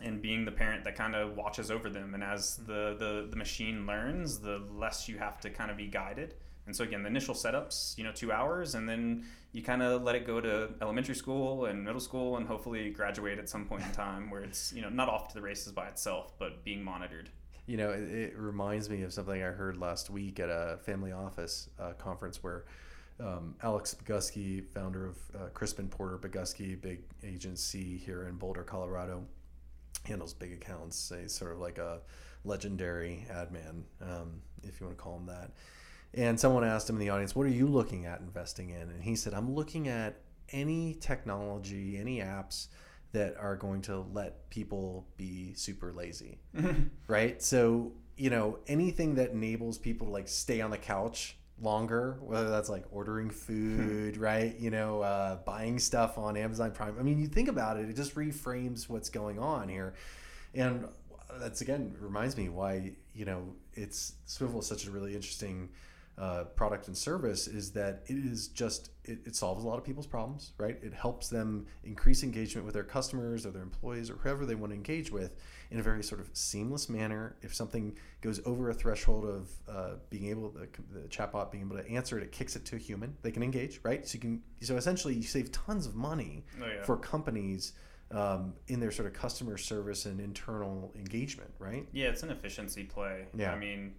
and 0.00 0.20
being 0.20 0.44
the 0.44 0.50
parent 0.50 0.84
that 0.84 0.96
kind 0.96 1.14
of 1.14 1.36
watches 1.36 1.70
over 1.70 1.88
them. 1.88 2.14
And 2.14 2.22
as 2.22 2.56
the, 2.56 2.96
the, 2.98 3.28
the 3.30 3.36
machine 3.36 3.86
learns, 3.86 4.38
the 4.38 4.62
less 4.72 5.08
you 5.08 5.18
have 5.18 5.40
to 5.40 5.50
kind 5.50 5.70
of 5.70 5.76
be 5.76 5.86
guided. 5.86 6.34
And 6.66 6.74
so 6.74 6.84
again, 6.84 7.02
the 7.02 7.08
initial 7.08 7.34
setups, 7.34 7.96
you 7.98 8.04
know, 8.04 8.12
two 8.12 8.32
hours, 8.32 8.74
and 8.74 8.88
then 8.88 9.24
you 9.52 9.62
kind 9.62 9.82
of 9.82 10.02
let 10.02 10.14
it 10.14 10.26
go 10.26 10.40
to 10.40 10.70
elementary 10.80 11.14
school 11.14 11.66
and 11.66 11.84
middle 11.84 12.00
school, 12.00 12.38
and 12.38 12.46
hopefully 12.46 12.90
graduate 12.90 13.38
at 13.38 13.48
some 13.48 13.66
point 13.66 13.82
in 13.82 13.92
time 13.92 14.30
where 14.30 14.42
it's 14.42 14.72
you 14.72 14.80
know 14.80 14.88
not 14.88 15.08
off 15.08 15.28
to 15.28 15.34
the 15.34 15.42
races 15.42 15.72
by 15.72 15.86
itself, 15.88 16.32
but 16.38 16.64
being 16.64 16.82
monitored. 16.82 17.28
You 17.66 17.78
know, 17.78 17.90
it, 17.90 18.02
it 18.02 18.38
reminds 18.38 18.90
me 18.90 19.02
of 19.02 19.12
something 19.12 19.42
I 19.42 19.46
heard 19.46 19.76
last 19.78 20.10
week 20.10 20.38
at 20.38 20.50
a 20.50 20.78
family 20.84 21.12
office 21.12 21.70
uh, 21.78 21.92
conference 21.92 22.42
where 22.42 22.64
um, 23.20 23.54
Alex 23.62 23.94
Bogusky, 23.94 24.66
founder 24.68 25.06
of 25.06 25.18
uh, 25.34 25.48
Crispin 25.54 25.88
Porter 25.88 26.18
Bogusky, 26.18 26.80
big 26.80 27.00
agency 27.22 27.96
here 27.96 28.26
in 28.26 28.36
Boulder, 28.36 28.62
Colorado 28.62 29.24
handles 30.04 30.34
big 30.34 30.52
accounts. 30.52 31.12
He's 31.18 31.32
sort 31.32 31.52
of 31.52 31.58
like 31.58 31.78
a 31.78 32.00
legendary 32.44 33.26
ad 33.30 33.50
man, 33.52 33.84
um, 34.02 34.42
if 34.62 34.80
you 34.80 34.86
want 34.86 34.98
to 34.98 35.02
call 35.02 35.16
him 35.16 35.26
that. 35.26 35.52
And 36.12 36.38
someone 36.38 36.64
asked 36.64 36.88
him 36.88 36.96
in 36.96 37.00
the 37.00 37.10
audience, 37.10 37.34
"What 37.34 37.46
are 37.46 37.50
you 37.50 37.66
looking 37.66 38.06
at 38.06 38.20
investing 38.20 38.70
in?" 38.70 38.90
And 38.90 39.02
he 39.02 39.16
said, 39.16 39.34
"I'm 39.34 39.54
looking 39.54 39.88
at 39.88 40.20
any 40.50 40.94
technology, 40.94 41.98
any 41.98 42.18
apps." 42.18 42.68
That 43.14 43.34
are 43.38 43.56
going 43.56 43.80
to 43.80 44.04
let 44.12 44.48
people 44.50 45.06
be 45.16 45.54
super 45.54 45.92
lazy 45.92 46.38
right 47.08 47.42
so 47.42 47.90
you 48.16 48.30
know 48.30 48.58
anything 48.66 49.14
that 49.14 49.30
enables 49.30 49.78
people 49.78 50.06
to 50.06 50.12
like 50.12 50.28
stay 50.28 50.60
on 50.60 50.70
the 50.70 50.78
couch 50.78 51.36
longer, 51.60 52.18
whether 52.20 52.50
that's 52.50 52.68
like 52.68 52.84
ordering 52.90 53.30
food, 53.46 54.16
right? 54.16 54.58
You 54.58 54.70
know, 54.70 55.02
uh, 55.02 55.36
buying 55.36 55.78
stuff 55.78 56.18
on 56.18 56.36
Amazon 56.36 56.72
Prime. 56.72 56.96
I 56.98 57.02
mean, 57.02 57.18
you 57.18 57.26
think 57.26 57.48
about 57.48 57.78
it, 57.78 57.88
it 57.88 57.96
just 57.96 58.14
reframes 58.14 58.88
what's 58.88 59.08
going 59.08 59.38
on 59.38 59.68
here. 59.68 59.94
And 60.54 60.86
that's 61.40 61.60
again 61.60 61.96
reminds 61.98 62.36
me 62.36 62.48
why, 62.48 62.92
you 63.14 63.24
know, 63.24 63.54
it's 63.72 64.14
Swivel 64.26 64.60
is 64.60 64.66
such 64.66 64.86
a 64.86 64.90
really 64.90 65.14
interesting 65.14 65.70
uh, 66.16 66.44
product 66.54 66.86
and 66.86 66.96
service 66.96 67.48
is 67.48 67.72
that 67.72 68.02
it 68.06 68.16
is 68.16 68.46
just 68.48 68.90
it, 69.04 69.18
it, 69.26 69.34
solves 69.34 69.64
a 69.64 69.66
lot 69.66 69.78
of 69.78 69.84
people's 69.84 70.06
problems 70.06 70.52
right? 70.58 70.78
It 70.80 70.94
helps 70.94 71.28
them 71.28 71.66
increase 71.82 72.22
engagement 72.22 72.64
with 72.64 72.74
their 72.74 72.84
customers 72.84 73.44
or 73.44 73.50
their 73.50 73.62
employees 73.62 74.10
or 74.10 74.14
whoever 74.14 74.46
they 74.46 74.54
want 74.54 74.70
to 74.70 74.76
engage 74.76 75.10
with 75.10 75.34
in 75.72 75.80
a 75.80 75.82
very 75.82 76.04
sort 76.04 76.20
of 76.20 76.30
seamless 76.32 76.88
manner. 76.88 77.34
If 77.42 77.52
something 77.52 77.98
goes 78.20 78.40
over 78.46 78.70
a 78.70 78.74
threshold 78.74 79.24
of 79.24 79.50
uh, 79.68 79.96
being 80.08 80.26
able 80.26 80.50
the, 80.50 80.68
the 80.92 81.08
chatbot 81.08 81.50
being 81.50 81.64
able 81.64 81.76
to 81.78 81.90
answer 81.90 82.16
it 82.16 82.22
it 82.22 82.30
kicks 82.30 82.54
it 82.54 82.64
to 82.66 82.76
a 82.76 82.78
human. 82.78 83.16
They 83.22 83.32
can 83.32 83.42
engage 83.42 83.80
right? 83.82 84.06
So 84.06 84.14
you 84.14 84.20
can 84.20 84.42
so 84.62 84.76
essentially 84.76 85.14
you 85.14 85.24
save 85.24 85.50
tons 85.50 85.84
of 85.84 85.96
money 85.96 86.44
oh, 86.62 86.66
yeah. 86.66 86.84
for 86.84 86.96
companies 86.96 87.72
um, 88.14 88.54
in 88.68 88.78
their 88.78 88.92
sort 88.92 89.08
of 89.08 89.12
customer 89.12 89.56
service 89.56 90.06
and 90.06 90.20
internal 90.20 90.92
engagement, 90.94 91.50
right? 91.58 91.86
Yeah, 91.92 92.08
it's 92.08 92.22
an 92.22 92.30
efficiency 92.30 92.84
play. 92.84 93.26
Yeah. 93.36 93.52
I 93.52 93.58
mean, 93.58 93.94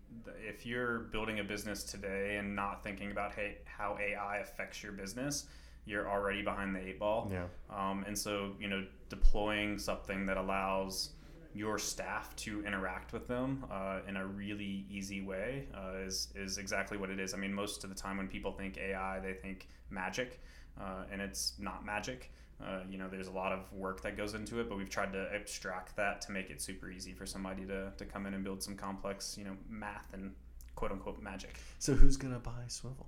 if 0.47 0.65
you're 0.65 0.99
building 0.99 1.39
a 1.39 1.43
business 1.43 1.83
today 1.83 2.37
and 2.37 2.55
not 2.55 2.81
thinking 2.81 3.11
about 3.11 3.33
hey, 3.33 3.57
how 3.65 3.97
AI 4.01 4.37
affects 4.37 4.81
your 4.81 4.93
business, 4.93 5.47
you're 5.83 6.09
already 6.09 6.41
behind 6.41 6.73
the 6.73 6.79
eight 6.79 6.97
ball. 6.97 7.29
Yeah. 7.31 7.45
Um, 7.69 8.05
and 8.07 8.17
so, 8.17 8.53
you 8.59 8.69
know, 8.69 8.85
deploying 9.09 9.77
something 9.77 10.25
that 10.27 10.37
allows 10.37 11.11
your 11.53 11.77
staff 11.77 12.35
to 12.35 12.65
interact 12.65 13.11
with 13.11 13.27
them 13.27 13.65
uh, 13.69 13.99
in 14.07 14.15
a 14.17 14.25
really 14.25 14.85
easy 14.89 15.21
way 15.21 15.67
uh, 15.73 15.97
is, 16.05 16.29
is 16.35 16.57
exactly 16.57 16.97
what 16.97 17.09
it 17.09 17.19
is. 17.19 17.33
I 17.33 17.37
mean, 17.37 17.53
most 17.53 17.83
of 17.83 17.89
the 17.89 17.95
time 17.95 18.17
when 18.17 18.27
people 18.27 18.53
think 18.53 18.77
AI, 18.77 19.19
they 19.19 19.33
think 19.33 19.67
magic, 19.89 20.41
uh, 20.79 21.03
and 21.11 21.21
it's 21.21 21.53
not 21.59 21.85
magic. 21.85 22.31
Uh, 22.63 22.79
you 22.89 22.97
know, 22.97 23.07
there's 23.09 23.27
a 23.27 23.31
lot 23.31 23.51
of 23.51 23.71
work 23.73 24.01
that 24.01 24.15
goes 24.15 24.33
into 24.33 24.59
it, 24.59 24.69
but 24.69 24.77
we've 24.77 24.89
tried 24.89 25.11
to 25.11 25.27
abstract 25.33 25.95
that 25.97 26.21
to 26.21 26.31
make 26.31 26.49
it 26.49 26.61
super 26.61 26.89
easy 26.89 27.11
for 27.11 27.25
somebody 27.25 27.65
to, 27.65 27.91
to 27.97 28.05
come 28.05 28.25
in 28.25 28.33
and 28.33 28.43
build 28.43 28.63
some 28.63 28.75
complex, 28.75 29.37
you 29.37 29.43
know, 29.43 29.55
math 29.69 30.07
and 30.13 30.31
quote 30.75 30.91
unquote 30.91 31.21
magic. 31.21 31.59
So 31.79 31.93
who's 31.93 32.17
going 32.17 32.33
to 32.33 32.39
buy 32.39 32.63
Swivel? 32.67 33.07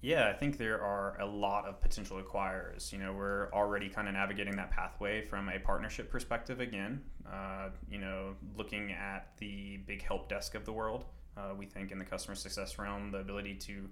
Yeah, 0.00 0.28
I 0.28 0.34
think 0.34 0.58
there 0.58 0.82
are 0.82 1.18
a 1.18 1.24
lot 1.24 1.64
of 1.64 1.80
potential 1.80 2.20
acquirers. 2.22 2.92
You 2.92 2.98
know, 2.98 3.14
we're 3.14 3.50
already 3.52 3.88
kind 3.88 4.06
of 4.06 4.12
navigating 4.12 4.54
that 4.56 4.70
pathway 4.70 5.22
from 5.22 5.48
a 5.48 5.58
partnership 5.58 6.10
perspective 6.10 6.60
again. 6.60 7.00
Uh, 7.26 7.70
you 7.90 7.98
know, 7.98 8.34
looking 8.56 8.92
at 8.92 9.28
the 9.38 9.78
big 9.86 10.02
help 10.02 10.28
desk 10.28 10.54
of 10.54 10.66
the 10.66 10.72
world. 10.72 11.06
Uh, 11.38 11.54
we 11.56 11.64
think 11.64 11.90
in 11.90 11.98
the 11.98 12.04
customer 12.04 12.34
success 12.34 12.78
realm, 12.78 13.10
the 13.10 13.18
ability 13.18 13.54
to 13.54 13.88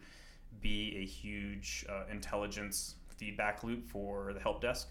be 0.61 0.95
a 0.99 1.05
huge 1.05 1.85
uh, 1.89 2.05
intelligence 2.11 2.97
feedback 3.23 3.63
loop 3.63 3.89
for 3.89 4.33
the 4.33 4.41
help 4.41 4.61
desk 4.61 4.89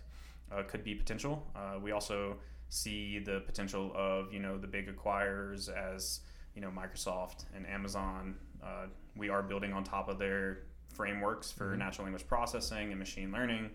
uh, 0.52 0.64
could 0.64 0.84
be 0.84 0.96
potential. 0.96 1.46
Uh, 1.56 1.80
we 1.82 1.92
also 1.92 2.38
see 2.70 3.20
the 3.20 3.42
potential 3.46 3.92
of 3.94 4.34
you 4.34 4.40
know 4.40 4.58
the 4.58 4.68
big 4.68 4.94
acquirers 4.94 5.70
as 5.70 6.22
you 6.56 6.62
know 6.62 6.70
Microsoft 6.70 7.46
and 7.56 7.68
Amazon. 7.68 8.36
Uh, 8.64 8.86
we 9.18 9.28
are 9.30 9.44
building 9.44 9.74
on 9.74 9.84
top 9.84 10.08
of 10.08 10.18
their 10.18 10.64
frameworks 10.94 11.52
for 11.52 11.72
mm-hmm. 11.72 11.80
natural 11.80 12.06
language 12.06 12.28
processing 12.28 12.92
and 12.92 13.00
machine 13.00 13.32
learning 13.32 13.70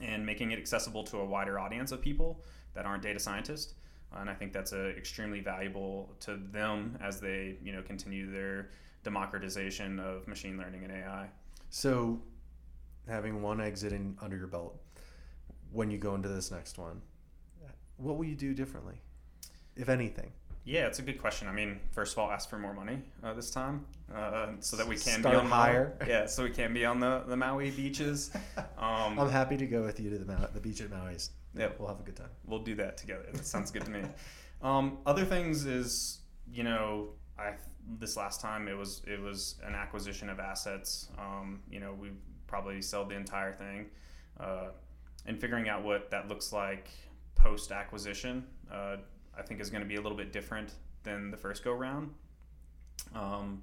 and 0.00 0.24
making 0.24 0.52
it 0.52 0.58
accessible 0.58 1.02
to 1.02 1.18
a 1.18 1.24
wider 1.24 1.58
audience 1.58 1.92
of 1.92 2.00
people 2.00 2.42
that 2.74 2.86
aren't 2.86 3.02
data 3.02 3.18
scientists 3.18 3.74
and 4.16 4.30
I 4.30 4.34
think 4.34 4.52
that's 4.52 4.72
a, 4.72 4.96
extremely 4.96 5.40
valuable 5.40 6.14
to 6.20 6.36
them 6.36 6.96
as 7.02 7.20
they 7.20 7.56
you 7.62 7.72
know 7.72 7.82
continue 7.82 8.30
their 8.30 8.70
democratization 9.04 10.00
of 10.00 10.26
machine 10.26 10.56
learning 10.56 10.84
and 10.84 10.92
AI. 10.92 11.28
So, 11.70 12.20
having 13.08 13.42
one 13.42 13.60
exit 13.60 13.92
in, 13.92 14.16
under 14.20 14.36
your 14.36 14.46
belt, 14.46 14.80
when 15.72 15.90
you 15.90 15.98
go 15.98 16.14
into 16.14 16.28
this 16.28 16.50
next 16.50 16.78
one, 16.78 17.02
what 17.96 18.16
will 18.16 18.24
you 18.24 18.36
do 18.36 18.54
differently, 18.54 18.94
if 19.76 19.88
anything? 19.88 20.32
Yeah, 20.64 20.86
it's 20.86 20.98
a 20.98 21.02
good 21.02 21.18
question. 21.18 21.48
I 21.48 21.52
mean, 21.52 21.80
first 21.92 22.12
of 22.12 22.18
all, 22.18 22.30
ask 22.30 22.50
for 22.50 22.58
more 22.58 22.74
money 22.74 23.00
uh, 23.24 23.32
this 23.32 23.50
time, 23.50 23.86
uh, 24.14 24.48
so 24.60 24.76
that 24.76 24.86
we 24.86 24.96
can 24.96 25.20
Start 25.20 25.34
be 25.34 25.40
on 25.40 25.46
higher. 25.46 25.96
The, 25.98 26.06
yeah, 26.06 26.26
so 26.26 26.44
we 26.44 26.50
can 26.50 26.74
be 26.74 26.84
on 26.84 27.00
the, 27.00 27.24
the 27.26 27.36
Maui 27.36 27.70
beaches. 27.70 28.30
Um, 28.78 29.18
I'm 29.18 29.28
happy 29.28 29.56
to 29.56 29.66
go 29.66 29.82
with 29.82 29.98
you 29.98 30.08
to 30.10 30.18
the 30.18 30.50
the 30.54 30.60
beach 30.60 30.80
at 30.80 30.88
Maui's. 30.88 31.30
Yeah, 31.56 31.70
we'll 31.80 31.88
have 31.88 31.98
a 31.98 32.04
good 32.04 32.14
time. 32.14 32.28
We'll 32.46 32.62
do 32.62 32.76
that 32.76 32.96
together. 32.96 33.24
That 33.32 33.44
sounds 33.44 33.72
good 33.72 33.84
to 33.86 33.90
me. 33.90 34.02
Um, 34.62 34.98
other 35.04 35.24
things 35.24 35.66
is, 35.66 36.20
you 36.48 36.62
know, 36.62 37.08
I 37.36 37.54
this 37.98 38.16
last 38.16 38.40
time 38.40 38.68
it 38.68 38.76
was 38.76 39.02
it 39.04 39.20
was 39.20 39.56
an 39.64 39.74
acquisition 39.74 40.28
of 40.28 40.38
assets. 40.38 41.08
Um, 41.18 41.60
you 41.68 41.80
know, 41.80 41.92
we 41.92 42.10
probably 42.48 42.82
sell 42.82 43.04
the 43.04 43.14
entire 43.14 43.52
thing, 43.52 43.86
uh, 44.40 44.70
and 45.26 45.40
figuring 45.40 45.68
out 45.68 45.84
what 45.84 46.10
that 46.10 46.26
looks 46.28 46.52
like 46.52 46.90
post 47.36 47.70
acquisition. 47.70 48.44
Uh, 48.70 48.96
I 49.38 49.42
think 49.42 49.60
is 49.60 49.70
going 49.70 49.84
to 49.84 49.88
be 49.88 49.94
a 49.94 50.00
little 50.00 50.18
bit 50.18 50.32
different 50.32 50.74
than 51.04 51.30
the 51.30 51.36
first 51.36 51.62
go 51.62 51.72
round. 51.72 52.12
Um, 53.14 53.62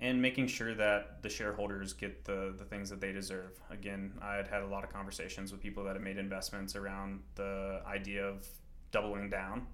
and 0.00 0.20
making 0.20 0.48
sure 0.48 0.74
that 0.74 1.22
the 1.22 1.28
shareholders 1.28 1.92
get 1.92 2.24
the, 2.24 2.54
the 2.56 2.64
things 2.64 2.90
that 2.90 3.00
they 3.00 3.12
deserve. 3.12 3.60
Again, 3.70 4.14
I 4.20 4.34
had 4.34 4.48
had 4.48 4.62
a 4.62 4.66
lot 4.66 4.82
of 4.82 4.90
conversations 4.90 5.52
with 5.52 5.60
people 5.60 5.84
that 5.84 5.94
have 5.94 6.02
made 6.02 6.18
investments 6.18 6.74
around 6.74 7.20
the 7.34 7.82
idea 7.86 8.24
of 8.24 8.46
doubling 8.90 9.30
down. 9.30 9.66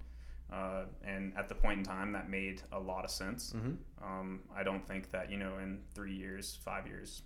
Uh, 0.51 0.83
and 1.03 1.33
at 1.37 1.47
the 1.49 1.55
point 1.55 1.79
in 1.79 1.83
time, 1.85 2.11
that 2.11 2.29
made 2.29 2.61
a 2.71 2.79
lot 2.79 3.05
of 3.05 3.11
sense. 3.11 3.53
Mm-hmm. 3.53 4.03
Um, 4.03 4.41
I 4.55 4.61
don't 4.61 4.85
think 4.85 5.09
that, 5.11 5.31
you 5.31 5.37
know, 5.37 5.57
in 5.57 5.79
three 5.95 6.15
years, 6.15 6.59
five 6.63 6.85
years, 6.85 7.23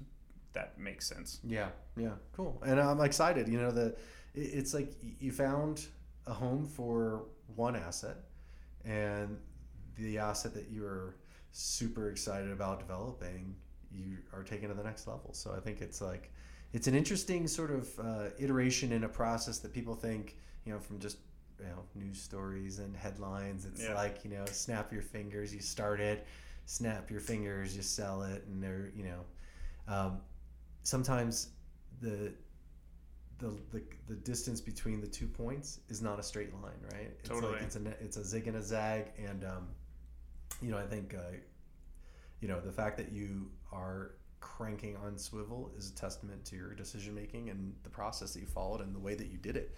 that 0.53 0.79
makes 0.79 1.07
sense. 1.07 1.39
Yeah, 1.43 1.69
yeah, 1.97 2.13
cool. 2.35 2.61
And 2.65 2.79
I'm 2.79 3.01
excited. 3.01 3.47
You 3.47 3.59
know, 3.59 3.71
the 3.71 3.95
it's 4.35 4.73
like 4.73 4.93
you 5.19 5.31
found 5.31 5.85
a 6.25 6.33
home 6.33 6.65
for 6.65 7.25
one 7.55 7.75
asset, 7.75 8.17
and 8.85 9.37
the 9.95 10.17
asset 10.17 10.53
that 10.53 10.67
you're 10.71 11.15
super 11.51 12.09
excited 12.09 12.51
about 12.51 12.79
developing, 12.79 13.55
you 13.91 14.17
are 14.33 14.43
taken 14.43 14.69
to 14.69 14.73
the 14.73 14.83
next 14.83 15.07
level. 15.07 15.31
So 15.33 15.53
I 15.55 15.59
think 15.59 15.81
it's 15.81 16.01
like 16.01 16.31
it's 16.73 16.87
an 16.87 16.95
interesting 16.95 17.47
sort 17.47 17.71
of 17.71 17.99
uh, 17.99 18.29
iteration 18.39 18.91
in 18.91 19.03
a 19.03 19.09
process 19.09 19.59
that 19.59 19.73
people 19.73 19.95
think, 19.95 20.37
you 20.65 20.73
know, 20.73 20.79
from 20.79 20.99
just 20.99 21.17
you 21.59 21.65
know 21.65 21.83
news 21.95 22.19
stories 22.21 22.79
and 22.79 22.95
headlines. 22.95 23.65
It's 23.65 23.83
yeah. 23.83 23.93
like 23.93 24.23
you 24.23 24.31
know, 24.31 24.45
snap 24.51 24.91
your 24.91 25.03
fingers, 25.03 25.53
you 25.53 25.61
start 25.61 25.99
it, 25.99 26.25
snap 26.65 27.11
your 27.11 27.19
fingers, 27.19 27.75
you 27.75 27.83
sell 27.83 28.23
it, 28.23 28.43
and 28.47 28.61
they're 28.61 28.91
you 28.95 29.03
know, 29.03 29.93
um, 29.93 30.21
sometimes 30.83 31.49
the 32.01 32.33
the, 33.39 33.51
the, 33.71 33.81
the 34.07 34.15
distance 34.15 34.61
between 34.61 35.01
the 35.01 35.07
two 35.07 35.27
points 35.27 35.79
is 35.89 36.01
not 36.01 36.17
a 36.17 36.23
straight 36.23 36.53
line, 36.53 36.79
right? 36.93 37.11
It's 37.19 37.27
totally. 37.27 37.53
like 37.53 37.63
it's 37.63 37.75
a 37.75 37.81
it's 37.99 38.17
a 38.17 38.23
zig 38.23 38.47
and 38.47 38.55
a 38.55 38.61
zag, 38.61 39.07
and 39.17 39.43
um, 39.43 39.67
you 40.61 40.71
know, 40.71 40.77
I 40.77 40.85
think, 40.85 41.13
uh, 41.13 41.35
you 42.39 42.47
know, 42.47 42.59
the 42.61 42.71
fact 42.71 42.97
that 42.97 43.11
you 43.11 43.49
are 43.71 44.11
cranking 44.39 44.95
on 44.97 45.17
swivel 45.17 45.71
is 45.77 45.89
a 45.89 45.95
testament 45.95 46.45
to 46.45 46.55
your 46.55 46.73
decision 46.73 47.13
making 47.13 47.49
and 47.49 47.73
the 47.83 47.89
process 47.89 48.33
that 48.33 48.39
you 48.39 48.45
followed 48.45 48.81
and 48.81 48.95
the 48.95 48.99
way 48.99 49.15
that 49.15 49.27
you 49.27 49.37
did 49.37 49.57
it. 49.57 49.75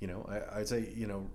You 0.00 0.08
know, 0.08 0.28
I, 0.28 0.60
I'd 0.60 0.68
say, 0.68 0.92
you 0.94 1.06
know, 1.06 1.28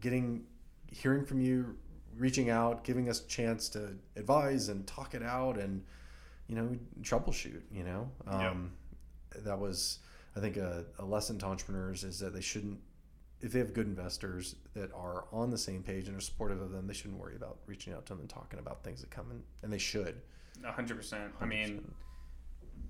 getting, 0.00 0.44
hearing 0.86 1.24
from 1.24 1.40
you, 1.40 1.76
reaching 2.16 2.48
out, 2.48 2.84
giving 2.84 3.08
us 3.08 3.20
a 3.20 3.26
chance 3.26 3.68
to 3.70 3.96
advise 4.16 4.68
and 4.68 4.86
talk 4.86 5.14
it 5.14 5.22
out 5.22 5.58
and, 5.58 5.82
you 6.48 6.56
know, 6.56 6.76
troubleshoot, 7.02 7.62
you 7.70 7.84
know, 7.84 8.10
um, 8.26 8.70
yep. 9.34 9.44
that 9.44 9.58
was, 9.58 9.98
I 10.36 10.40
think 10.40 10.56
a, 10.56 10.84
a 10.98 11.04
lesson 11.04 11.38
to 11.38 11.46
entrepreneurs 11.46 12.04
is 12.04 12.18
that 12.20 12.34
they 12.34 12.40
shouldn't 12.40 12.78
if 13.40 13.52
they 13.52 13.58
have 13.58 13.74
good 13.74 13.86
investors 13.86 14.56
that 14.74 14.90
are 14.92 15.26
on 15.32 15.50
the 15.50 15.58
same 15.58 15.82
page 15.82 16.08
and 16.08 16.16
are 16.16 16.20
supportive 16.20 16.60
of 16.60 16.70
them, 16.70 16.86
they 16.86 16.94
shouldn't 16.94 17.20
worry 17.20 17.36
about 17.36 17.58
reaching 17.66 17.92
out 17.92 18.06
to 18.06 18.14
them 18.14 18.20
and 18.20 18.28
talking 18.30 18.58
about 18.58 18.82
things 18.82 19.00
that 19.00 19.10
come 19.10 19.30
in, 19.30 19.42
and 19.62 19.72
they 19.72 19.78
should. 19.78 20.20
hundred 20.64 20.96
percent. 20.96 21.32
I 21.40 21.44
mean, 21.44 21.92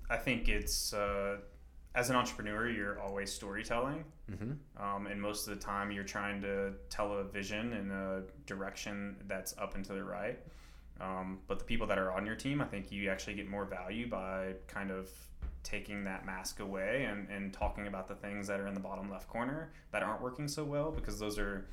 I 0.09 0.17
think 0.17 0.47
it's 0.47 0.93
uh, 0.93 1.37
as 1.95 2.09
an 2.09 2.15
entrepreneur, 2.15 2.69
you're 2.69 2.99
always 2.99 3.31
storytelling, 3.31 4.05
mm-hmm. 4.31 4.83
um, 4.83 5.07
and 5.07 5.21
most 5.21 5.47
of 5.47 5.55
the 5.55 5.63
time, 5.63 5.91
you're 5.91 6.03
trying 6.03 6.41
to 6.41 6.73
tell 6.89 7.11
a 7.11 7.23
vision 7.23 7.73
in 7.73 7.91
a 7.91 8.21
direction 8.45 9.17
that's 9.27 9.57
up 9.57 9.75
and 9.75 9.83
to 9.85 9.93
the 9.93 10.03
right. 10.03 10.39
Um, 10.99 11.39
but 11.47 11.59
the 11.59 11.65
people 11.65 11.87
that 11.87 11.97
are 11.97 12.11
on 12.11 12.25
your 12.25 12.35
team, 12.35 12.61
I 12.61 12.65
think 12.65 12.91
you 12.91 13.09
actually 13.09 13.35
get 13.35 13.47
more 13.47 13.65
value 13.65 14.09
by 14.09 14.53
kind 14.67 14.91
of 14.91 15.09
taking 15.63 16.03
that 16.05 16.25
mask 16.25 16.59
away 16.59 17.07
and, 17.09 17.29
and 17.29 17.53
talking 17.53 17.87
about 17.87 18.07
the 18.07 18.15
things 18.15 18.47
that 18.47 18.59
are 18.59 18.67
in 18.67 18.73
the 18.73 18.79
bottom 18.79 19.11
left 19.11 19.27
corner 19.27 19.71
that 19.91 20.01
aren't 20.01 20.21
working 20.21 20.47
so 20.47 20.63
well 20.63 20.91
because 20.91 21.19
those 21.19 21.37
are 21.37 21.67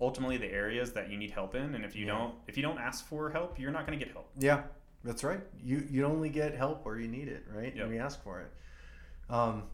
ultimately 0.00 0.36
the 0.36 0.50
areas 0.50 0.92
that 0.92 1.10
you 1.10 1.18
need 1.18 1.30
help 1.30 1.54
in. 1.54 1.74
And 1.74 1.84
if 1.84 1.94
you 1.94 2.06
yeah. 2.06 2.16
don't 2.16 2.34
if 2.46 2.56
you 2.56 2.62
don't 2.62 2.78
ask 2.78 3.06
for 3.06 3.28
help 3.30 3.58
you're 3.58 3.72
not 3.72 3.86
going 3.86 3.98
to 3.98 4.04
get 4.04 4.12
help. 4.14 4.30
Yeah 4.38 4.62
that's 5.04 5.24
right. 5.24 5.40
You 5.62 5.86
you 5.90 6.04
only 6.04 6.28
get 6.28 6.54
help 6.54 6.84
where 6.84 6.98
you 6.98 7.08
need 7.08 7.28
it 7.28 7.44
right? 7.52 7.74
Yep. 7.74 7.84
and 7.84 7.90
we 7.90 7.98
ask 7.98 8.22
for 8.22 8.40
it. 8.40 8.52
Um, 9.32 9.64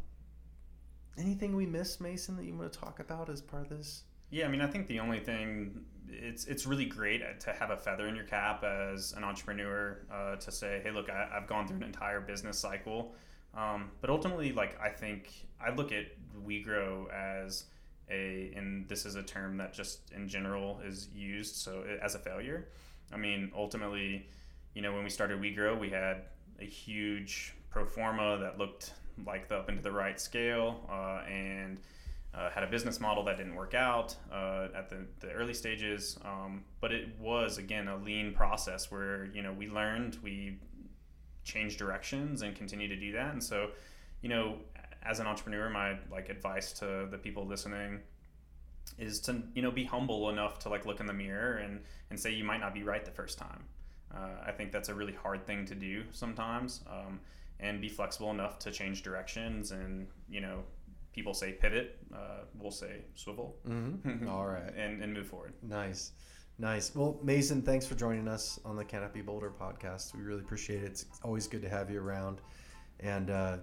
anything 1.18 1.56
we 1.56 1.66
missed 1.66 2.00
mason 2.00 2.36
that 2.36 2.44
you 2.44 2.54
want 2.54 2.72
to 2.72 2.78
talk 2.78 3.00
about 3.00 3.28
as 3.28 3.40
part 3.40 3.70
of 3.70 3.78
this 3.78 4.04
yeah 4.30 4.44
i 4.44 4.48
mean 4.48 4.60
i 4.60 4.66
think 4.66 4.86
the 4.86 5.00
only 5.00 5.18
thing 5.18 5.84
it's 6.08 6.46
it's 6.46 6.66
really 6.66 6.86
great 6.86 7.22
to 7.40 7.52
have 7.52 7.70
a 7.70 7.76
feather 7.76 8.06
in 8.06 8.14
your 8.14 8.24
cap 8.24 8.62
as 8.64 9.12
an 9.12 9.24
entrepreneur 9.24 9.98
uh, 10.12 10.36
to 10.36 10.52
say 10.52 10.80
hey 10.84 10.90
look 10.90 11.10
I, 11.10 11.28
i've 11.36 11.46
gone 11.46 11.66
through 11.66 11.78
an 11.78 11.82
entire 11.82 12.20
business 12.20 12.58
cycle 12.58 13.14
um, 13.56 13.90
but 14.00 14.10
ultimately, 14.10 14.52
like 14.52 14.78
I 14.80 14.90
think 14.90 15.46
I 15.60 15.74
look 15.74 15.90
at 15.90 16.06
WeGrow 16.46 17.10
as 17.12 17.64
a, 18.10 18.52
and 18.54 18.86
this 18.88 19.06
is 19.06 19.14
a 19.14 19.22
term 19.22 19.56
that 19.56 19.72
just 19.72 20.12
in 20.12 20.28
general 20.28 20.80
is 20.86 21.08
used 21.14 21.56
so 21.56 21.82
as 22.02 22.14
a 22.14 22.18
failure. 22.18 22.68
I 23.12 23.16
mean, 23.16 23.50
ultimately, 23.56 24.28
you 24.74 24.82
know, 24.82 24.92
when 24.92 25.04
we 25.04 25.10
started 25.10 25.40
WeGrow, 25.40 25.78
we 25.78 25.88
had 25.88 26.24
a 26.60 26.64
huge 26.64 27.54
pro 27.70 27.86
forma 27.86 28.38
that 28.38 28.58
looked 28.58 28.92
like 29.26 29.48
the 29.48 29.56
up 29.56 29.70
into 29.70 29.82
the 29.82 29.92
right 29.92 30.20
scale 30.20 30.86
uh, 30.90 31.26
and 31.26 31.80
uh, 32.36 32.50
had 32.50 32.62
a 32.62 32.66
business 32.66 33.00
model 33.00 33.24
that 33.24 33.36
didn't 33.38 33.54
work 33.54 33.74
out 33.74 34.14
uh, 34.30 34.68
at 34.74 34.90
the, 34.90 35.06
the 35.20 35.32
early 35.32 35.54
stages. 35.54 36.18
Um, 36.24 36.64
but 36.80 36.92
it 36.92 37.08
was, 37.18 37.58
again, 37.58 37.88
a 37.88 37.96
lean 37.96 38.32
process 38.34 38.90
where, 38.90 39.26
you 39.26 39.42
know, 39.42 39.52
we 39.52 39.68
learned, 39.68 40.18
we 40.22 40.58
change 41.44 41.76
directions 41.76 42.42
and 42.42 42.54
continue 42.54 42.88
to 42.88 42.96
do 42.96 43.12
that. 43.12 43.32
And 43.32 43.42
so, 43.42 43.70
you 44.20 44.28
know, 44.28 44.58
as 45.02 45.20
an 45.20 45.26
entrepreneur, 45.26 45.70
my 45.70 45.96
like 46.10 46.28
advice 46.28 46.72
to 46.74 47.06
the 47.10 47.16
people 47.16 47.46
listening 47.46 48.00
is 48.98 49.20
to 49.20 49.42
you 49.54 49.62
know 49.62 49.70
be 49.70 49.84
humble 49.84 50.30
enough 50.30 50.58
to 50.60 50.68
like 50.68 50.86
look 50.86 51.00
in 51.00 51.06
the 51.06 51.12
mirror 51.12 51.56
and 51.56 51.80
and 52.10 52.18
say 52.18 52.32
you 52.32 52.44
might 52.44 52.60
not 52.60 52.74
be 52.74 52.82
right 52.82 53.04
the 53.04 53.10
first 53.10 53.38
time. 53.38 53.64
Uh, 54.14 54.46
I 54.46 54.52
think 54.52 54.72
that's 54.72 54.88
a 54.88 54.94
really 54.94 55.12
hard 55.12 55.46
thing 55.46 55.66
to 55.66 55.74
do 55.74 56.04
sometimes, 56.12 56.82
um, 56.88 57.20
and 57.60 57.80
be 57.80 57.88
flexible 57.88 58.30
enough 58.30 58.58
to 58.60 58.70
change 58.70 59.02
directions 59.02 59.72
and 59.72 60.06
you 60.28 60.40
know 60.40 60.62
people 61.16 61.34
say 61.34 61.52
pivot, 61.52 61.98
uh, 62.14 62.42
we'll 62.54 62.70
say 62.70 63.00
swivel. 63.14 63.56
Mm-hmm. 63.66 64.28
All 64.28 64.46
right. 64.46 64.72
and, 64.76 65.02
and 65.02 65.12
move 65.12 65.26
forward. 65.26 65.54
Nice. 65.62 66.12
Nice. 66.58 66.94
Well, 66.94 67.18
Mason, 67.22 67.62
thanks 67.62 67.86
for 67.86 67.94
joining 67.94 68.28
us 68.28 68.60
on 68.64 68.76
the 68.76 68.84
Canopy 68.84 69.22
Boulder 69.22 69.50
podcast. 69.50 70.14
We 70.14 70.22
really 70.22 70.40
appreciate 70.40 70.82
it. 70.82 70.86
It's 70.86 71.06
always 71.24 71.46
good 71.46 71.62
to 71.62 71.68
have 71.68 71.90
you 71.90 72.00
around. 72.00 72.40
And 73.00 73.30
uh, 73.30 73.56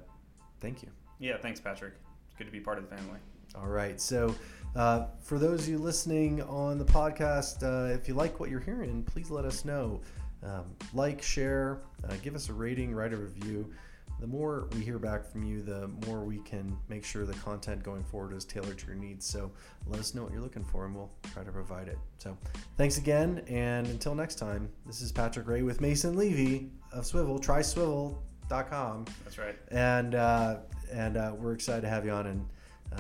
thank 0.59 0.81
you. 0.83 0.89
Yeah, 1.19 1.37
thanks, 1.37 1.59
Patrick. 1.59 1.93
It's 2.27 2.35
good 2.35 2.45
to 2.45 2.51
be 2.51 2.59
part 2.59 2.79
of 2.79 2.89
the 2.89 2.95
family. 2.95 3.19
All 3.55 3.67
right. 3.67 4.01
So, 4.01 4.35
uh, 4.75 5.05
for 5.21 5.37
those 5.37 5.61
of 5.61 5.69
you 5.69 5.77
listening 5.77 6.41
on 6.41 6.79
the 6.79 6.85
podcast, 6.85 7.63
uh, 7.63 7.93
if 7.93 8.07
you 8.07 8.15
like 8.15 8.39
what 8.39 8.49
you're 8.49 8.59
hearing, 8.59 9.03
please 9.03 9.29
let 9.29 9.45
us 9.45 9.63
know. 9.63 10.01
Um, 10.43 10.75
like, 10.93 11.21
share, 11.21 11.81
uh, 12.07 12.15
give 12.23 12.35
us 12.35 12.49
a 12.49 12.53
rating, 12.53 12.93
write 12.93 13.13
a 13.13 13.17
review. 13.17 13.71
The 14.19 14.27
more 14.27 14.67
we 14.73 14.81
hear 14.81 14.99
back 14.99 15.25
from 15.29 15.43
you, 15.43 15.61
the 15.61 15.89
more 16.07 16.23
we 16.23 16.39
can 16.39 16.77
make 16.87 17.03
sure 17.03 17.25
the 17.25 17.33
content 17.33 17.83
going 17.83 18.03
forward 18.03 18.33
is 18.33 18.45
tailored 18.45 18.77
to 18.79 18.87
your 18.87 18.95
needs. 18.95 19.25
So 19.25 19.51
let 19.87 19.99
us 19.99 20.15
know 20.15 20.23
what 20.23 20.31
you're 20.31 20.41
looking 20.41 20.63
for 20.63 20.85
and 20.85 20.95
we'll 20.95 21.11
try 21.33 21.43
to 21.43 21.51
provide 21.51 21.87
it. 21.87 21.97
So 22.19 22.37
thanks 22.77 22.97
again. 22.97 23.43
And 23.47 23.87
until 23.87 24.15
next 24.15 24.35
time, 24.35 24.69
this 24.85 25.01
is 25.01 25.11
Patrick 25.11 25.47
Rea 25.47 25.61
with 25.61 25.81
Mason 25.81 26.15
Levy 26.15 26.69
of 26.93 27.05
Swivel, 27.05 27.39
tryswivel.com. 27.39 29.05
That's 29.23 29.37
right. 29.37 29.55
And, 29.69 30.15
uh, 30.15 30.57
and 30.91 31.17
uh, 31.17 31.33
we're 31.37 31.53
excited 31.53 31.81
to 31.81 31.89
have 31.89 32.05
you 32.05 32.11
on 32.11 32.27
and 32.27 32.49
uh, 32.93 32.99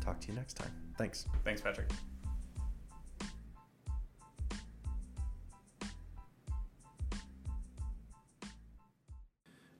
talk 0.00 0.20
to 0.20 0.28
you 0.28 0.34
next 0.34 0.54
time. 0.54 0.70
Thanks. 0.96 1.26
Thanks, 1.44 1.60
Patrick. 1.60 1.90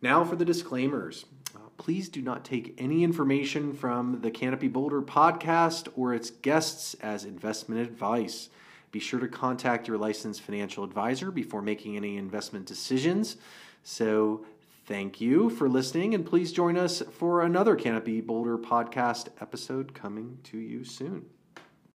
Now 0.05 0.23
for 0.23 0.37
the 0.37 0.45
disclaimers. 0.45 1.25
Uh, 1.57 1.61
please 1.79 2.11
do 2.11 2.21
not 2.21 2.45
take 2.45 2.75
any 2.77 3.05
information 3.05 3.73
from 3.73 4.21
the 4.21 4.31
Canopy 4.31 4.69
Boulder 4.69 5.01
podcast 5.01 5.89
or 5.97 6.13
its 6.13 6.29
guests 6.29 6.93
as 7.01 7.25
investment 7.25 7.81
advice. 7.81 8.51
Be 8.93 9.01
sure 9.01 9.19
to 9.19 9.29
contact 9.29 9.89
your 9.89 9.97
licensed 9.97 10.43
financial 10.43 10.85
advisor 10.85 11.31
before 11.31 11.63
making 11.63 11.97
any 11.97 12.19
investment 12.19 12.67
decisions. 12.67 13.39
So, 13.83 14.45
thank 14.85 15.23
you 15.23 15.49
for 15.49 15.71
listening, 15.71 16.15
and 16.15 16.27
please 16.27 16.53
join 16.53 16.77
us 16.77 17.03
for 17.11 17.41
another 17.41 17.75
Canopy 17.75 18.21
Boulder 18.21 18.59
podcast 18.59 19.29
episode 19.41 19.95
coming 19.95 20.37
to 20.43 20.59
you 20.59 20.85
soon. 20.85 21.25